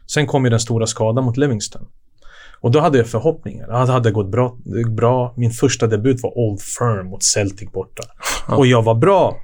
[0.07, 1.82] Sen kom ju den stora skadan mot Livingston.
[2.61, 3.87] Och då hade jag förhoppningar.
[3.87, 4.57] Det hade gått bra.
[4.97, 5.35] bra.
[5.37, 8.03] Min första debut var Old Firm mot Celtic borta.
[8.49, 9.37] Och jag var bra.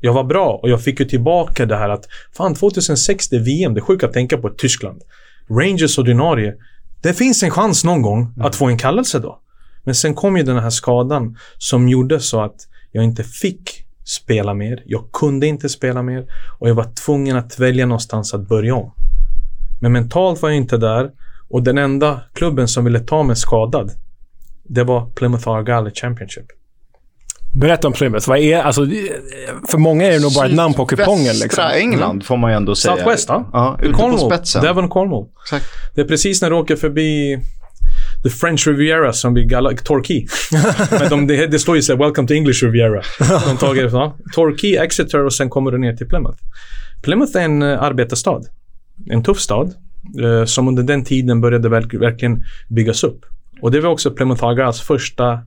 [0.00, 2.06] Jag var bra och jag fick ju tillbaka det här att
[2.36, 5.02] fan 2006 det är VM, det är sjukt att tänka på Tyskland.
[5.50, 6.54] Rangers ordinarie.
[7.02, 9.40] Det finns en chans någon gång att få en kallelse då.
[9.84, 12.56] Men sen kom ju den här skadan som gjorde så att
[12.92, 14.82] jag inte fick spela mer.
[14.86, 16.26] Jag kunde inte spela mer
[16.58, 18.92] och jag var tvungen att välja någonstans att börja om.
[19.80, 21.10] Men mentalt var jag inte där
[21.50, 23.90] och den enda klubben som ville ta mig skadad
[24.74, 26.46] det var Plymouth Argyle Championship.
[27.52, 28.28] Berätta om Plymouth.
[28.28, 28.86] Vad är, alltså,
[29.70, 31.36] för många är det nog bara ett namn på kupongen.
[31.42, 31.64] Liksom.
[31.74, 32.96] England får man ju ändå säga.
[32.96, 33.50] Southwest, ja.
[33.52, 34.20] Ja, ute Cornwall.
[34.20, 34.62] på spetsen.
[34.62, 35.26] Devon Cornwall.
[35.44, 35.66] Exakt.
[35.94, 37.38] Det är precis när du åker förbi
[38.22, 40.26] The French Riviera som blir galla- Torquay.
[41.00, 43.02] Men de, det, det står ju så här, Welcome to English Riviera.
[43.46, 44.16] De tager ja.
[44.34, 46.38] Torquay, Exeter och sen kommer du ner till Plymouth.
[47.02, 48.42] Plymouth är en uh, arbetarstad.
[49.10, 49.74] En tuff stad.
[50.22, 53.20] Eh, som under den tiden började verk, verkligen byggas upp.
[53.62, 55.38] Och det var också Plymouth Argyles första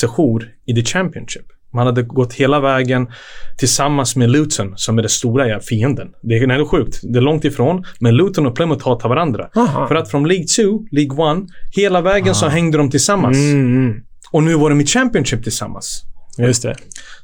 [0.00, 1.46] sejour i The Championship.
[1.74, 3.08] Man hade gått hela vägen
[3.56, 6.08] tillsammans med Luton som är den stora fienden.
[6.22, 7.00] Det är ändå sjukt.
[7.02, 7.84] Det är långt ifrån.
[7.98, 9.48] Men Luton och Plymouth hatar varandra.
[9.56, 9.88] Aha.
[9.88, 11.44] För att från League 2, League 1,
[11.76, 13.36] hela vägen så hängde de tillsammans.
[13.36, 14.02] Mm, mm.
[14.30, 16.02] Och nu var de i Championship tillsammans.
[16.38, 16.74] Just det.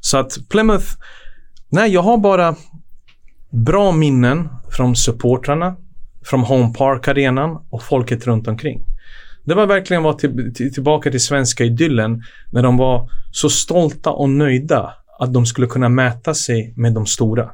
[0.01, 0.87] Så att Plymouth...
[1.69, 2.55] Nej, jag har bara
[3.51, 5.77] bra minnen från supportrarna,
[6.31, 8.83] från Home Park-arenan och folket runt omkring.
[9.45, 14.11] Det var verkligen att till, till, tillbaka till svenska idyllen när de var så stolta
[14.11, 17.51] och nöjda att de skulle kunna mäta sig med de stora.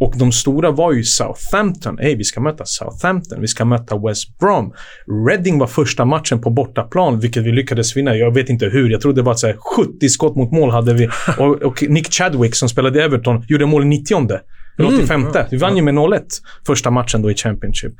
[0.00, 1.98] Och de stora var ju Southampton.
[1.98, 3.40] Hey, vi ska möta Southampton.
[3.40, 4.72] Vi ska möta West Brom.
[5.28, 8.16] Reading var första matchen på bortaplan, vilket vi lyckades vinna.
[8.16, 8.90] Jag vet inte hur.
[8.90, 11.08] Jag tror det var så här 70 skott mot mål hade vi.
[11.38, 14.38] Och, och Nick Chadwick som spelade i Everton gjorde mål i 90
[14.78, 15.26] eller 85.
[15.50, 16.20] Vi vann ju med 0-1
[16.66, 17.92] första matchen då i Championship.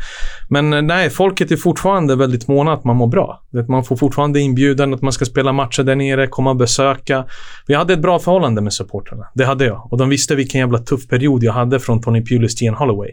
[0.49, 3.41] Men eh, nej, folket är fortfarande väldigt måna att man mår bra.
[3.69, 7.25] Man får fortfarande inbjudan att man ska spela matcher där nere, komma och besöka.
[7.67, 9.25] Vi hade ett bra förhållande med supporterna.
[9.35, 9.93] Det hade jag.
[9.93, 13.11] Och de visste vilken jävla tuff period jag hade från Tony Pulis till Ian Holloway.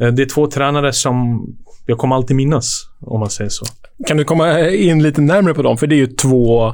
[0.00, 1.46] Eh, Det är två tränare som
[1.86, 3.64] jag kommer alltid minnas, om man säger så.
[4.06, 5.76] Kan du komma in lite närmare på dem?
[5.78, 6.72] För det är ju två,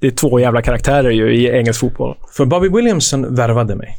[0.00, 2.16] det är två jävla karaktärer ju i engelsk fotboll.
[2.36, 3.96] För Bobby Williamson värvade mig.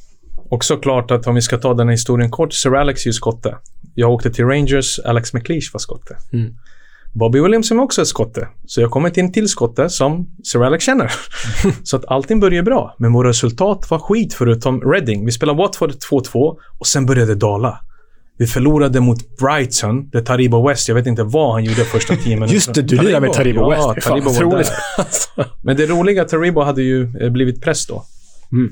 [0.55, 3.13] Och såklart att om vi ska ta den här historien kort, Sir Alex är ju
[3.13, 3.57] skotte.
[3.95, 6.17] Jag åkte till Rangers, Alex McLeish var skotte.
[6.33, 6.53] Mm.
[7.13, 8.47] Bobby Williamson är också ett skotte.
[8.65, 11.11] Så jag kommer till en till skotte som Sir Alex känner.
[11.83, 12.95] så att allting började bra.
[12.97, 15.25] Men våra resultat var skit förutom Reading.
[15.25, 17.79] Vi spelade Watford 2-2 och sen började det dala.
[18.37, 22.35] Vi förlorade mot Brighton, där Taribo West, jag vet inte vad han gjorde första tio
[22.35, 22.53] minuterna.
[22.53, 23.81] Just det, du lirar med Taribo West.
[23.81, 24.67] Ja, fan Taribo var där.
[25.63, 28.05] Men det roliga, Taribo hade ju eh, blivit press då.
[28.51, 28.71] Mm.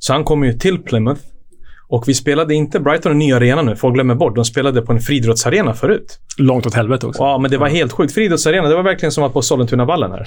[0.00, 1.20] Så han kom ju till Plymouth.
[1.88, 4.36] Och vi spelade inte Brighton en ny arena nu, folk glömmer bort.
[4.36, 6.18] De spelade på en friidrottsarena förut.
[6.36, 7.22] Långt åt helvete också.
[7.22, 8.14] Ja, men det var helt sjukt.
[8.14, 10.26] Friidrottsarena, det var verkligen som att på Sollentunavallen här.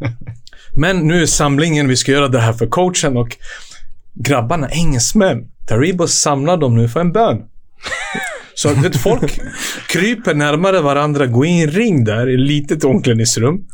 [0.76, 3.36] men nu är samlingen, vi ska göra det här för coachen och
[4.14, 5.44] grabbarna, engelsmän.
[5.68, 7.42] Taribo samlar dem nu för en bön.
[8.54, 9.40] Så att vet, folk
[9.88, 13.64] kryper närmare varandra, går in i en ring där i ett litet omklädningsrum.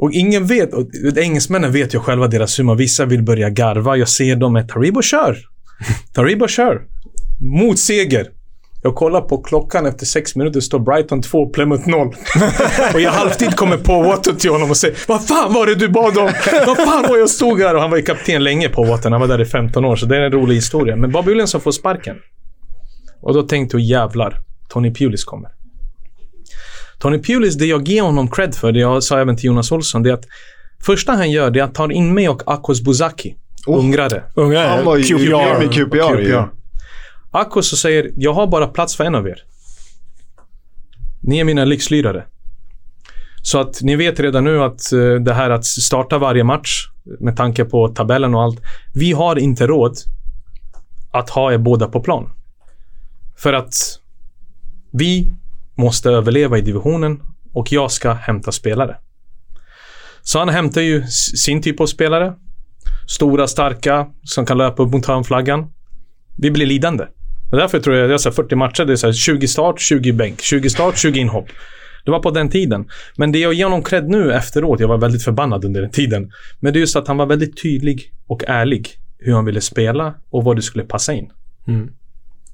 [0.00, 2.74] Och ingen vet, och engelsmännen vet ju själva deras humor.
[2.74, 3.96] Vissa vill börja garva.
[3.96, 5.36] Jag ser dem med Taribo kör.
[6.14, 6.82] Taribo kör.
[7.40, 8.26] Mot seger.
[8.82, 12.08] Jag kollar på klockan efter sex minuter står Brighton 2, Plymouth 0.
[12.94, 15.88] och jag halvtid kommer på Watton till honom och säger Vad fan var det du
[15.88, 16.32] bad om?
[16.66, 17.74] Vad fan var jag stod här?
[17.74, 19.12] Och han var ju kapten länge på Watton.
[19.12, 20.96] Han var där i 15 år, så det är en rolig historia.
[20.96, 22.16] Men Bob Williamson får sparken.
[23.22, 25.59] Och då tänkte jag jävlar, Tony Pulis kommer.
[27.00, 30.02] Tony Pulis, det jag ger honom cred för, det jag sa även till Jonas Olsson,
[30.02, 30.26] det är att
[30.82, 33.34] första han gör, det är att ta in mig och Akos Buzaki.
[33.66, 34.22] ungrare.
[34.34, 34.68] Ungrare?
[34.68, 36.42] Han var ju QPR med QPR ju.
[37.30, 39.42] Akos så säger, jag har bara plats för en av er.
[41.22, 42.24] Ni är mina lyxlirare.
[43.42, 46.88] Så att ni vet redan nu att eh, det här att starta varje match
[47.20, 48.60] med tanke på tabellen och allt.
[48.94, 49.96] Vi har inte råd
[51.12, 52.30] att ha er båda på plan.
[53.36, 53.74] För att
[54.92, 55.32] vi
[55.80, 57.20] måste överleva i divisionen
[57.52, 58.96] och jag ska hämta spelare.
[60.22, 61.06] Så han hämtar ju
[61.46, 62.34] sin typ av spelare.
[63.08, 65.66] Stora, starka, som kan löpa upp mot hörnflaggan.
[66.38, 67.04] Vi blir lidande.
[67.50, 69.80] Det är därför tror jag, jag sa 40 matcher, det är så här 20 start,
[69.80, 70.40] 20 bänk.
[70.40, 71.48] 20 start, 20 inhopp.
[72.04, 72.88] Det var på den tiden.
[73.16, 76.32] Men det jag ger honom cred nu efteråt, jag var väldigt förbannad under den tiden.
[76.60, 78.88] Men det är just att han var väldigt tydlig och ärlig
[79.18, 81.30] hur han ville spela och vad det skulle passa in.
[81.66, 81.90] Mm.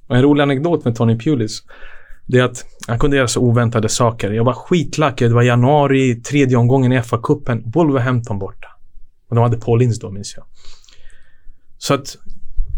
[0.07, 1.63] Och en rolig anekdot med Tony Pulis.
[2.27, 4.31] Det är att han kunde göra så oväntade saker.
[4.31, 5.19] Jag var skitlack.
[5.19, 7.71] Det var januari, tredje omgången i FA-cupen.
[7.73, 8.67] Wolverhampton borta.
[9.29, 10.45] Och de hade Paul Ince då, minns jag.
[11.77, 12.17] Så att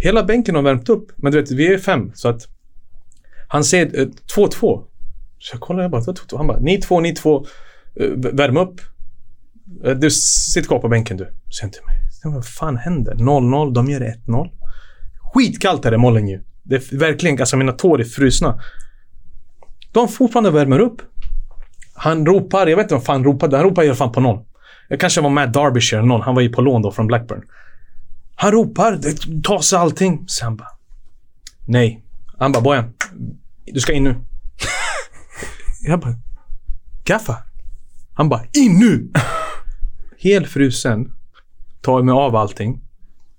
[0.04, 1.12] hela bänken har värmt upp.
[1.16, 2.12] Men du vet, vi är fem.
[2.16, 2.48] Så att
[3.48, 4.06] han säger eh,
[4.36, 4.84] 2-2.
[5.40, 6.38] Så jag kollar, jag bara, 2-2.
[6.38, 7.46] Han bara, ni två, ni två.
[7.96, 8.82] eh, värm upp.
[9.86, 10.10] Eh, Du,
[10.54, 11.24] sitt kvar på bänken du.
[11.24, 11.96] Säger han till mig.
[12.36, 13.16] Vad fan händer?
[13.16, 14.50] 0-0, de gör 1-0.
[15.34, 16.44] Skitkallt är det Molyneux.
[16.64, 18.60] Det är verkligen, alltså mina tår är frusna.
[19.92, 21.02] De fortfarande värmer upp.
[21.94, 23.58] Han ropar, jag vet inte vad fan han ropade.
[23.58, 24.46] Han ropade i alla fall på någon.
[24.90, 26.22] Det kanske var Matt Derbyshire eller någon.
[26.22, 27.44] Han var ju på lån då från Blackburn.
[28.36, 29.00] Han ropar,
[29.42, 30.24] tar sig allting.
[30.28, 30.68] Så han bara...
[31.68, 32.04] Nej.
[32.38, 32.94] Han bara, Bojan.
[33.66, 34.16] Du ska in nu.
[35.82, 36.16] jag bara...
[37.06, 37.38] Gaffa.
[38.14, 39.12] Han bara, in nu!
[40.20, 41.14] Helt frusen.
[41.82, 42.82] Tar mig av allting.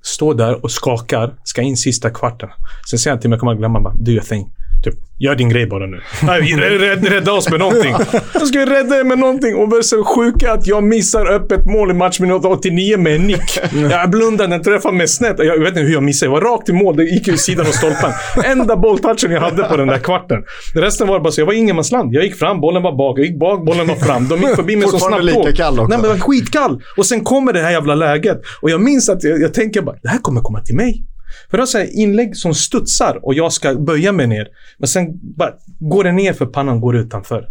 [0.03, 1.35] Står där och skakar.
[1.45, 2.49] Ska in sista kvarten.
[2.91, 4.53] Sen säger han till mig, jag kommer glömma, bara, do your thing.
[4.85, 6.01] Typ, gör din grej bara nu.
[6.23, 7.95] Nej, rädda, rädda, oss med någonting.
[8.35, 9.57] Jag ska rädda er med någonting.
[9.57, 13.27] Och det är så sjuka att jag missar öppet mål i matchminut 89 med en
[13.27, 13.59] nick.
[13.91, 15.37] Jag blundade, den träffade mig snett.
[15.39, 16.33] Jag vet inte hur jag missade.
[16.33, 16.97] Jag var rakt i mål.
[16.97, 18.13] Det gick ju i sidan av stolpen.
[18.45, 20.43] Enda bolltouchen jag hade på den där kvarten.
[20.75, 22.15] Resten var bara så, jag var ingenmansland.
[22.15, 23.19] Jag gick fram, bollen var bak.
[23.19, 24.29] Jag gick bak, bollen var fram.
[24.29, 25.89] De gick förbi mig så Fortfarande snabbt lika kall också.
[25.89, 26.83] Nej, men jag var skitkall.
[26.97, 28.41] Och sen kommer det här jävla läget.
[28.63, 31.03] Och jag minns att jag, jag tänker bara, det här kommer komma till mig.
[31.51, 34.49] För det är inlägg som studsar och jag ska böja mig ner.
[34.79, 37.49] Men sen bara går det ner för pannan går utanför.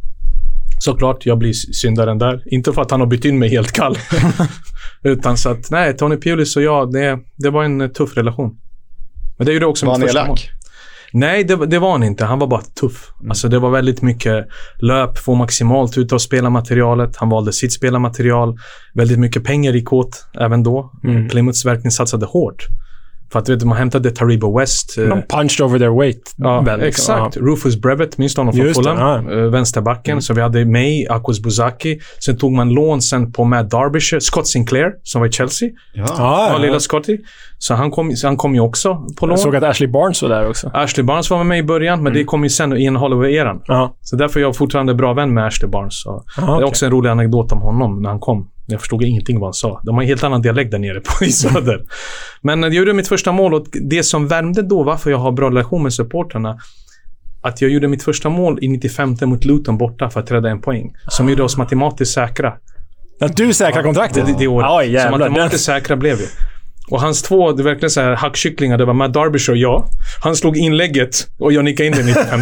[0.80, 2.44] Såklart, jag blir syndaren där.
[2.46, 3.98] Inte för att han har bytt in mig helt kall.
[5.04, 8.58] Utan så att, nej, Tony Pulis och jag, det, det var en eh, tuff relation.
[9.38, 10.50] Men det gjorde också Var han elak?
[11.14, 12.26] Nej, det, det var han inte.
[12.26, 13.12] Han var bara tuff.
[13.30, 14.48] Alltså det var väldigt mycket
[14.80, 17.16] löp, få maximalt ut av spelarmaterialet.
[17.16, 18.58] Han valde sitt spelarmaterial.
[18.94, 20.92] Väldigt mycket pengar i kåt även då.
[21.04, 21.30] Mm.
[21.30, 22.68] Plymouth verkligen satsade hårt.
[23.32, 24.98] För att vet, man hämtade Taribo West.
[24.98, 26.34] eh, De punched over their weight.
[26.38, 27.38] Ja, väl, exakt.
[27.38, 28.98] Rufus Brevet, minns du honom från Fulham?
[29.30, 29.34] ja.
[29.34, 30.22] Eh, Vänsterbacken.
[30.22, 32.00] Så vi hade May, Akos Buzaki.
[32.26, 34.22] Sen tog man lån sen på Matt Derbyshire.
[34.22, 35.70] Scott Sinclair, som var i Chelsea.
[35.94, 36.06] Ja.
[36.18, 36.58] Ja, ja.
[36.58, 37.18] lilla Scotty.
[37.58, 39.30] Så han kom, han kom ju också på lån.
[39.30, 40.72] Jag såg att Ashley Barnes var där också.
[40.74, 43.62] Ashley Barnes var med i början, men det kom ju sen i en Holloway-eran.
[43.66, 43.98] Ja.
[44.02, 46.02] Så därför är jag fortfarande bra vän med Ashley Barnes.
[46.02, 48.50] Så Det är också en rolig anekdot om honom när han kom.
[48.72, 49.82] Jag förstod ingenting vad han sa.
[49.84, 51.84] De har en helt annan dialekt där nere på i söder.
[52.42, 55.50] Men jag gjorde mitt första mål och det som värmde då, varför jag har bra
[55.50, 56.60] relation med supporterna
[57.42, 60.62] att jag gjorde mitt första mål i 95 mot Luton borta för att rädda en
[60.62, 60.94] poäng.
[61.08, 62.54] Som gjorde oss matematiskt säkra.
[63.22, 64.26] Att du säkrar kontraktet?
[64.26, 64.70] Det, det året.
[64.72, 66.26] Oj, så matematiskt säkra blev vi.
[66.92, 68.78] Och hans två, det är verkligen så här hackkycklingar.
[68.78, 69.84] Det var Matt Derbyshire och jag.
[70.24, 72.40] Han slog inlägget och jag nickade in det i 95.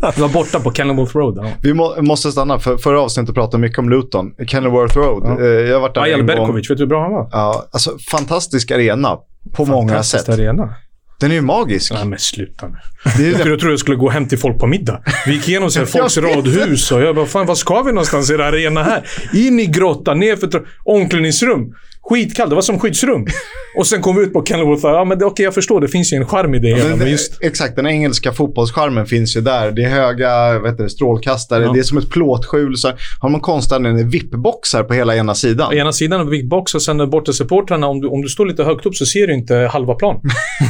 [0.00, 1.38] det var borta på Kenilworth Road.
[1.42, 1.50] Ja.
[1.62, 4.26] Vi må, måste stanna, för förra avsnittet pratade mycket om Luton.
[4.46, 5.22] Kenilworth Road.
[5.24, 5.44] Ja.
[5.44, 6.24] Eh, Jag har varit där Ajal.
[6.24, 7.28] Berkovic, vet du hur bra han var?
[7.32, 9.16] Ja, alltså fantastisk arena
[9.52, 10.34] på många Fantastisk sätt.
[10.38, 10.74] arena.
[11.20, 11.92] Den är ju magisk.
[11.92, 12.74] Nej men sluta nu.
[13.16, 13.44] Det är Jag det.
[13.44, 15.02] trodde, jag skulle gå hem till folk på middag.
[15.26, 18.32] Vi gick igenom så folks radhus och jag bara, fan vad ska vi någonstans i
[18.32, 19.02] den här arena här?
[19.34, 21.74] In i grottan, ner för tra- omklädningsrum.
[22.10, 23.26] Skitkallt, det var som skyddsrum.
[23.78, 26.16] Och sen kom vi ut på Kenilworth ja men okej jag förstår, det finns ju
[26.16, 26.96] en charm i det hela.
[26.96, 29.70] Det, just, Exakt, den engelska fotbollscharmen finns ju där.
[29.70, 31.72] Det är höga vet du, strålkastare, Ja.
[31.72, 32.76] det är som ett plåtskjul.
[32.76, 35.68] Så har man konstnären VIP-boxar på hela ena sidan.
[35.68, 38.46] på ena sidan av Big Box och sen borta supportrarna, om du, om du står
[38.46, 40.20] lite högt upp så ser du inte halva plan.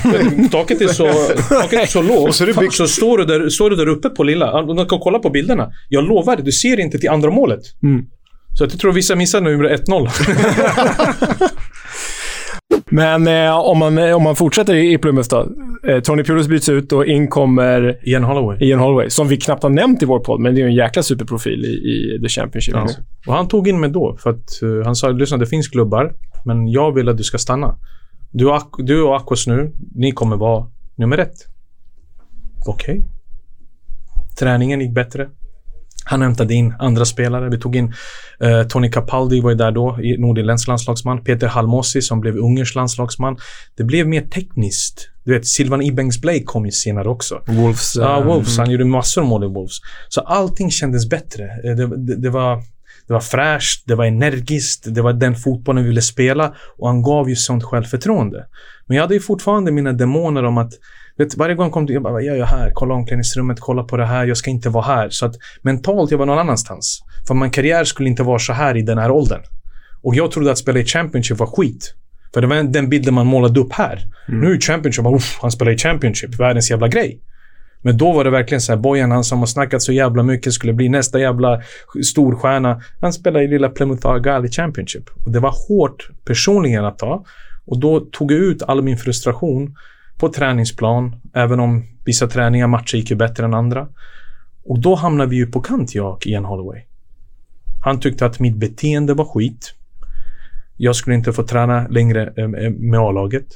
[0.51, 1.07] taket är så,
[1.49, 2.29] taket är så lågt.
[2.29, 4.77] Och så är byggt- Så står du, där, står du där uppe på lilla, om
[4.77, 5.71] du kan kolla på bilderna.
[5.89, 7.61] Jag lovar, du ser inte till andra målet.
[7.83, 8.05] Mm.
[8.59, 10.09] Så jag tror vissa missar nummer 1-0.
[12.91, 15.49] Men eh, om, man, eh, om man fortsätter i i Plymouth då.
[15.89, 18.59] Eh, Tony Pulis byts ut och in kommer Ian Holloway.
[18.61, 20.75] Ian Holloway, som vi knappt har nämnt i vår podd, men det är ju en
[20.75, 22.75] jäkla superprofil i, i The Championship.
[22.75, 22.87] Ja.
[23.27, 26.13] Och han tog in mig då för att eh, han sa lyssna det finns klubbar
[26.45, 27.77] men jag vill att du ska stanna.
[28.31, 30.67] Du och, Ak- du och Akos nu, ni kommer vara
[30.97, 31.35] nummer ett.
[32.67, 33.05] Okej.
[34.39, 35.29] Träningen gick bättre.
[36.05, 37.51] Han hämtade in andra spelare.
[37.51, 37.93] Vi tog in
[38.41, 41.25] eh, Tony Capaldi var ju där då, nordirländsk landslagsman.
[41.25, 43.37] Peter Halmosi som blev ungersk landslagsman.
[43.77, 45.09] Det blev mer tekniskt.
[45.25, 47.43] Du vet, Silvan Ibengs Blake kom ju senare också.
[47.47, 47.97] Wolves.
[47.97, 48.59] Ja, eh, Wolves.
[48.59, 49.77] Han gjorde massor av mål i Wolves.
[50.09, 51.45] Så allting kändes bättre.
[51.45, 52.63] Eh, Det, det, det, var,
[53.07, 57.03] Det var fräscht, det var energiskt, det var den fotbollen vi ville spela och han
[57.03, 58.47] gav ju sånt självförtroende.
[58.87, 60.73] Men jag hade ju fortfarande mina demoner om att
[61.25, 62.71] vet, varje gång kom till, jag bara, vad gör jag här?
[62.75, 65.09] Kolla omklädningsrummet, kolla på det här, jag ska inte vara här.
[65.11, 67.01] Så att mentalt, jag var någon annanstans.
[67.29, 69.41] För min karriär skulle inte vara så här i den här åldern.
[70.03, 71.95] Och jag trodde att spela i Championship var skit.
[72.35, 73.99] För det var den bilden man målade upp här.
[74.29, 77.21] Nu är Championship, "Uff, han spelar i Championship, världens jävla grej.
[77.85, 80.53] Men då var det verkligen så här, Bojan han som har snackat så jävla mycket
[80.53, 81.63] skulle bli nästa jävla
[82.05, 82.81] storstjärna.
[83.01, 85.05] Han spelar i lilla Plymouth Argyle i Championship.
[85.25, 87.25] Och det var hårt personligen att ta.
[87.67, 89.75] Och då tog jag ut all min frustration
[90.19, 93.89] på träningsplan, även om vissa träningar, matcher gick ju bättre än andra.
[94.65, 96.81] Och då hamnade vi ju på kant, jag och Ian Holloway.
[97.85, 99.75] Han tyckte att mitt beteende var skit.
[100.77, 103.47] Jag skulle inte få träna längre eh, eh, med A-laget.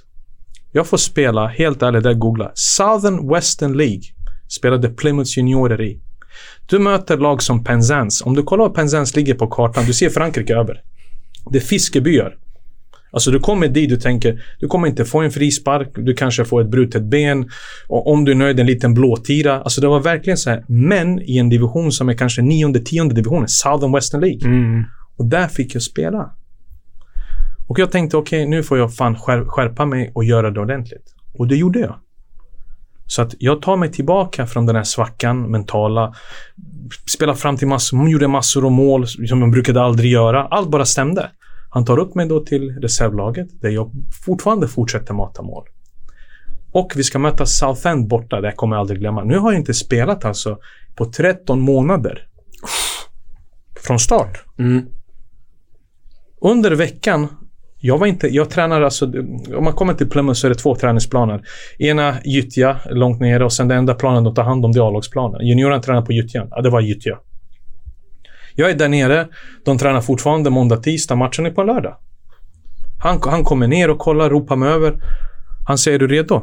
[0.72, 2.50] Jag får spela, helt ärligt, där googla.
[2.54, 4.02] Southern Western League
[4.48, 6.00] spelade Plymouth juniorer i.
[6.66, 8.24] Du möter lag som Penzance.
[8.24, 10.82] Om du kollar var Penzance ligger på kartan, du ser Frankrike över.
[11.50, 12.36] Det är fiskebyar.
[13.10, 16.60] Alltså du kommer dit, du tänker, du kommer inte få en frispark, du kanske får
[16.60, 17.48] ett brutet ben.
[17.88, 19.60] Och om du är nöjd, en liten blåtira.
[19.60, 23.14] Alltså det var verkligen så här, män i en division som är kanske nionde, tionde
[23.14, 24.40] divisionen, Southern Western League.
[25.16, 26.30] Och där fick jag spela.
[27.68, 31.14] Och jag tänkte, okej, nu får jag fan skär, skärpa mig och göra det ordentligt.
[31.38, 31.96] Och det gjorde jag.
[33.06, 36.14] Så att jag tar mig tillbaka från den här svackan, mentala.
[37.10, 40.44] Spelar fram till massor, gjorde massor av mål som jag brukade aldrig göra.
[40.44, 41.30] Allt bara stämde.
[41.70, 43.90] Han tar upp mig då till reservlaget där jag
[44.24, 45.64] fortfarande fortsätter mata mål.
[46.72, 49.24] Och vi ska möta Southend borta, det kommer jag aldrig glömma.
[49.24, 50.58] Nu har jag inte spelat alltså
[50.94, 52.28] på 13 månader.
[53.80, 54.44] Från start.
[56.40, 57.28] Under veckan,
[57.78, 59.12] jag var inte, jag tränar alltså,
[59.56, 61.42] om man kommer till Plymouth så är det två träningsplaner.
[61.78, 64.88] Ena gyttja, långt nere och sen den enda planen de tar hand om det är
[64.88, 65.46] A-lagsplanen.
[65.46, 66.48] Juniorerna tränar på gyttjan.
[66.50, 67.18] Ja, det var gyttja.
[68.58, 69.28] Jag är där nere,
[69.64, 71.96] de tränar fortfarande måndag, tisdag, matchen är på lördag.
[72.98, 75.02] Han, han kommer ner och kollar, ropar mig över.
[75.66, 76.42] Han säger, är du redo?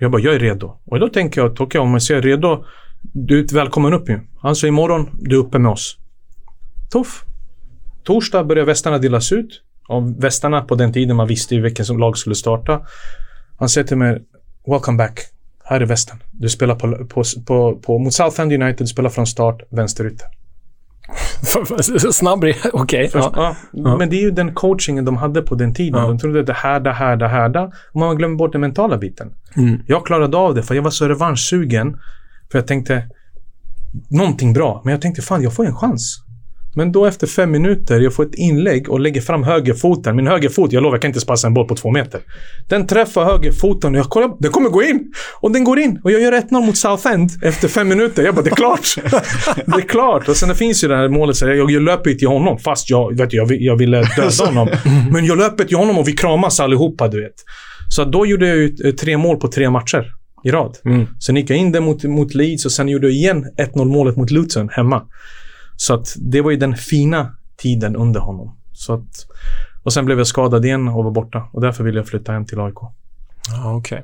[0.00, 0.78] Jag bara, jag är redo.
[0.84, 2.64] Och då tänker jag att okej, om jag säger redo,
[3.02, 4.20] du är välkommen upp ju.
[4.40, 5.96] Han säger imorgon, du är uppe med oss.
[6.92, 7.24] Tuff.
[8.04, 9.62] Torsdag börjar västarna delas ut.
[9.88, 12.80] Och västarna på den tiden man visste ju vilken som lag skulle starta.
[13.58, 14.22] Han säger till mig,
[14.66, 15.20] welcome back.
[15.64, 16.22] Här är västen.
[16.30, 20.37] Du spelar på, på, på, på mot Southend United, du spelar från start, vänsterytter.
[22.12, 23.08] Snabb Okej.
[23.08, 23.56] Först, ja.
[23.72, 23.96] ja.
[23.96, 26.02] Men det är ju den coachingen de hade på den tiden.
[26.02, 27.72] De trodde att det härda, härda, härda.
[27.92, 29.32] Och man glömmer bort den mentala biten.
[29.56, 29.80] Mm.
[29.86, 31.96] Jag klarade av det för jag var så revanschsugen.
[32.52, 33.02] För jag tänkte,
[34.10, 34.80] någonting bra.
[34.84, 36.27] Men jag tänkte, fan jag får en chans.
[36.78, 40.16] Men då efter fem minuter, jag får ett inlägg och lägger fram högerfoten.
[40.16, 42.20] Min högerfot, jag lovar, jag kan inte passa en boll på två meter.
[42.68, 45.12] Den träffar högerfoten och jag kollar, den kommer gå in!
[45.40, 46.00] Och den går in!
[46.04, 48.24] Och jag gör 1-0 mot Southend efter fem minuter.
[48.24, 48.94] Jag bara, det är klart!
[49.66, 50.28] det är klart!
[50.28, 52.90] Och sen det finns ju det här målet, så jag, jag löper till honom fast
[52.90, 54.68] jag, vet, jag, jag ville döda honom.
[55.12, 57.34] Men jag löper till honom och vi kramas allihopa, du vet.
[57.88, 60.04] Så då gjorde jag ju tre mål på tre matcher
[60.44, 60.76] i rad.
[61.20, 63.44] Sen gick jag in där mot, mot Leeds och sen gjorde jag igen
[63.74, 65.02] 1-0 målet mot Luton hemma.
[65.80, 68.56] Så att det var ju den fina tiden under honom.
[68.72, 69.26] Så att,
[69.82, 71.48] och sen blev jag skadad igen och var borta.
[71.52, 72.74] Och därför ville jag flytta hem till AIK.
[73.50, 74.02] Ja, okej.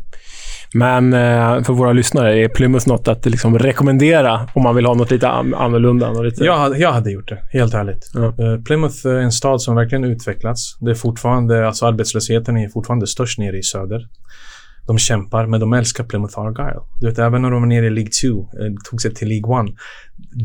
[0.74, 4.94] Men eh, för våra lyssnare, är Plymouth något att liksom rekommendera om man vill ha
[4.94, 6.12] något lite an- annorlunda?
[6.12, 6.44] Något lite...
[6.44, 8.10] Jag, hade- jag hade gjort det, helt ärligt.
[8.38, 10.76] Eh, Plymouth är en stad som verkligen utvecklats.
[10.80, 14.08] Det är fortfarande, alltså arbetslösheten är fortfarande störst nere i söder.
[14.86, 16.80] De kämpar, men de älskar Plymouth Argyle.
[17.00, 19.60] Du vet, även när de var nere i League 2, eh, tog sig till League
[19.70, 19.74] 1.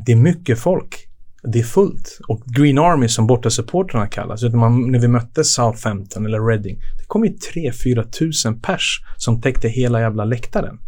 [0.05, 0.95] Det är mycket folk.
[1.43, 2.19] Det är fullt.
[2.27, 4.43] Och Green Army som bortasupportrarna kallas.
[4.43, 6.75] Man, när vi mötte Southampton eller Reading.
[6.97, 10.79] Det kom ju 3-4 tusen pers som täckte hela jävla läktaren.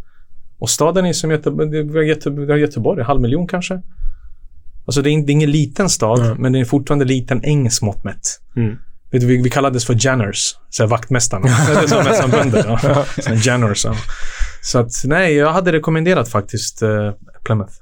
[0.58, 3.82] Och staden är som Göteborg, Göteborg, Göteborg en halv miljon kanske.
[4.86, 8.04] Alltså det är, det är ingen liten stad, men det är fortfarande liten engelsk mått
[8.04, 8.40] mätt.
[8.56, 8.76] Mm.
[9.10, 11.48] Vi, vi kallades för Janners, så här vaktmästarna.
[12.14, 12.64] som, bönder.
[12.68, 13.04] Ja.
[13.22, 13.84] Så här Janners.
[13.84, 13.94] Ja.
[14.62, 17.12] Så att, nej, jag hade rekommenderat faktiskt uh,
[17.44, 17.72] Plymouth.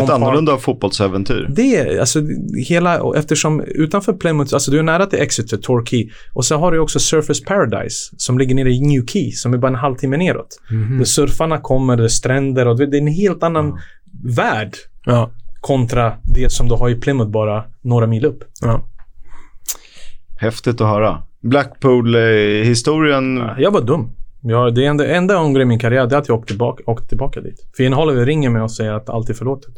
[0.00, 0.14] Ett Park.
[0.14, 1.46] annorlunda fotbollsäventyr.
[1.50, 2.22] Det är, alltså
[2.68, 6.10] hela, eftersom utanför Plymouth, alltså du är nära till Exeter, Torquay.
[6.32, 9.58] Och så har du också Surfers Paradise som ligger nere i New Quay, som är
[9.58, 10.60] bara en halvtimme neråt.
[10.70, 10.98] Mhm.
[10.98, 13.78] Där surfarna kommer, det är stränder och det är en helt annan
[14.36, 14.70] värld.
[15.04, 15.30] Ja.
[15.60, 18.38] Kontra det som du har i Plymouth bara några mil upp.
[18.62, 18.82] Ja.
[20.40, 21.22] Häftigt att höra.
[21.40, 23.42] Blackpool-historien.
[23.58, 24.10] Jag var dum.
[24.42, 26.82] Jag, det enda, enda jag ångrar i min karriär det är att jag åkte tillbaka,
[26.86, 27.66] åkte tillbaka dit.
[27.76, 29.74] För Ian Holloway ringer mig och säger att allt är förlåtet.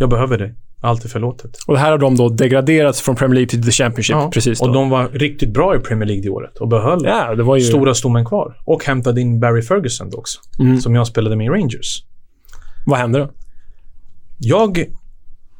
[0.00, 0.54] Jag behöver dig.
[0.80, 1.58] Allt är förlåtet.
[1.66, 4.14] Och det här har de då degraderats från Premier League till The Championship.
[4.16, 4.66] Ja, Precis då.
[4.66, 7.56] och de var riktigt bra i Premier League det året och behöll Ja, det var
[7.56, 7.62] ju...
[7.62, 8.56] stora stommen kvar.
[8.64, 10.40] Och hämtade in Barry Ferguson då också.
[10.58, 10.80] Mm.
[10.80, 12.04] Som jag spelade med i Rangers.
[12.86, 13.30] Vad hände då?
[14.38, 14.84] Jag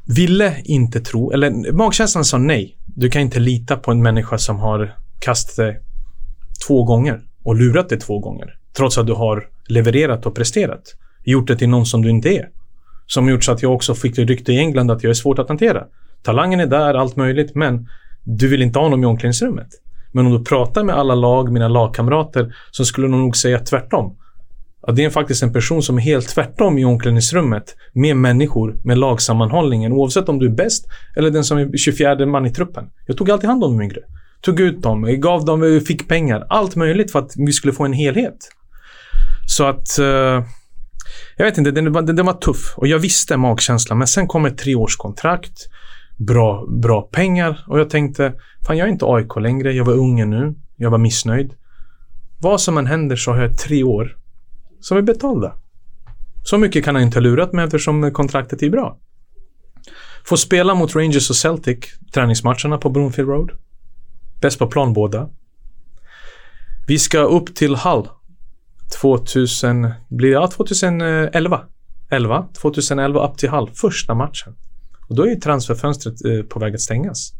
[0.06, 2.76] ville inte tro, eller magkänslan sa nej.
[2.86, 5.80] Du kan inte lita på en människa som har kastat dig
[6.66, 8.54] två gånger och lurat dig två gånger.
[8.76, 10.82] Trots att du har levererat och presterat.
[11.24, 12.48] Gjort det till någon som du inte är.
[13.10, 15.38] Som gjort så att jag också fick det rykte i England att jag är svårt
[15.38, 15.84] att hantera.
[16.22, 17.88] Talangen är där, allt möjligt, men
[18.24, 19.68] du vill inte ha honom i omklädningsrummet.
[20.12, 24.16] Men om du pratar med alla lag, mina lagkamrater, så skulle de nog säga tvärtom.
[24.82, 28.98] Att det är faktiskt en person som är helt tvärtom i omklädningsrummet med människor, med
[28.98, 32.84] lagsammanhållningen, oavsett om du är bäst eller den som är 24 man i truppen.
[33.06, 34.00] Jag tog alltid hand om de yngre.
[34.40, 36.46] Tog ut dem, gav dem, fick pengar.
[36.48, 38.36] Allt möjligt för att vi skulle få en helhet.
[39.46, 39.98] Så att...
[39.98, 40.44] eh,
[41.40, 42.74] jag vet inte, den, var- den, den var tuff.
[42.76, 43.98] Och jag visste magkänslan.
[43.98, 45.68] Men sen kom ett treårskontrakt.
[46.16, 47.64] Bra, bra pengar.
[47.68, 48.32] Och jag tänkte,
[48.66, 49.72] fan jag är inte AIK längre.
[49.72, 50.54] Jag var ung nu.
[50.76, 51.54] Jag var missnöjd.
[52.38, 54.16] Vad som än händer så har jag tre år
[54.80, 55.52] som är betalda.
[56.44, 58.98] Så mycket kan han inte ha lurat mig eftersom kontraktet är bra.
[60.24, 61.78] Får spela mot Rangers och Celtic,
[62.14, 63.50] träningsmatcherna på Broomfield Road.
[64.40, 65.28] Bäst på plan båda.
[66.86, 68.08] Vi ska upp till Hull
[68.90, 71.60] 2000, blir det, ja, 2011.
[72.10, 73.66] 11, 2011 upp till halv.
[73.74, 74.54] första matchen.
[75.08, 77.32] Och då är ju transferfönstret eh, på väg att stängas.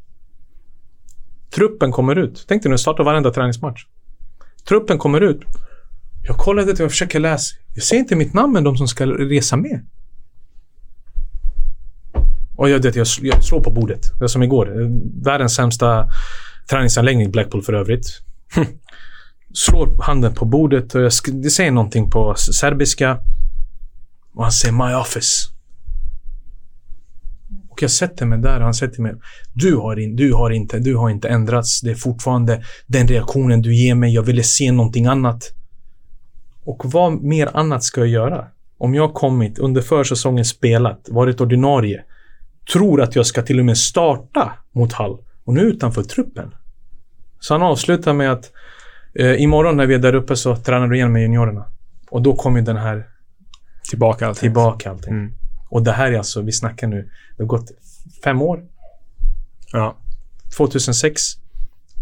[1.51, 2.45] Truppen kommer ut.
[2.49, 3.85] Tänk dig nu, startar varenda träningsmatch.
[4.69, 5.41] Truppen kommer ut.
[6.27, 7.57] Jag kollar lite, jag försöker läsa.
[7.75, 9.87] Jag ser inte mitt namn med de som ska resa med.
[12.57, 14.19] Och jag, det, jag, jag slår på bordet.
[14.19, 14.83] Det är som igår.
[14.83, 14.89] Eh,
[15.25, 16.09] världens sämsta
[16.71, 18.07] träningsanläggning Blackpool för övrigt.
[19.55, 23.19] slår handen på bordet och jag det säger någonting på serbiska.
[24.35, 25.51] Och han säger My office.
[27.69, 29.15] Och jag sätter mig där och han säger till mig
[29.53, 31.81] du har, in, du, har inte, du har inte ändrats.
[31.81, 34.15] Det är fortfarande den reaktionen du ger mig.
[34.15, 35.45] Jag ville se någonting annat.
[36.65, 38.47] Och vad mer annat ska jag göra?
[38.79, 42.05] Om jag kommit under försäsongen spelat, varit ordinarie,
[42.73, 46.55] tror att jag ska till och med starta mot Hall och nu utanför truppen.
[47.41, 48.53] Så han avslutar med att
[49.15, 51.65] eh, imorgon när vi är där uppe så tränar du igen med juniorerna.
[52.11, 53.07] Och då kommer den här
[53.91, 54.41] Tillbaka allting.
[54.41, 55.31] tillbaka allting.
[55.69, 57.71] Och det här är alltså, vi snackar nu, det har gått
[58.25, 58.61] fem år.
[59.73, 59.97] Ja.
[60.57, 61.23] 2006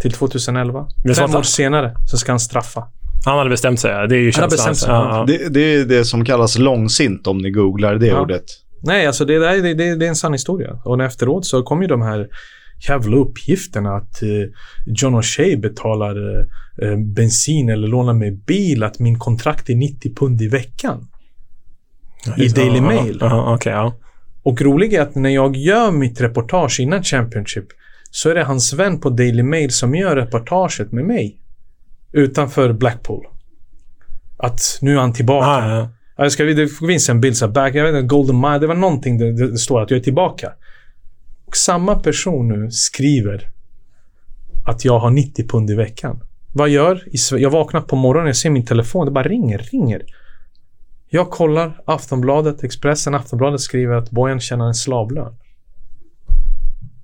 [0.01, 0.89] till 2011.
[1.05, 2.89] Det är så Fem år senare så ska han straffa.
[3.25, 4.09] Han hade bestämt sig.
[4.09, 4.51] Det är ju Han har känslan.
[4.51, 4.91] bestämt sig.
[4.91, 5.25] Ja, ja.
[5.27, 8.21] Det, det är det som kallas långsint om ni googlar det Ja.
[8.21, 8.45] ordet.
[8.83, 10.79] Nej, alltså det, där, det, det, det är en sann historia.
[10.85, 12.29] Och efteråt så kom ju de här
[12.89, 14.29] jävla uppgifterna att eh,
[14.87, 16.47] John O'Shea betalar eh,
[16.89, 21.09] eh, bensin eller lånar mig bil, att min kontrakt är 90 pund i veckan.
[22.37, 23.19] I Daily Ja, Mail.
[23.65, 23.95] Ja.
[24.43, 27.67] Och roligt är att när jag gör mitt reportage innan Championship
[28.11, 31.41] så är det hans vän på Daily Mail som gör reportaget med mig.
[32.13, 33.27] Utanför Blackpool.
[34.37, 35.47] Att nu är han tillbaka.
[35.47, 35.91] Ah, ja.
[36.17, 38.59] Ja, Jag ska, det finns en bild så här, back, jag vet inte, Golden Mile,
[38.59, 40.53] det var någonting där det, det står att jag är tillbaka.
[41.49, 43.51] Och samma person nu skriver
[44.67, 46.21] att jag har 90 pund i veckan.
[46.53, 47.05] Vad gör?
[47.39, 50.03] Jag vaknar på morgonen, jag ser min telefon, det bara ringer, ringer.
[51.09, 55.35] Jag kollar Aftonbladet, Expressen, Aftonbladet skriver att Bojan tjänar en slavlön.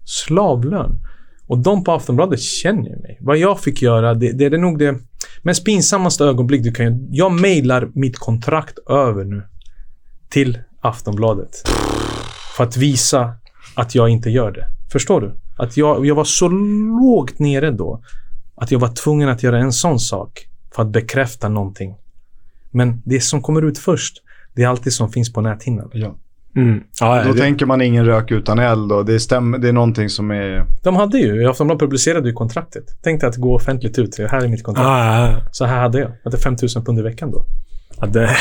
[0.05, 1.01] Slavlön.
[1.47, 3.19] Och de på Aftonbladet känner mig.
[3.21, 4.99] Vad jag fick göra, det, det är nog det
[5.43, 6.99] mest pinsammaste ögonblick du kan göra.
[7.11, 9.43] Jag mejlar mitt kontrakt över nu.
[10.29, 11.62] Till Aftonbladet.
[12.57, 13.37] För att visa
[13.75, 14.67] att jag inte gör det.
[14.93, 15.35] Förstår du?
[15.57, 18.01] Att jag, jag var så lågt nere då.
[18.57, 20.47] Att jag var tvungen att göra en sån sak.
[20.75, 21.95] För att bekräfta någonting.
[22.71, 24.23] Men det som kommer ut först,
[24.55, 25.91] det är alltid som finns på näthinnan.
[25.93, 26.15] Ja.
[26.57, 26.81] Mm.
[27.01, 30.09] Ja, Då det, tänker man ingen rök utan eld och det, stämmer, det är någonting
[30.09, 30.67] som är...
[30.83, 33.03] De hade ju, Aftonbladet publicerade ju kontraktet.
[33.03, 34.19] Tänkte att gå offentligt ut.
[34.19, 34.87] Här är mitt kontrakt.
[34.87, 36.11] ah, ja, Så här hade jag.
[36.11, 37.45] Jag hade 5000 pund i veckan då.
[38.07, 38.21] Ja.
[38.21, 38.37] Det,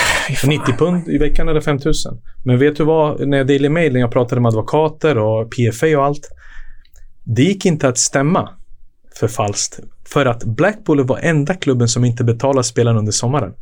[0.48, 2.18] 90 pund i veckan eller 5000.
[2.44, 3.28] Men vet du vad?
[3.28, 6.30] När jag Daily Mail, när jag pratade med advokater och PFA och allt.
[7.24, 8.50] Det gick inte att stämma
[9.20, 9.80] för falskt.
[10.08, 13.54] För att Blackpool var enda klubben som inte betalar spelarna under sommaren.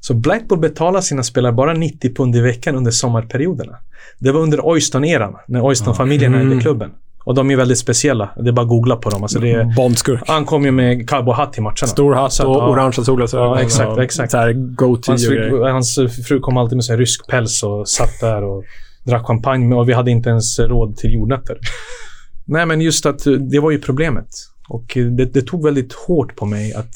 [0.00, 3.76] Så Blackpool betalar sina spelare bara 90 pund i veckan under sommarperioderna.
[4.18, 6.50] Det var under Oyston-eran, när Oyston-familjen Mm.
[6.50, 6.90] ägde klubben.
[7.28, 8.30] Och de är väldigt speciella.
[8.36, 9.22] Det är bara att googla på dem.
[9.22, 10.20] Alltså det Bondskurk.
[10.26, 11.86] han kom ju med cowboyhatt till matcherna.
[11.86, 12.68] Stor hatt och ja.
[12.68, 13.46] orangea solglasögon.
[13.46, 14.32] Ja, exakt, exakt.
[14.32, 15.98] Så goatee Hans fru, hans
[16.28, 18.64] fru kom alltid med så rysk päls och satt där och
[19.04, 21.58] drack champagne och vi hade inte ens råd till jordnötter.
[22.44, 24.28] Nej, men just att det var ju problemet.
[24.68, 26.94] Och det, det tog väldigt hårt på mig att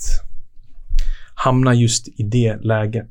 [1.34, 3.10] hamna just i det läget.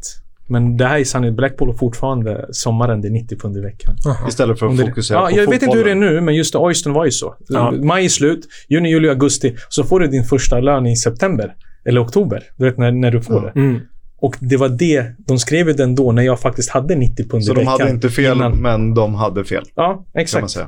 [0.52, 3.95] Men det här är sannolikt Blackpool och fortfarande sommaren, det är 90 pund i veckan.
[4.28, 6.15] Istället för att Under- fokusera ja, på Jag vet inte hur det är fotbollen.
[6.15, 7.36] nu, men just Oyston var ju så.
[7.48, 7.72] Ja.
[7.72, 9.56] Maj är slut, juni, juli, augusti.
[9.69, 11.53] Så får du din första lön i september.
[11.86, 12.44] Eller oktober.
[12.57, 13.60] Du vet när, när du får det.
[13.60, 13.80] Mm.
[14.22, 17.44] Och det var det, de skrev ju den då när jag faktiskt hade 90 pund
[17.44, 17.72] i Så de veckan.
[17.80, 19.64] hade inte fel, innan- men de hade fel.
[19.76, 20.49] Ja, Kan man exakt.
[20.49, 20.68] säga.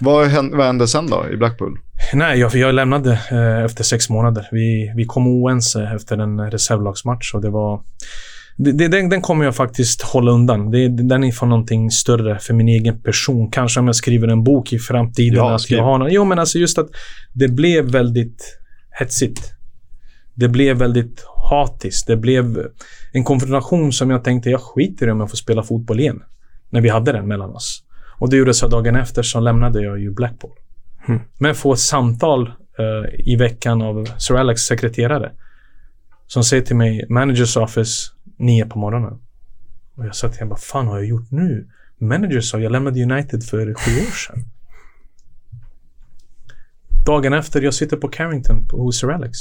[0.00, 1.78] Vad hände, vad hände sen då i Blackpool?
[2.14, 4.48] Nej, jag, jag lämnade eh, efter sex månader.
[4.52, 7.80] Vi, vi kom oense efter en reservlagsmatch och det var...
[8.56, 10.70] Det, den, den kommer jag faktiskt hålla undan.
[10.70, 13.50] Det, den är för någonting större för min egen person.
[13.50, 15.36] Kanske om jag skriver en bok i framtiden.
[15.36, 16.88] Ja, att jag har någon, jo, men alltså just att
[17.32, 18.58] det blev väldigt
[18.98, 19.52] hetsigt.
[20.34, 22.06] Det blev väldigt hatiskt.
[22.06, 22.66] Det blev
[23.12, 26.22] en konfrontation som jag tänkte, jag skiter i om jag får spela fotboll igen.
[26.70, 27.82] När vi hade den mellan oss.
[28.18, 30.50] Och det gjorde så dagen efter så lämnade jag ju Blackpool.
[31.38, 32.46] Men få ett samtal
[32.78, 35.32] eh, i veckan av Sir Alex sekreterare.
[36.26, 39.18] Som säger till mig, managers office, nio på morgonen.
[39.94, 41.68] Och jag sa till honom, vad fan har jag gjort nu?
[41.98, 44.44] Manager sa, jag lämnade United för sju år sedan.
[47.06, 49.38] Dagen efter, jag sitter på Carrington på- hos Sir Alex.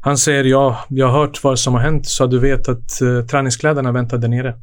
[0.00, 3.26] Han säger, ja, jag har hört vad som har hänt så du vet att uh,
[3.26, 4.54] träningskläderna väntar där nere.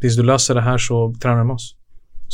[0.00, 1.76] Tills du löser det här så tränar du med oss.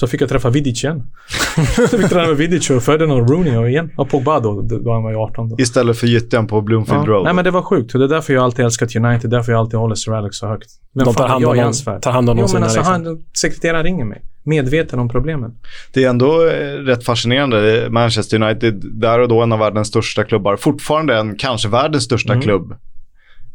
[0.00, 1.02] Så fick jag träffa Vidic igen.
[1.76, 3.90] så fick jag träna med Vidic och Ferdinand och Rooney och igen.
[3.96, 5.56] Och Pogba då, då han var ju 18 då.
[5.58, 7.06] Istället för gyttjan på Bloomfield Ja.
[7.12, 7.24] Road.
[7.24, 7.92] Nej men det var sjukt.
[7.92, 9.30] Det är därför jag alltid älskat United.
[9.30, 10.70] Därför jag alltid håller Sir Alex så högt.
[10.94, 12.02] Vem De tar är hand jag om i dem- hans värld?
[12.02, 12.92] tar hand om jo, men sina, alltså, liksom.
[13.06, 14.22] han, sekreteraren ringer mig.
[14.44, 15.50] Medveten om problemen.
[15.94, 16.50] Det är ändå eh,
[16.84, 17.86] rätt fascinerande.
[17.90, 22.32] Manchester United, där och då en av världens största klubbar, fortfarande en kanske världens största
[22.32, 22.42] Mm.
[22.42, 22.74] klubb,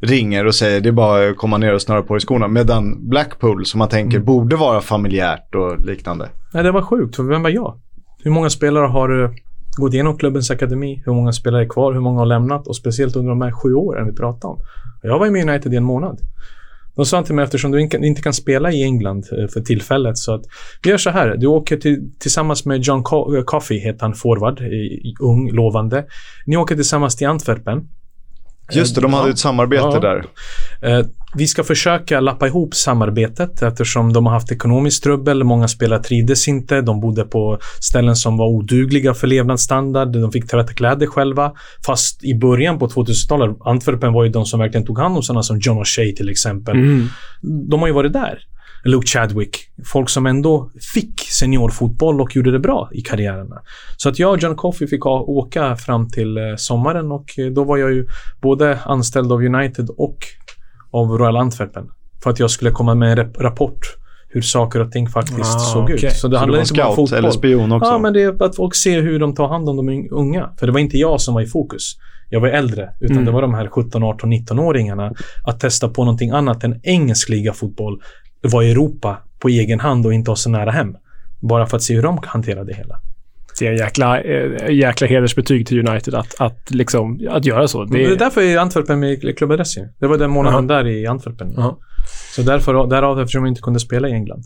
[0.03, 2.47] ringer och säger det är bara att komma ner och snöra på i skorna.
[2.47, 4.25] Medan Blackpool, som man tänker Mm.
[4.25, 6.29] borde vara familjärt och liknande.
[6.53, 7.15] Nej, det var sjukt.
[7.15, 7.79] För vem var jag?
[8.23, 9.29] Hur många spelare har eh,
[9.77, 11.01] gått igenom klubbens akademi?
[11.05, 11.93] Hur många spelare är kvar?
[11.93, 12.67] Hur många har lämnat?
[12.67, 14.59] Och speciellt under de här sju åren vi pratar om.
[15.01, 16.19] Jag var med i United i en månad.
[16.95, 20.33] De sa till mig eftersom du inte- kan spela i England eh, för tillfället så
[20.33, 20.41] att
[20.83, 21.35] vi gör så här.
[21.37, 24.59] Du åker till, tillsammans med John Co- eh, Coffey, heter han, forward,
[25.21, 26.05] ung, lovande.
[26.45, 27.81] Ni åker tillsammans till Antwerpen.
[28.79, 29.31] Just det, de hade Ja.
[29.33, 29.99] ett samarbete Ja.
[29.99, 30.25] där.
[30.99, 31.05] Eh,
[31.35, 35.43] vi ska försöka lappa ihop samarbetet eftersom de har haft ekonomiskt trubbel.
[35.43, 36.81] Många spelare trivdes inte.
[36.81, 40.07] De bodde på ställen som var odugliga för levnadsstandard.
[40.13, 41.51] De fick tvätta kläder själva.
[41.85, 45.43] Fast i början på 2000-talet, Antwerpen var ju de som verkligen tog hand om sådana
[45.43, 46.75] som John O'Shea till exempel.
[46.75, 47.07] Mm.
[47.69, 48.37] De har ju varit där.
[48.85, 49.57] Luke Chadwick.
[49.85, 53.61] Folk som ändå fick seniorfotboll och gjorde det bra i karriärerna.
[53.97, 57.63] Så att jag och John Coffey fick åka fram till eh, sommaren och eh, då
[57.63, 58.07] var jag ju
[58.41, 60.17] både anställd av United och
[60.91, 61.83] av Royal Antwerpen.
[62.23, 63.79] För att jag skulle komma med en rapport
[64.29, 65.95] hur saker och ting faktiskt Ah, såg okej.
[65.95, 66.01] ut.
[66.13, 67.17] Så det Så handlar du inte bara om fotboll.
[67.19, 67.91] eller spion också?
[67.91, 70.49] Ja, men det är att folk ser hur de tar hand om de un- unga.
[70.59, 71.83] För det var inte jag som var i fokus.
[72.29, 73.25] Jag var äldre, utan Mm.
[73.25, 75.11] det var de här 17, 18, 19-åringarna.
[75.43, 78.01] Att testa på någonting annat än engelsk ligafotboll.
[78.43, 80.97] Vara i Europa på egen hand och inte ha så nära hem.
[81.39, 82.99] Bara för att se hur de hanterar det hela.
[83.59, 87.83] Det är en jäkla, eh, jäkla hedersbetyg till United att, att, liksom, att göra så.
[87.83, 89.87] Det är därför är Antwerpen med i klubbadress ju.
[89.99, 91.53] Det var den månaden där i Antwerpen.
[91.57, 91.77] Ja.
[92.35, 94.43] Så därför, därav eftersom jag inte kunde spela i England.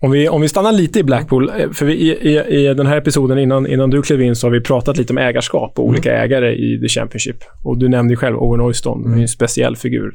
[0.00, 2.86] Om vi, om vi stannar lite i Blackpool, eh, för vi, i, i, i den
[2.86, 5.86] här episoden innan, innan du klev in så har vi pratat lite om ägarskap och
[5.86, 7.36] olika ägare i The Championship.
[7.62, 9.20] Och du nämnde själv Owen Oyston, mm.
[9.20, 10.14] en speciell figur.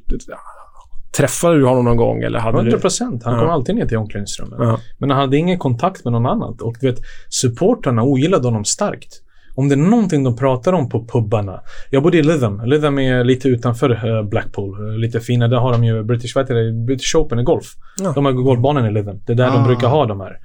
[1.17, 2.21] Träffade du honom någon gång?
[2.23, 2.79] Eller hade 100 du...
[2.81, 3.23] procent.
[3.23, 3.39] Han Ja.
[3.39, 4.59] kom alltid ner till omklädningsrummet.
[4.59, 4.79] Ja.
[4.97, 6.57] Men han hade ingen kontakt med någon annan.
[6.61, 9.21] Och du vet, supportrarna ogillade honom starkt.
[9.55, 11.59] Om det är någonting de pratar om på pubbarna.
[11.89, 12.61] Jag bodde i Lytham.
[12.65, 14.89] Lytham är lite utanför eh, Blackpool.
[14.89, 15.49] Eh, Lite finare.
[15.49, 16.47] Där har de ju British, vad?
[16.85, 17.65] British Open i golf.
[17.99, 18.11] Ja.
[18.15, 19.19] De har golfbanan i Lytham.
[19.25, 19.65] Det är där de Ah.
[19.65, 20.37] brukar ha de här.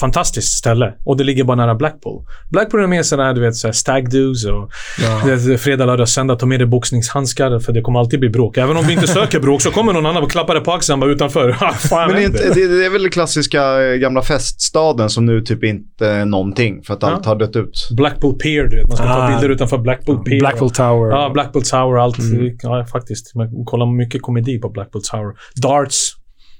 [0.00, 0.94] Fantastiskt ställe.
[1.04, 2.24] Och det ligger bara nära Blackpool.
[2.50, 4.70] Blackpool är mer sådär, du vet, såhär stag do's och
[5.02, 5.56] Ja.
[5.58, 6.36] fredag, lördag, söndag.
[6.36, 8.56] Ta med dig boxningshandskar för det kommer alltid bli bråk.
[8.56, 11.00] Även om vi inte söker bråk så kommer någon annan och klappar dig på axeln
[11.00, 11.52] bara utanför.
[11.52, 15.10] Ha, fan Men det är, inte, det, det är väl den klassiska eh, gamla feststaden
[15.10, 17.08] som nu typ inte är någonting för att Ja.
[17.10, 17.88] allt har dött ut.
[17.96, 18.88] Blackpool Pier, du vet.
[18.88, 19.28] Man ska ta Ah.
[19.28, 20.38] bilder utanför Blackpool Pier.
[20.40, 21.10] Blackpool Tower.
[21.10, 21.98] Ja, Blackpool Tower.
[22.02, 22.18] Allt.
[22.18, 22.56] Mm.
[22.62, 23.34] Ja, faktiskt.
[23.34, 25.32] Man kollar mycket komedi på Blackpool Tower.
[25.62, 26.12] Darts.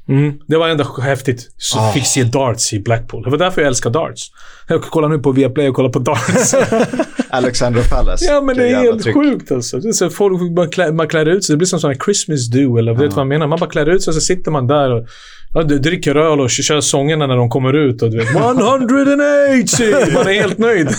[0.09, 0.33] Mm.
[0.47, 1.49] Det var ändå häftigt.
[1.57, 1.93] Så Ah.
[1.93, 3.23] fick se darts i Blackpool.
[3.23, 4.31] Det var därför jag älskar darts.
[4.69, 6.55] Jag kollar nu på Viaplay och kollar på darts.
[7.31, 8.25] Alexandra Palace.
[8.25, 9.15] ja, men det är helt tryck.
[9.17, 9.79] sjukt alltså.
[9.79, 11.53] Det är så folk, man, klär, man klär ut sig.
[11.53, 13.47] Det blir som en Christmas do, eller vet du vad jag menar?
[13.47, 15.07] Man bara klär ut sig och så sitter man där och
[15.55, 18.03] ja, dricker öl och kör sångerna när de kommer ut.
[18.03, 20.15] Och du vet, 180!
[20.15, 20.89] Man är helt nöjd.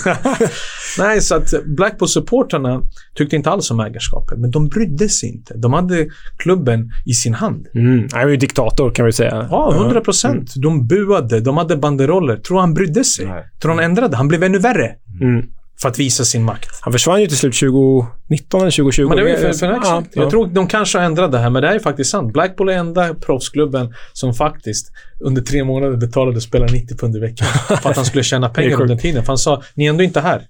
[0.98, 2.82] Nej, så att Blackpool-supportrarna
[3.14, 5.54] tyckte inte alls om ägarskapet, men de brydde sig inte.
[5.56, 6.06] De hade
[6.38, 7.66] klubben i sin hand.
[7.74, 8.08] Mm.
[8.12, 9.46] Han var ju diktator kan vi säga.
[9.50, 10.54] Ja, 100 procent.
[10.56, 12.36] De buade, de hade banderoller.
[12.36, 13.26] Tror han brydde sig?
[13.26, 13.44] Nej.
[13.62, 14.16] Tror han ändrade?
[14.16, 15.46] Han blev ännu värre Mm.
[15.82, 16.68] för att visa sin makt.
[16.80, 19.08] Han försvann ju till slut 2019 eller 2020.
[19.08, 20.02] Men det är ju för, för Ja, ja.
[20.12, 22.32] Jag tror de kanske har ändrat det här, men det här är faktiskt sant.
[22.32, 27.46] Blackpool är enda proffsklubben som faktiskt under tre månader betalade spelare 90 pund i veckan.
[27.82, 29.22] för att han skulle tjäna pengar under tiden.
[29.24, 30.42] För han sa, ni är ändå inte här.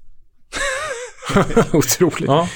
[1.73, 2.29] Otroligt.
[2.29, 2.49] Ja.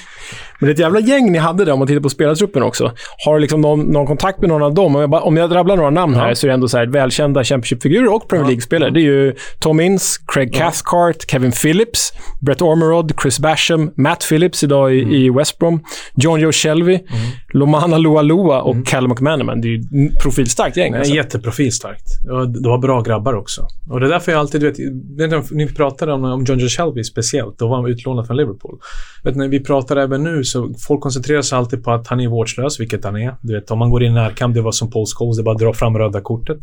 [0.62, 2.92] Men det är ett jävla gäng ni hade där om man tittar på spelartruppen också.
[3.24, 4.96] Har du liksom någon, någon kontakt med någon av dem?
[4.96, 6.86] Om jag, bara, om jag rabblar några namn här så är det ändå så här
[6.86, 8.90] välkända Championship-figurer och Premier League-spelare.
[8.90, 14.64] Det är ju Tom Ince, Craig Cathcart, Kevin Phillips, Brett Ormerod, Chris Basham, Matt Phillips
[14.64, 15.80] idag i, i West Brom,
[16.14, 17.00] John Joe Shelby,
[17.52, 19.60] Lomana Lualua och Callum McManaman.
[19.60, 19.82] Det är ju
[20.22, 20.94] profilstarkt gäng.
[20.94, 21.14] Alltså.
[21.14, 22.06] jätteprofilstarkt.
[22.62, 23.66] Det var bra grabbar också.
[23.90, 24.78] Och det är därför jag alltid, du vet,
[25.50, 27.58] ni, ni pratade om, om John Joe Shelby speciellt.
[27.58, 28.78] Då var han utlånad från Liverpool.
[29.24, 32.28] Vet, när vi pratar även nu så folk koncentrerar sig alltid på att han är
[32.28, 33.36] vårdslös, vilket han är.
[33.42, 35.54] Du vet, om man går i närkamp, det var som Paul Scholes, det är bara
[35.54, 36.58] att dra fram röda kortet.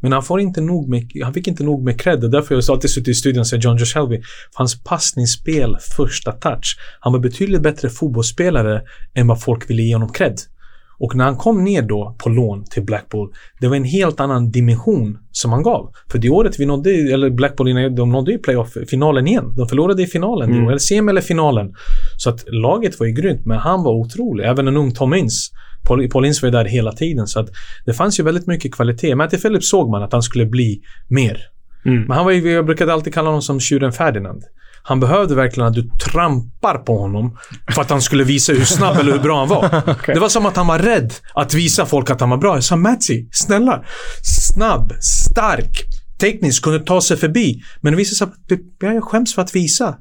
[0.00, 2.20] Men han, får inte nog med, han fick inte nog med cred.
[2.20, 4.16] Det är därför jag alltid suttit i studion och säger John Josh Shelby.
[4.16, 6.78] För hans passningsspel, första touch.
[7.00, 8.82] Han var betydligt bättre fotbollsspelare
[9.14, 10.40] än vad folk ville ge honom cred.
[11.00, 14.50] Och när han kom ner då på lån till Blackpool, det var en helt annan
[14.50, 15.92] dimension som han gav.
[16.10, 19.54] För det året vi nådde, eller Blackpool, de nådde ju playoff-finalen igen.
[19.56, 20.68] De förlorade i finalen, Mm.
[20.68, 21.74] eller semi eller finalen.
[22.16, 24.44] Så att laget var ju grymt, men han var otrolig.
[24.44, 25.50] Även en ung Tom Ince.
[25.88, 27.48] Paul, Paul Ince var ju där hela tiden, så att
[27.86, 29.14] det fanns ju väldigt mycket kvalitet.
[29.14, 31.38] Matty Phillips såg man att han skulle bli mer.
[31.84, 32.02] Mm.
[32.02, 34.42] Men han var ju, jag brukade alltid kalla honom som tjuren Ferdinand.
[34.88, 37.38] Han behövde verkligen att du trampar på honom
[37.74, 39.82] för att han skulle visa hur snabb eller hur bra han var.
[40.14, 42.54] Det var som att han var rädd att visa folk att han var bra.
[42.54, 43.82] Jag sa Matsi, snälla.
[44.22, 45.70] Snabb, stark,
[46.20, 47.62] teknisk, kunde ta sig förbi.
[47.80, 49.94] Men det visade sig att jag skäms för att visa.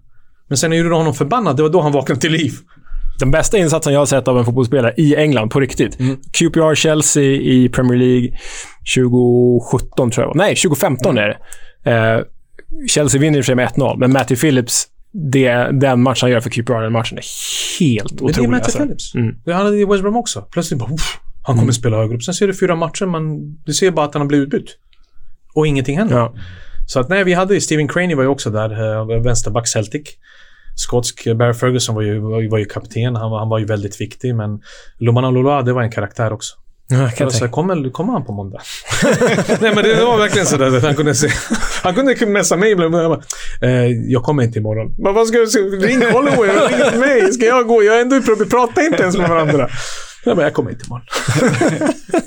[0.49, 2.53] Men sen gjorde honom förbannad, det var då han vaknade till liv.
[3.19, 5.99] Den bästa insatsen jag har sett av en fotbollsspelare i England, på riktigt.
[5.99, 6.18] Mm.
[6.31, 8.38] QPR Chelsea i Premier League
[8.95, 10.35] 2017, tror jag.
[10.35, 11.23] Nej, 2015 Mm.
[11.23, 11.27] är
[11.84, 11.91] det.
[12.18, 12.23] Eh,
[12.88, 16.31] Chelsea vinner i och för sig med 1-0, men Matty Phillips, det, den matchen han
[16.31, 17.23] gör för QPR, den matchen är
[17.80, 18.49] helt Men det är otrolig.
[18.49, 18.77] Matty alltså.
[18.80, 19.15] Phillips.
[19.15, 19.35] Mm.
[19.45, 20.41] Det hade i West Brom också.
[20.52, 22.23] Plötsligt bara, uff, han kommer spela högre upp.
[22.23, 24.77] Sen ser du fyra matcher, men du ser bara att han har blivit utbytt.
[25.53, 26.30] Och ingenting händer.
[26.88, 30.07] Så att nej, vi hade Steven Craney var ju också där, eh, vänsterback Celtic.
[30.76, 33.65] Skotsk, Barry Ferguson var ju, var ju, var ju kapten, han var, han var ju
[33.65, 34.61] väldigt viktig, men
[34.98, 36.56] Lomana Loloa, det var en karaktär också.
[36.89, 38.61] Ja, Jag så här, kommer, kommer han på måndag?
[39.61, 41.27] Nej men det var verkligen sådär att han kunde se.
[41.84, 42.95] Han kunde messa mig ibland.
[42.95, 43.22] Jag, bara,
[43.69, 44.95] eh, jag kommer inte imorgon.
[44.97, 45.65] Men vad ska jag säga?
[45.65, 47.34] Ring Holloway, ring inte mig.
[47.34, 47.84] Ska jag gå?
[47.84, 49.69] Jag är ändå vi pratar inte ens med varandra.
[50.26, 51.05] Jag bara, jag kommer inte imorgon.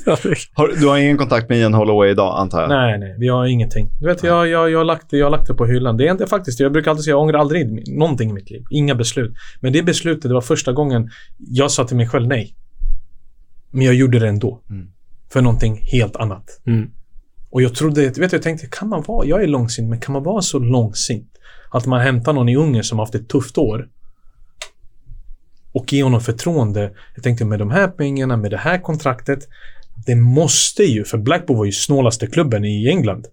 [0.55, 2.69] Har, du har ingen kontakt med Ian Holloway idag, antar jag?
[2.69, 3.16] Nej, nej.
[3.19, 3.89] Vi har ingenting.
[4.01, 5.97] Du vet, jag, jag, jag, har lagt, det- jag har lagt det på hyllan.
[5.97, 8.62] Det är inte faktiskt, jag brukar alltid säga jag ångrar aldrig någonting i mitt liv.
[8.70, 9.32] Inga beslut.
[9.61, 12.55] Men det beslutet, det var första gången jag sa till mig själv nej.
[13.71, 14.61] Men jag gjorde det ändå.
[15.33, 16.61] För någonting helt annat.
[16.67, 16.91] Mm.
[17.51, 20.13] Och jag trodde, vet du, jag tänkte, kan man vara, jag är långsint, men kan
[20.13, 21.31] man vara så långsint
[21.71, 23.89] att man hämtar någon i Ungern som har haft ett tufft år
[25.73, 26.93] och ge honom förtroende.
[27.15, 29.49] Jag tänkte med de här pengarna, med det här kontraktet.
[30.07, 33.27] Det måste ju, för Blackpool var ju snålaste klubben i England.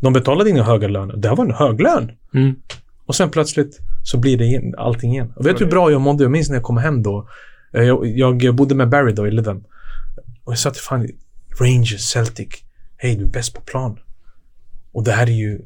[0.00, 1.16] De betalade inga höga löner.
[1.16, 2.12] Det här var en hög lön.
[2.34, 2.54] Mm.
[3.06, 5.32] Och sen plötsligt så blir det igen, allting igen.
[5.36, 6.24] Och vet du hur bra jag mådde?
[6.24, 7.28] Jag minns när jag kom hem då.
[7.72, 9.64] Eh, Jag, jag bodde med Barry då i Lytham.
[10.44, 11.08] Och jag sa till fan,
[11.60, 12.48] Rangers, Celtic.
[12.96, 13.98] Hej, du är bäst på plan.
[14.92, 15.60] Och det här är ju...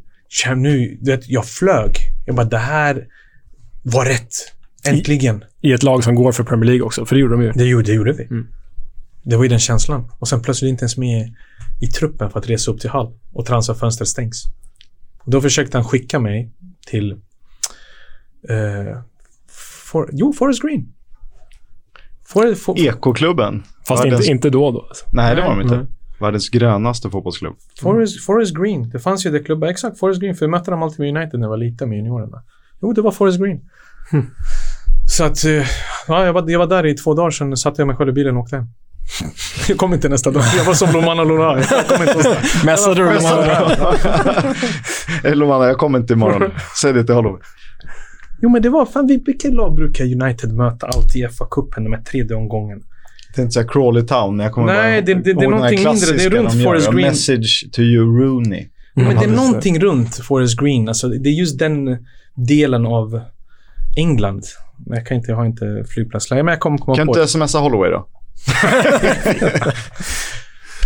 [0.56, 1.96] Nu, du vet, jag flög.
[2.26, 3.06] Jag bara, det här
[3.82, 4.34] var rätt.
[4.84, 5.44] Äntligen.
[5.60, 7.52] I ett lag som går för Premier League också, för det gjorde de ju.
[7.52, 8.28] Det gjorde, det gjorde vi.
[9.22, 10.12] Det var ju den känslan.
[10.18, 11.34] Och sen plötsligt inte ens med
[11.80, 13.18] i truppen för att resa upp till Hall.
[13.32, 14.44] Och transferfönstret stängs.
[15.18, 16.50] Och då försökte han skicka mig
[16.86, 17.12] till...
[18.48, 19.02] Eh,
[19.90, 20.92] for, jo, Forest Green.
[22.32, 23.62] For, for, Ekoklubben.
[23.88, 24.80] Fast inte, Världens- inte då då.
[24.88, 25.04] Alltså.
[25.12, 25.76] Nej, det var de inte.
[25.76, 25.86] Nej.
[26.20, 27.54] Världens grönaste fotbollsklubb.
[27.82, 28.90] Forest, Forest Green.
[28.90, 29.68] Det fanns ju det klubbar.
[29.68, 30.34] Exakt, Forest Green.
[30.34, 32.42] För jag mötte dem alltid med United när jag var liten med juniorerna.
[32.82, 33.60] Jo, det var Forest Green.
[35.10, 35.44] Så att...
[35.44, 35.66] eh,
[36.08, 38.12] Ja, jag, var, jag var där i två dagar, sen satte jag mig själv i
[38.12, 38.66] bilen och åkte hem.
[39.68, 40.42] Jag kom inte nästa dag.
[40.56, 41.54] Jag var som Lomana Lora.
[42.64, 43.44] Mässade du Lomana?
[45.24, 46.50] Eh, Lomana, jag kommer inte imorgon.
[46.80, 47.40] Säg det till Holloway.
[48.42, 48.86] Jo, men det var...
[48.86, 52.82] Fan, vi- vilka lag brukar United möta alltid i FA-cupen de här tredje omgången?
[53.34, 54.36] Tänkte säga Crawley Town.
[54.36, 56.12] men Jag kommer Nej, bara det- det- det är någonting mindre.
[56.16, 56.64] Det är runt de.
[56.64, 57.06] Forest Green.
[57.08, 58.68] Message to you Rooney.
[58.94, 60.88] Men det är någonting runt Forest Green.
[60.88, 63.20] Alltså, det är just den delen av
[63.96, 64.44] England.
[64.86, 67.28] Jag kan inte, jag har inte flygplatsläge, men jag kommer komma Kan på inte det.
[67.28, 68.08] smsa Holloway då?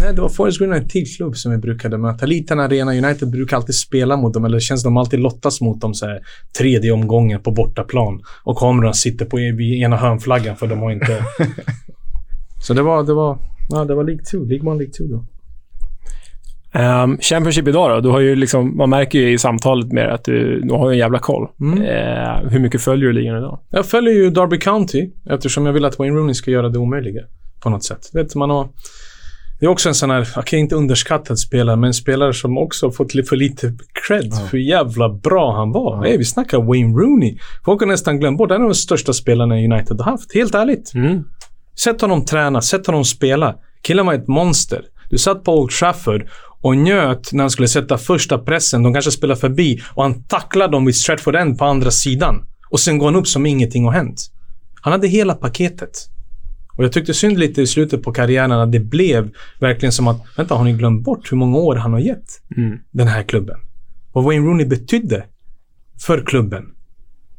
[0.00, 2.26] Nej, det var Forest Green en till klubb som vi brukade möta.
[2.26, 5.80] Liten Arena United brukar alltid spela mot dem, eller det känns de alltid lottas mot
[5.80, 6.20] dem så här,
[6.58, 8.22] tredje omgången på bortaplan.
[8.44, 11.24] Och kameran sitter på ena hörnflaggan för de har inte...
[12.66, 13.38] så det var, det var,
[13.70, 15.24] ja, det var League 2, League 1, League 2 då.
[16.74, 18.00] Ehm, Championship idag då?
[18.00, 20.98] Du har ju liksom, man märker ju i samtalet med att du, du har en
[20.98, 21.48] jävla koll.
[21.60, 21.82] Mm.
[21.82, 23.60] Eh, hur mycket följer du ligan idag?
[23.70, 27.22] Jag följer ju Derby County eftersom jag vill att Wayne Rooney ska göra det omöjliga
[27.62, 28.10] på något sätt.
[28.12, 28.68] Vet, man har,
[29.62, 32.90] Det är också en sån här, okej inte underskattad spelare, men en spelare som också
[32.90, 33.74] fått för lite
[34.06, 36.04] cred för hur jävla bra han var.
[36.04, 37.38] Hey, vi snackar Wayne Rooney.
[37.64, 40.34] Folk har nästan glömt bort, en av de största spelarna United har haft.
[40.34, 40.92] Helt ärligt.
[41.78, 43.54] Sätt honom träna, sätt honom spela.
[43.82, 44.82] Killen var ett monster.
[45.10, 46.28] Du satt på Old Trafford
[46.60, 48.82] och njöt när han skulle sätta första pressen.
[48.82, 52.46] De kanske spelar förbi och han tacklar dem vid Stratford End på andra sidan.
[52.70, 54.30] Och sen går han upp som ingenting har hänt.
[54.80, 56.08] Han hade hela paketet.
[56.76, 59.30] Och jag tyckte synd lite i slutet på karriären när det blev
[59.60, 62.40] verkligen som att, vänta, har ni glömt bort hur många år han har gett
[62.90, 63.56] den här klubben?
[64.12, 65.24] Vad Wayne Rooney betydde
[66.06, 66.64] för klubben.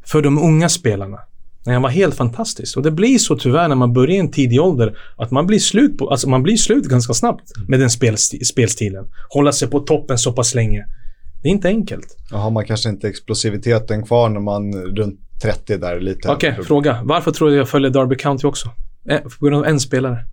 [0.05, 1.17] För de unga spelarna.
[1.65, 2.77] Nej, han var helt fantastisk.
[2.77, 5.59] Och det blir så tyvärr när man börjar i en tidig ålder att man blir
[5.59, 9.05] slut, på, alltså man blir slut ganska snabbt med den spelsti- spelstilen.
[9.29, 10.85] Hålla sig på toppen så pass länge.
[11.41, 12.17] Det är inte enkelt.
[12.29, 16.29] Då har man kanske inte explosiviteten kvar när man runt 30 där lite.
[16.29, 16.99] Okej, fråga.
[17.03, 18.69] Varför tror du jag följer Derby County också?
[19.09, 20.25] Eh, På grund av en spelare.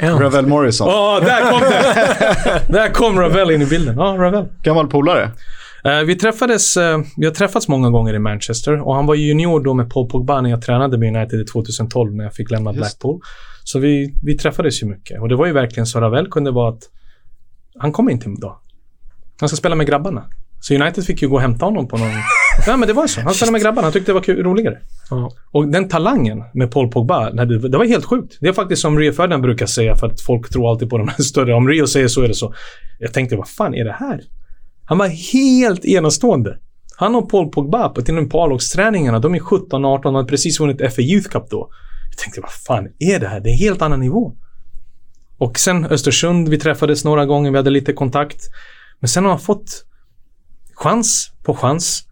[0.00, 0.88] Ravel Morrison.
[0.88, 2.72] Åh, där kom det!
[2.72, 3.96] där kom Ravel in i bilden.
[3.96, 4.46] Ja, Ravel.
[4.62, 5.30] Gammal polare.
[5.84, 9.26] Eh, vi träffades, eh, vi har träffats många gånger i Manchester och han var ju
[9.26, 12.50] junior då med Paul Pogba när jag tränade med United i 2012 när jag fick
[12.50, 12.78] lämna Just.
[12.78, 13.20] Blackpool.
[13.64, 16.68] Så vi, vi träffades ju mycket och det var ju verkligen så Ravel kunde vara
[16.72, 16.82] att
[17.78, 18.58] han kommer inte idag.
[19.40, 20.24] Han ska spela med grabbarna.
[20.60, 22.10] Så United fick ju gå och hämta honom på någon...
[22.66, 23.20] Ja men det var så.
[23.20, 23.86] Han spelade med grabbarna.
[23.86, 24.78] Han tyckte det var kul, roligare.
[25.50, 28.38] Och den talangen med Paul Pogba, det, det var helt sjukt.
[28.40, 31.08] Det är faktiskt som Rio Ferdinand brukar säga för att folk tror alltid på de
[31.08, 31.54] här större.
[31.54, 32.54] Om Rio säger så är det så.
[32.98, 34.20] Jag tänkte, vad fan är det här?
[34.84, 36.58] Han var helt enastående.
[36.96, 40.28] Han och Paul Pogba på till och med på A-lagsträningarna, de är 17-18 och hade
[40.28, 41.68] precis vunnit FA Youth Cup då.
[42.10, 43.40] Jag tänkte, vad fan är det här?
[43.40, 44.32] Det är en helt annan nivå.
[45.38, 48.38] Och sen Östersund, vi träffades några gånger, vi hade lite kontakt.
[49.00, 49.84] Men sen har han fått
[50.74, 52.04] chans på chans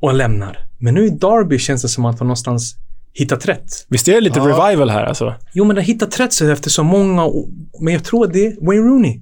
[0.00, 0.58] och han lämnar.
[0.78, 2.76] Men nu i Derby känns det som att han någonstans
[3.12, 3.86] hittat rätt.
[3.88, 5.34] Visst är det lite revival här alltså?
[5.52, 7.48] Jo, men det har hittat rätt sig efter så många år.
[7.80, 9.20] Men jag tror att det är Wayne Rooney.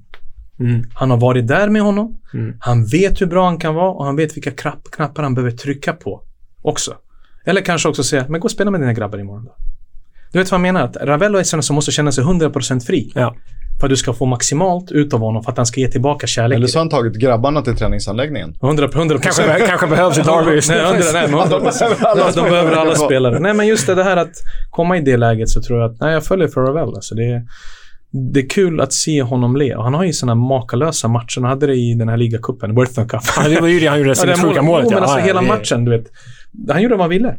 [0.95, 2.19] Han har varit där med honom.
[2.61, 5.57] Han vet hur bra han kan vara och han vet vilka knapp, knappar han behöver
[5.57, 6.23] trycka på
[6.63, 6.95] också.
[7.45, 9.55] Eller kanske också säga, men gå och spela med dina grabbar imorgon då.
[10.33, 10.83] Du vet vad jag menar?
[10.83, 13.13] Att Ravello är sån som måste känna sig 100% fri.
[13.81, 16.27] För att du ska få maximalt ut av honom för att han ska ge tillbaka
[16.27, 16.57] kärlek.
[16.57, 18.55] Eller så har han tagit grabbarna till träningsanläggningen.
[18.63, 20.27] 100 100 Kanske- kanske behövs i nu.
[20.69, 21.71] Nej, 100, nej, men 100
[22.01, 23.39] alla De behöver alla spelare.
[23.41, 24.33] Nej, men just det, här att
[24.71, 26.95] komma i det läget så tror jag att, nej, jag följer för Ravel.
[26.95, 27.43] Alltså det, är,
[28.33, 29.75] det är kul att se honom le.
[29.75, 31.41] Och han har ju sådana makalösa matcher.
[31.41, 33.21] Han hade det i den här ligacupen, Worthington Cup.
[33.37, 34.95] Ja, det var ju det han gjorde, det sjuka målet, Jo, ja.
[34.95, 36.07] men alltså Ja, hela det- matchen, du vet.
[36.71, 37.37] Han gjorde vad han ville.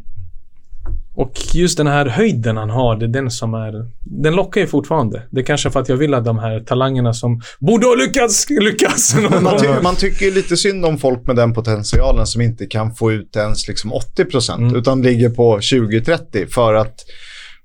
[1.14, 3.90] Och just den här höjden han har, det är den som är...
[4.00, 5.22] Den lockar ju fortfarande.
[5.30, 8.46] Det är kanske för att jag vill att de här talangerna som borde ha lyckats,
[8.50, 9.16] lyckas.
[9.42, 13.12] Man, ty man tycker lite synd om folk med den potentialen som inte kan få
[13.12, 14.76] ut ens liksom 80% Mm.
[14.76, 16.94] utan ligger på 20-30 för att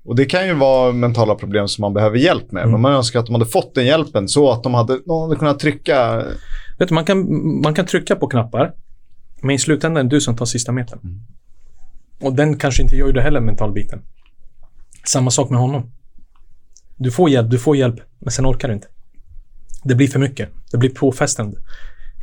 [0.04, 2.62] och det kan ju vara mentala problem som man behöver hjälp med.
[2.62, 2.72] Mm.
[2.72, 5.36] Men man önskar att de hade fått den hjälpen så att de hade, de hade
[5.36, 6.24] kunnat trycka.
[6.78, 7.26] Vet du, man kan,
[7.62, 8.72] man kan trycka på knappar,
[9.42, 10.98] men i slutändan är det du som tar sista metern.
[12.20, 14.02] Och den kanske inte gör det heller, mentalbiten.
[15.06, 15.92] Samma sak med honom.
[16.96, 18.88] Du får hjälp, du får hjälp, men sen orkar du inte.
[19.84, 20.48] Det blir för mycket.
[20.70, 21.56] Det blir påfrestande.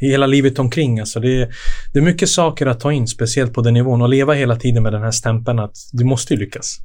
[0.01, 0.99] I hela livet omkring.
[0.99, 1.55] Alltså det, är,
[1.93, 4.01] det är mycket saker att ta in, speciellt på den nivån.
[4.01, 6.79] Och leva hela tiden med den här stämpeln att du måste ju lyckas.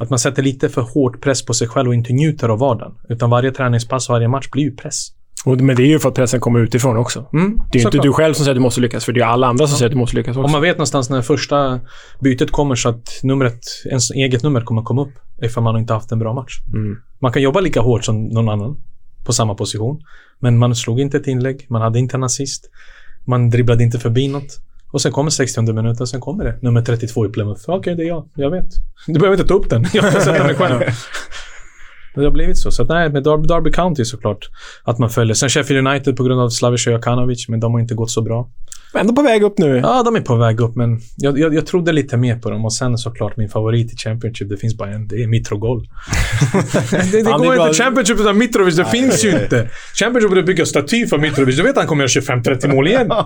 [0.00, 2.94] Att man sätter lite för hård press på sig själv och inte njuter av vardagen.
[3.08, 5.08] Utan varje träningspass, och varje match blir ju press.
[5.44, 7.26] Och, men det är ju för att pressen kommer utifrån också.
[7.32, 8.02] Mm, det är ju inte såklart.
[8.02, 9.86] du själv som säger att du måste lyckas, för det är alla andra som säger
[9.86, 10.44] att du måste lyckas också.
[10.44, 11.80] Om man vet någonstans när första
[12.20, 13.60] bytet kommer så att numret,
[13.90, 16.52] ens eget nummer kommer komma upp ifall man inte haft en bra match.
[16.74, 16.96] Mm.
[17.20, 18.76] Man kan jobba lika hårt som någon annan
[19.24, 20.00] på samma position.
[20.40, 22.70] Men man slog inte ett inlägg, man hade inte en assist.
[23.26, 24.60] Man dribblade inte förbi något.
[24.92, 26.58] Och sen kommer 60 minuter, sen kommer det.
[26.62, 27.62] Nummer 32 i Plymouth.
[27.66, 28.28] Okej, det är jag.
[28.34, 28.68] Jag vet.
[29.06, 29.84] Du behöver inte ta upp den.
[29.92, 30.80] Jag kan sätta mig själv.
[32.14, 32.70] Det har blivit så.
[32.70, 34.48] Så att, nej, med Derby, Derby County såklart
[34.84, 35.34] att man följer.
[35.34, 38.48] Sen Sheffield United på grund av Slavica Jokanovic, men de har inte gått så bra.
[38.94, 39.76] Ändå på väg upp nu.
[39.76, 42.64] Ja, de är på väg upp, men jag, jag, jag trodde lite mer på dem.
[42.64, 45.08] Och sen såklart min favorit i Championship, det finns bara en.
[45.08, 45.80] Det är Mitrogol.
[46.90, 48.76] det det går inte Championship utan Mitrovic.
[48.76, 49.68] Det finns ju inte.
[49.94, 51.56] Championship borde bygga staty för Mitrovic.
[51.56, 53.10] Du vet att han kommer göra 25-30 mål igen.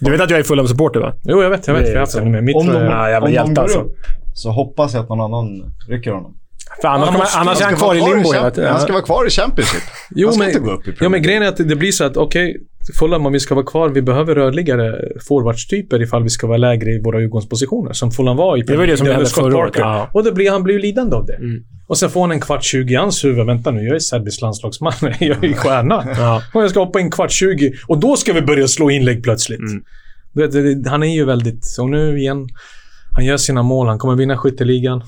[0.00, 1.14] Du vet att jag är Fulham-supporter va?
[1.24, 1.66] Jo, jag vet.
[1.66, 1.88] Jag vet.
[1.88, 2.60] Jag har haft med Mitro.
[2.60, 3.78] Om de, Ja, jävla om de hjälte går alltså.
[3.80, 3.96] upp
[4.34, 6.34] så hoppas jag att någon annan rycker honom.
[6.80, 8.72] För annars, Han kommer, måste- annars är han kvar i limbo hela tiden.
[8.72, 9.82] Han ska vara kvar i Championship.
[10.10, 11.76] Jo, han ska men, inte gå upp i Premier ja, men grejen är att det
[11.76, 12.56] blir så att okej,
[12.98, 14.94] Fulham om vi ska vara kvar, vi behöver rörligare
[15.28, 17.92] forwardstyper ifall vi ska vara lägre i våra utgångspositioner.
[17.92, 20.10] Som Fulham var i Det var det som hände förra året, ja.
[20.14, 21.34] Och det blir, han blir ju lidande av det.
[21.34, 21.62] Mm.
[21.86, 23.46] Och sen får han en kvart 20 i hans huvud.
[23.46, 24.92] Vänta nu, jag är serbisk landslagsman.
[25.18, 26.04] jag är stjärna.
[26.18, 26.42] Ja.
[26.54, 27.72] Och jag ska hoppa in kvart 20.
[27.86, 29.60] Och då ska vi börja slå inlägg plötsligt.
[29.60, 29.82] Mm.
[30.32, 31.76] Det- det- han är ju väldigt...
[31.80, 32.46] Och nu igen.
[33.12, 33.86] Han gör sina mål.
[33.88, 35.02] Han kommer vinna skytteligan.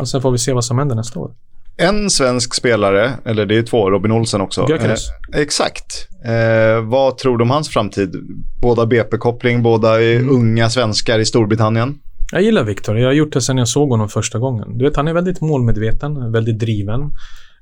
[0.00, 1.30] Och sen får vi se vad som händer nästa år.
[1.76, 4.66] En svensk spelare, eller det är två, Robin Olsen också.
[4.68, 5.08] Gyökeres.
[5.34, 6.08] Eh, exakt.
[6.24, 8.14] Eh, vad tror du om hans framtid?
[8.60, 10.34] Båda BP-koppling, båda är Mm.
[10.34, 11.98] unga svenskar i Storbritannien.
[12.32, 12.98] Jag gillar Viktor.
[12.98, 14.78] Jag har gjort det sedan jag såg honom första gången.
[14.78, 17.00] Du vet, han är väldigt målmedveten, väldigt driven.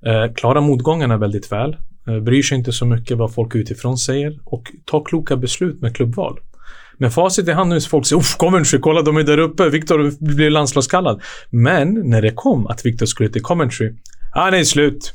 [0.06, 1.76] Eh, klarar motgångarna väldigt väl.
[2.08, 5.96] Eh, bryr sig inte så mycket vad folk utifrån säger och tar kloka beslut med
[5.96, 6.38] klubbval.
[6.98, 9.68] Med facit i hand nu så folk säger Uff, Coventry, kolla de är där uppe.
[9.68, 11.22] Viktor blir landslagskallad.
[11.50, 13.92] Men när det kom att Viktor skulle till Coventry,
[14.32, 15.14] ah, är slut.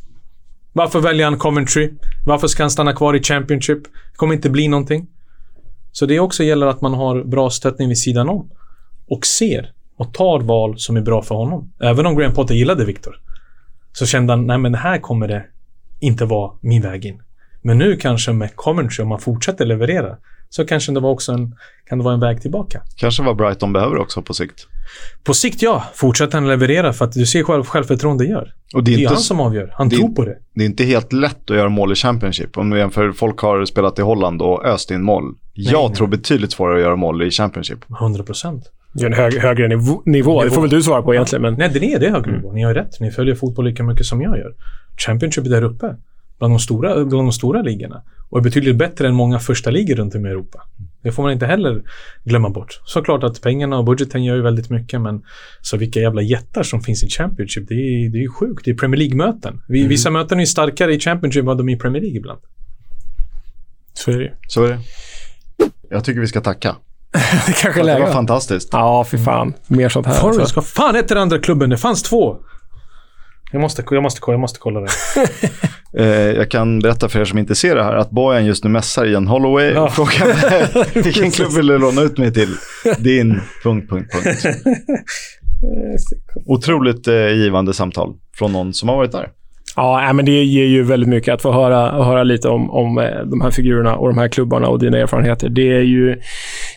[0.73, 1.91] Varför väljer han Coventry?
[2.25, 3.83] Varför ska han stanna kvar i Championship?
[3.83, 5.07] Det kommer inte bli någonting.
[5.91, 8.49] Så det också gäller att man har bra stöttning vid sidan om.
[9.07, 11.73] Och ser och tar val som är bra för honom.
[11.79, 13.15] Även om Graham Potter gillade Viktor.
[13.91, 15.45] Så kände han, nej men här kommer det
[15.99, 17.21] inte vara min väg in.
[17.61, 20.17] Men nu kanske med Coventry, om man fortsätter leverera,
[20.49, 21.55] så kanske det var också en,
[21.89, 22.81] kan det vara en väg tillbaka.
[22.95, 24.67] Kanske vad Brighton behöver också på sikt.
[25.23, 28.53] På sikt ja, fortsätter han leverera för att du ser själv självförtroende gör.
[28.73, 29.73] Och det är, det är inte han som avgör.
[29.73, 30.37] Han det- tror på det.
[30.53, 32.57] Det är inte helt lätt att göra mål i Championship.
[32.57, 35.35] Om du jämför, folk har spelat i Holland och öst in mål.
[35.53, 35.95] Jag nej.
[35.95, 37.79] tror betydligt svårare att göra mål i Championship.
[37.99, 38.71] 100 procent.
[38.93, 40.43] Det är en hög, högre nivå, nivå.
[40.43, 41.41] Det får väl du svara på egentligen.
[41.41, 41.53] Men...
[41.53, 42.51] Nej, det är det högre nivå.
[42.51, 42.99] Ni har rätt.
[42.99, 44.53] Ni följer fotboll lika mycket som jag gör.
[44.97, 45.95] Championship är där uppe.
[46.39, 48.01] Bland de stora, bland de stora ligorna.
[48.29, 50.61] Och är betydligt bättre än många första ligor runt om i Europa.
[51.03, 51.81] Det får man inte heller
[52.23, 52.81] glömma bort.
[52.85, 55.21] Såklart att pengarna och budgeten gör ju väldigt mycket, men
[55.61, 58.65] så vilka jävla jättar som finns i Championship, det är, det är ju sjukt.
[58.65, 59.61] Det är Premier League-möten.
[59.67, 62.17] Vi- Vissa möten är ju starkare i Championship än vad de är i Premier League
[62.17, 62.39] ibland.
[63.93, 64.31] Så är det ju.
[64.47, 64.79] Så är det.
[65.89, 66.75] Jag tycker vi ska tacka.
[67.47, 68.05] Det kanske är det läge.
[68.05, 68.69] var fantastiskt.
[68.71, 69.53] Ja, fy fan.
[69.67, 70.13] Mer sånt här.
[70.13, 70.55] Forrest, alltså.
[70.55, 71.69] vad fan hette den andra klubben?
[71.69, 72.37] Det fanns två.
[73.51, 74.87] Jag måste, jag måste, jag måste kolla det.
[75.97, 78.69] Eh, jag kan berätta för er som inte ser det här att Bojan just nu
[78.69, 79.81] mässar Ian Holloway Ja.
[79.83, 82.49] och frågar vilken klubb vill du låna ut mig till?
[82.99, 83.41] Din...
[83.63, 84.45] Punkt, punkt, punkt.
[86.45, 89.29] Otroligt eh, givande samtal från någon som har varit där.
[89.75, 93.19] Ja, men det ger ju väldigt mycket att få höra, höra lite om, om eh,
[93.25, 95.49] de här figurerna och de här klubbarna och dina erfarenheter.
[95.49, 96.19] Det är ju...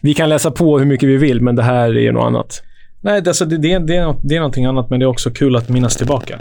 [0.02, 2.62] Vi kan läsa på hur mycket vi vill, men det här är något annat.
[3.02, 5.30] Nej, det, alltså, det, det, det, är, det är någonting annat, men det är också
[5.30, 6.40] kul att minnas tillbaka.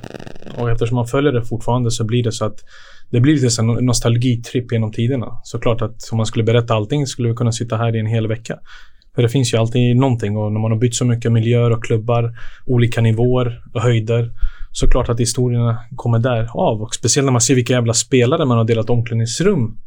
[0.57, 2.59] Och eftersom man följer det fortfarande så blir det så att
[3.09, 5.39] det blir lite en nostalgitripp genom tiderna.
[5.43, 8.27] Såklart att om man skulle berätta allting skulle vi kunna sitta här i en hel
[8.27, 8.59] vecka.
[9.15, 11.83] För det finns ju alltid någonting och när man har bytt så mycket miljöer och
[11.83, 14.31] klubbar, olika nivåer och höjder,
[14.71, 16.81] Såklart att historierna kommer där av.
[16.81, 19.77] Och speciellt när man ser vilka jävla spelare man har delat omklädningsrum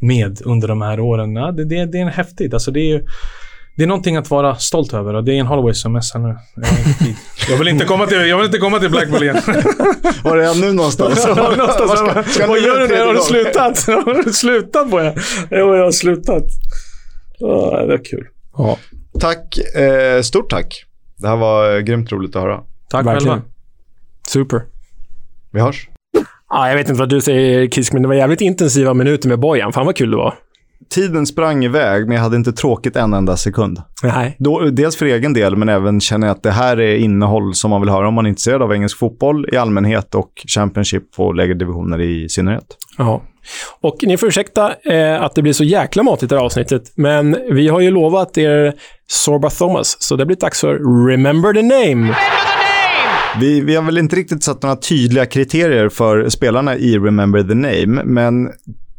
[0.00, 1.36] med under de här åren.
[1.36, 2.54] Ja, det, det, det är häftigt.
[2.54, 3.06] Alltså det är ju
[3.80, 6.36] det är någonting att vara stolt över och det är en Holloway som messar nu.
[6.56, 7.16] Jag har inte tid.
[7.48, 9.36] Jag vill inte komma till, jag vill inte komma till Blackpool igen.
[10.24, 11.24] Var är han nu någonstans?
[11.28, 11.90] Ja, någonstans.
[11.90, 13.00] Ska- ska Vad gör du nu?
[13.06, 13.86] Har du slutat?
[13.86, 15.14] Har du slutat på jag?
[15.50, 16.42] Jo, jag har slutat.
[17.38, 18.26] Ja, det är kul.
[18.56, 18.78] Ja.
[19.20, 20.84] Tack, eh, stort tack.
[21.16, 22.60] Det här var eh, grymt roligt att höra.
[22.90, 23.32] Tack Verkligen.
[23.34, 23.42] själva.
[24.28, 24.62] Super.
[25.52, 25.88] Vi hörs.
[26.48, 29.38] Ja, jag vet inte vad du säger, Kisk, men det var jävligt intensiva minuter med
[29.38, 29.72] Bojan.
[29.72, 30.34] Fan vad kul det var.
[30.88, 33.78] Tiden sprang iväg, men jag hade inte tråkigt en enda sekund.
[34.02, 34.36] Nej.
[34.38, 37.70] Då, dels för egen del, men även känner jag att det här är innehåll som
[37.70, 41.32] man vill höra om man är intresserad av engelsk fotboll i allmänhet och Championship på
[41.32, 42.76] lägre divisioner i synnerhet.
[42.98, 43.22] Ja.
[43.80, 47.36] Och ni får ursäkta eh, att det blir så jäkla matigt det här avsnittet, men
[47.50, 48.74] vi har ju lovat er
[49.06, 52.14] Sorba Thomas, så det blir dags för Remember the Name.
[53.40, 57.54] Vi, vi har väl inte riktigt satt några tydliga kriterier för spelarna i Remember the
[57.54, 58.50] Name, men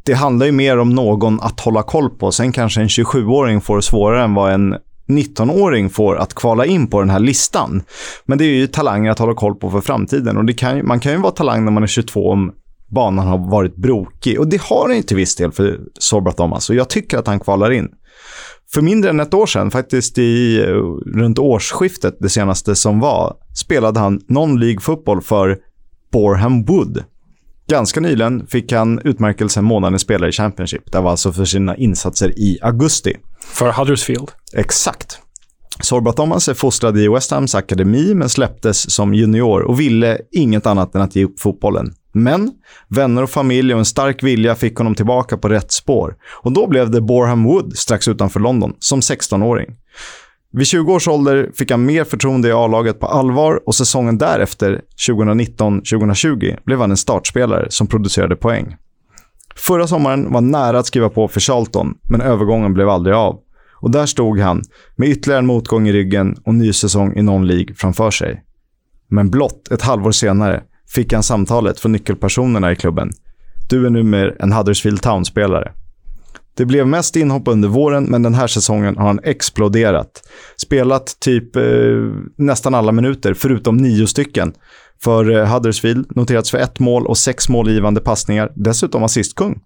[0.03, 2.31] det handlar ju mer om någon att hålla koll på.
[2.31, 4.75] Sen kanske en 27-åring får svårare än vad en
[5.07, 7.83] 19-åring får att kvala in på den här listan.
[8.25, 10.99] Men det är ju talanger att hålla koll på för framtiden och det kan, man
[10.99, 12.51] kan ju vara talang när man är 22 om
[12.89, 16.55] banan har varit brokig och det har den ju till viss del för Sorba Thomas
[16.55, 16.73] alltså.
[16.73, 17.89] och jag tycker att han kvalar in.
[18.73, 20.65] För mindre än ett år sedan, faktiskt i eh,
[21.19, 25.57] runt årsskiftet, det senaste som var, spelade han non-League fotboll för
[26.11, 27.03] Borham Wood.
[27.71, 30.91] Ganska nyligen fick han utmärkelsen månadens spelare i Championship.
[30.91, 33.17] Det var alltså för sina insatser i augusti.
[33.53, 34.31] För Huddersfield.
[34.53, 35.19] Exakt.
[35.81, 40.65] Sorba Thomas är fostrad i West Hams akademi men släpptes som junior och ville inget
[40.65, 41.93] annat än att ge upp fotbollen.
[42.13, 42.51] Men
[42.87, 46.15] vänner och familj och en stark vilja fick honom tillbaka på rätt spår.
[46.43, 49.67] Och då blev det Boreham Wood strax utanför London som 16-åring.
[50.53, 54.81] Vid 20 års ålder fick han mer förtroende i A-laget på allvar och säsongen därefter,
[55.09, 58.75] 2019-2020, blev han en startspelare som producerade poäng.
[59.55, 63.39] Förra sommaren var nära att skriva på för Charlton, men övergången blev aldrig av.
[63.81, 64.61] Och där stod han,
[64.95, 68.43] med ytterligare en motgång i ryggen och ny säsong i någon League framför sig.
[69.07, 73.11] Men blott ett halvår senare fick han samtalet från nyckelpersonerna i klubben.
[73.69, 75.71] Du är numera en Huddersfield Town-spelare.
[76.53, 80.29] Det blev mest inhopp under våren, men den här säsongen har han exploderat.
[80.57, 81.63] Spelat typ eh,
[82.37, 84.53] nästan alla minuter, förutom nio stycken.
[85.03, 89.59] För eh, Huddersfield noterats för ett mål och sex målgivande passningar, dessutom assistkung.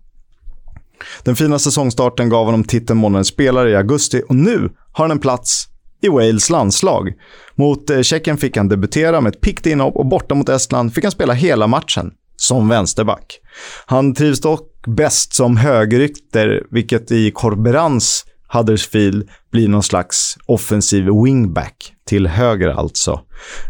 [1.23, 5.19] Den fina säsongstarten gav honom titeln månadens spelare i augusti och nu har han en
[5.19, 5.67] plats
[6.01, 7.13] i Wales landslag.
[7.55, 11.03] Mot eh, Tjeckien fick han debutera med ett piggt inhopp och borta mot Estland fick
[11.03, 13.39] han spela hela matchen som vänsterback.
[13.85, 21.91] Han trivs dock bäst som högerytter, vilket i Corberans Huddersfield blir någon slags offensiv wingback.
[22.07, 23.21] Till höger alltså.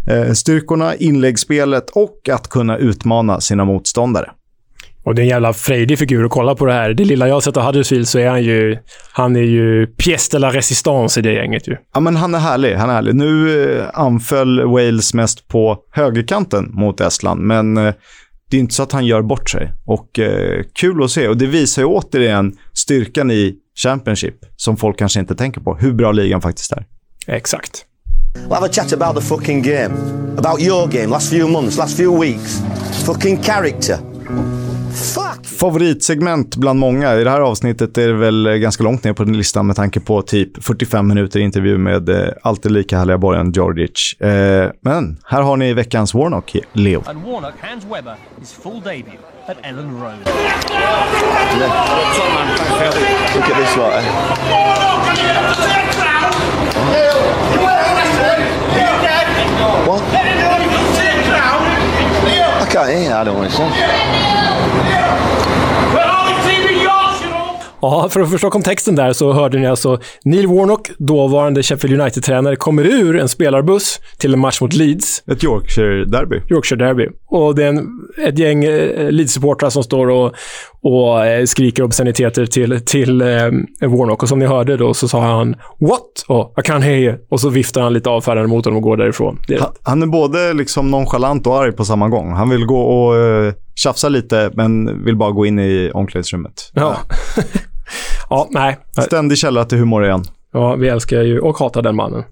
[0.08, 4.32] Eh, styrkorna, inläggsspelet och att kunna utmana sina motståndare.
[5.06, 6.94] Och det är en jävla frejdig figur att kolla på det här.
[6.94, 8.78] Det lilla jag har sett av Huddersfield så är han ju...
[9.12, 11.78] Han är ju pièce de la résistance i det gänget ju.
[11.94, 12.76] Ja, men han är härlig.
[12.76, 13.16] Han är härlig.
[13.16, 17.94] Nu eh, anföll Wales mest på högerkanten mot Estland, men eh,
[18.49, 19.72] det är inte så att han gör bort sig.
[19.85, 21.27] Och eh, kul att se.
[21.27, 25.76] Och det visar ju återigen styrkan i Championship, som folk kanske inte tänker på.
[25.76, 26.85] Hur bra ligan faktiskt är.
[27.27, 27.85] Exakt.
[28.35, 29.95] We'll have a chat about the fucking game.
[30.38, 32.61] About your game, last few months, last few weeks.
[33.05, 34.15] Fucking character.
[35.59, 37.15] Favoritsegment bland många.
[37.15, 39.76] I det här avsnittet är det väl eh, ganska långt ner på den listan med
[39.76, 44.13] tanke på typ 45 minuter intervju med eh, alltid lika härliga Bojan Djordjic.
[44.22, 47.03] Eh, men här har ni veckans Warnock, Leo.
[47.05, 50.19] And Warnock hands Webber his full debut at Ellen Road.
[53.35, 54.03] Look at this lot,
[59.88, 60.01] What?
[62.61, 63.94] I can't hear, I don't want to say.
[67.86, 72.56] 哦，Ja, för att förstå kontexten där så hörde ni alltså Neil Warnock, dåvarande Sheffield United-tränare,
[72.56, 75.23] kommer ur en spelarbuss till en match mot Leeds.
[75.32, 76.41] Ett Yorkshire-derby.
[76.49, 77.07] Yorkshire-derby.
[77.27, 77.88] Och det är en,
[78.23, 80.34] ett gäng eh, Leeds-supportrar som står och,
[80.82, 83.27] och eh, skriker obsceniteter till, till eh,
[83.82, 84.23] Warnock.
[84.23, 87.40] Och som ni hörde då så sa han “What?” och “I can't hear you” och
[87.40, 89.40] så viftar han lite avfärdande mot honom och går därifrån.
[89.60, 92.32] Han, han är både liksom nonchalant och arg på samma gång.
[92.34, 96.72] Han vill gå och uh, tjafsa lite, men vill bara gå in i omklädningsrummet.
[96.73, 96.98] Ja.
[98.30, 98.77] ja, nej.
[99.02, 100.23] Ständig källa till humor igen.
[100.53, 102.23] Ja, vi älskar ju och hatar den mannen.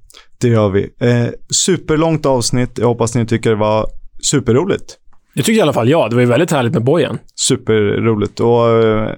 [0.41, 0.89] Det gör vi.
[0.99, 2.71] Eh, superlångt avsnitt.
[2.77, 3.85] Jag hoppas ni tycker det var
[4.21, 4.97] superroligt.
[5.35, 6.09] Det tycker i alla fall jag.
[6.09, 7.17] Det var ju väldigt härligt med Bojan.
[7.35, 8.39] Superroligt.
[8.39, 9.09] Och eh,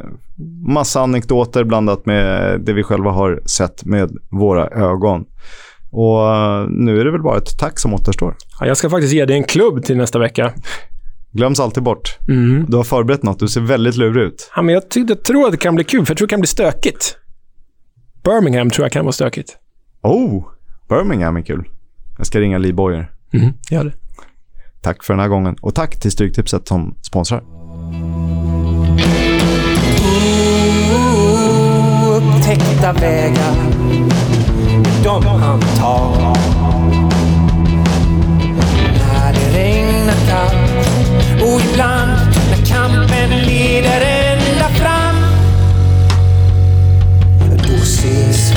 [0.67, 5.25] massa anekdoter blandat med det vi själva har sett med våra ögon.
[5.91, 8.35] Och eh, nu är det väl bara ett tack som återstår.
[8.59, 10.53] Ja, jag ska faktiskt ge dig en klubb till nästa vecka.
[11.35, 12.17] Glöms alltid bort.
[12.27, 12.65] Mm.
[12.69, 13.39] Du har förberett något.
[13.39, 14.51] Du ser väldigt lurig ut.
[14.55, 16.31] Ja, men jag, ty- jag tror att det kan bli kul, för jag tror det
[16.31, 17.17] kan bli stökigt.
[18.23, 19.57] Birmingham tror jag kan vara stökigt.
[20.01, 20.43] Oh,
[20.89, 21.63] Birmingham är kul.
[22.17, 23.11] Jag ska ringa Lee Boyer.
[23.33, 23.93] Mm, gör det.
[24.81, 25.55] Tack för den här gången.
[25.61, 27.43] Och tack till Stryktipset som sponsrar.
[32.17, 33.55] Upptäckta vägar,
[35.03, 36.35] de han tar.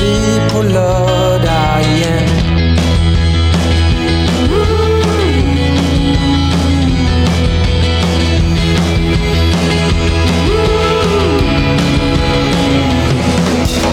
[0.08, 2.28] Vi på lördag igen.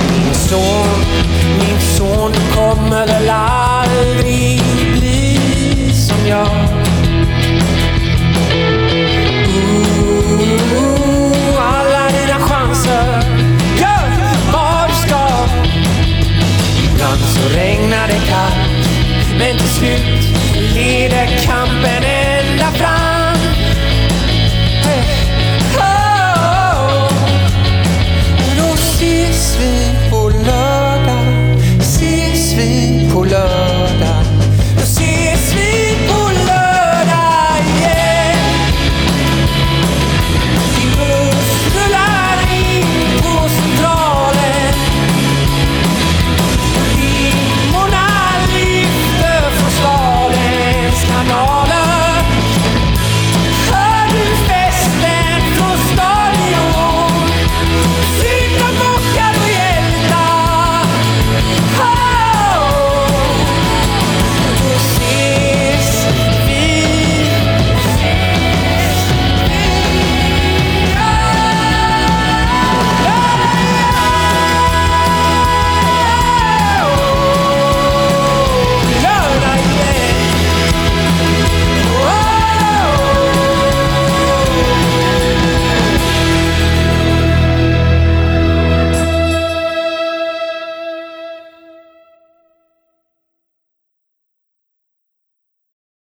[0.09, 0.87] Min son,
[1.59, 3.29] min son, du kommer väl
[19.37, 20.37] men till slut
[20.75, 22.14] leder kampen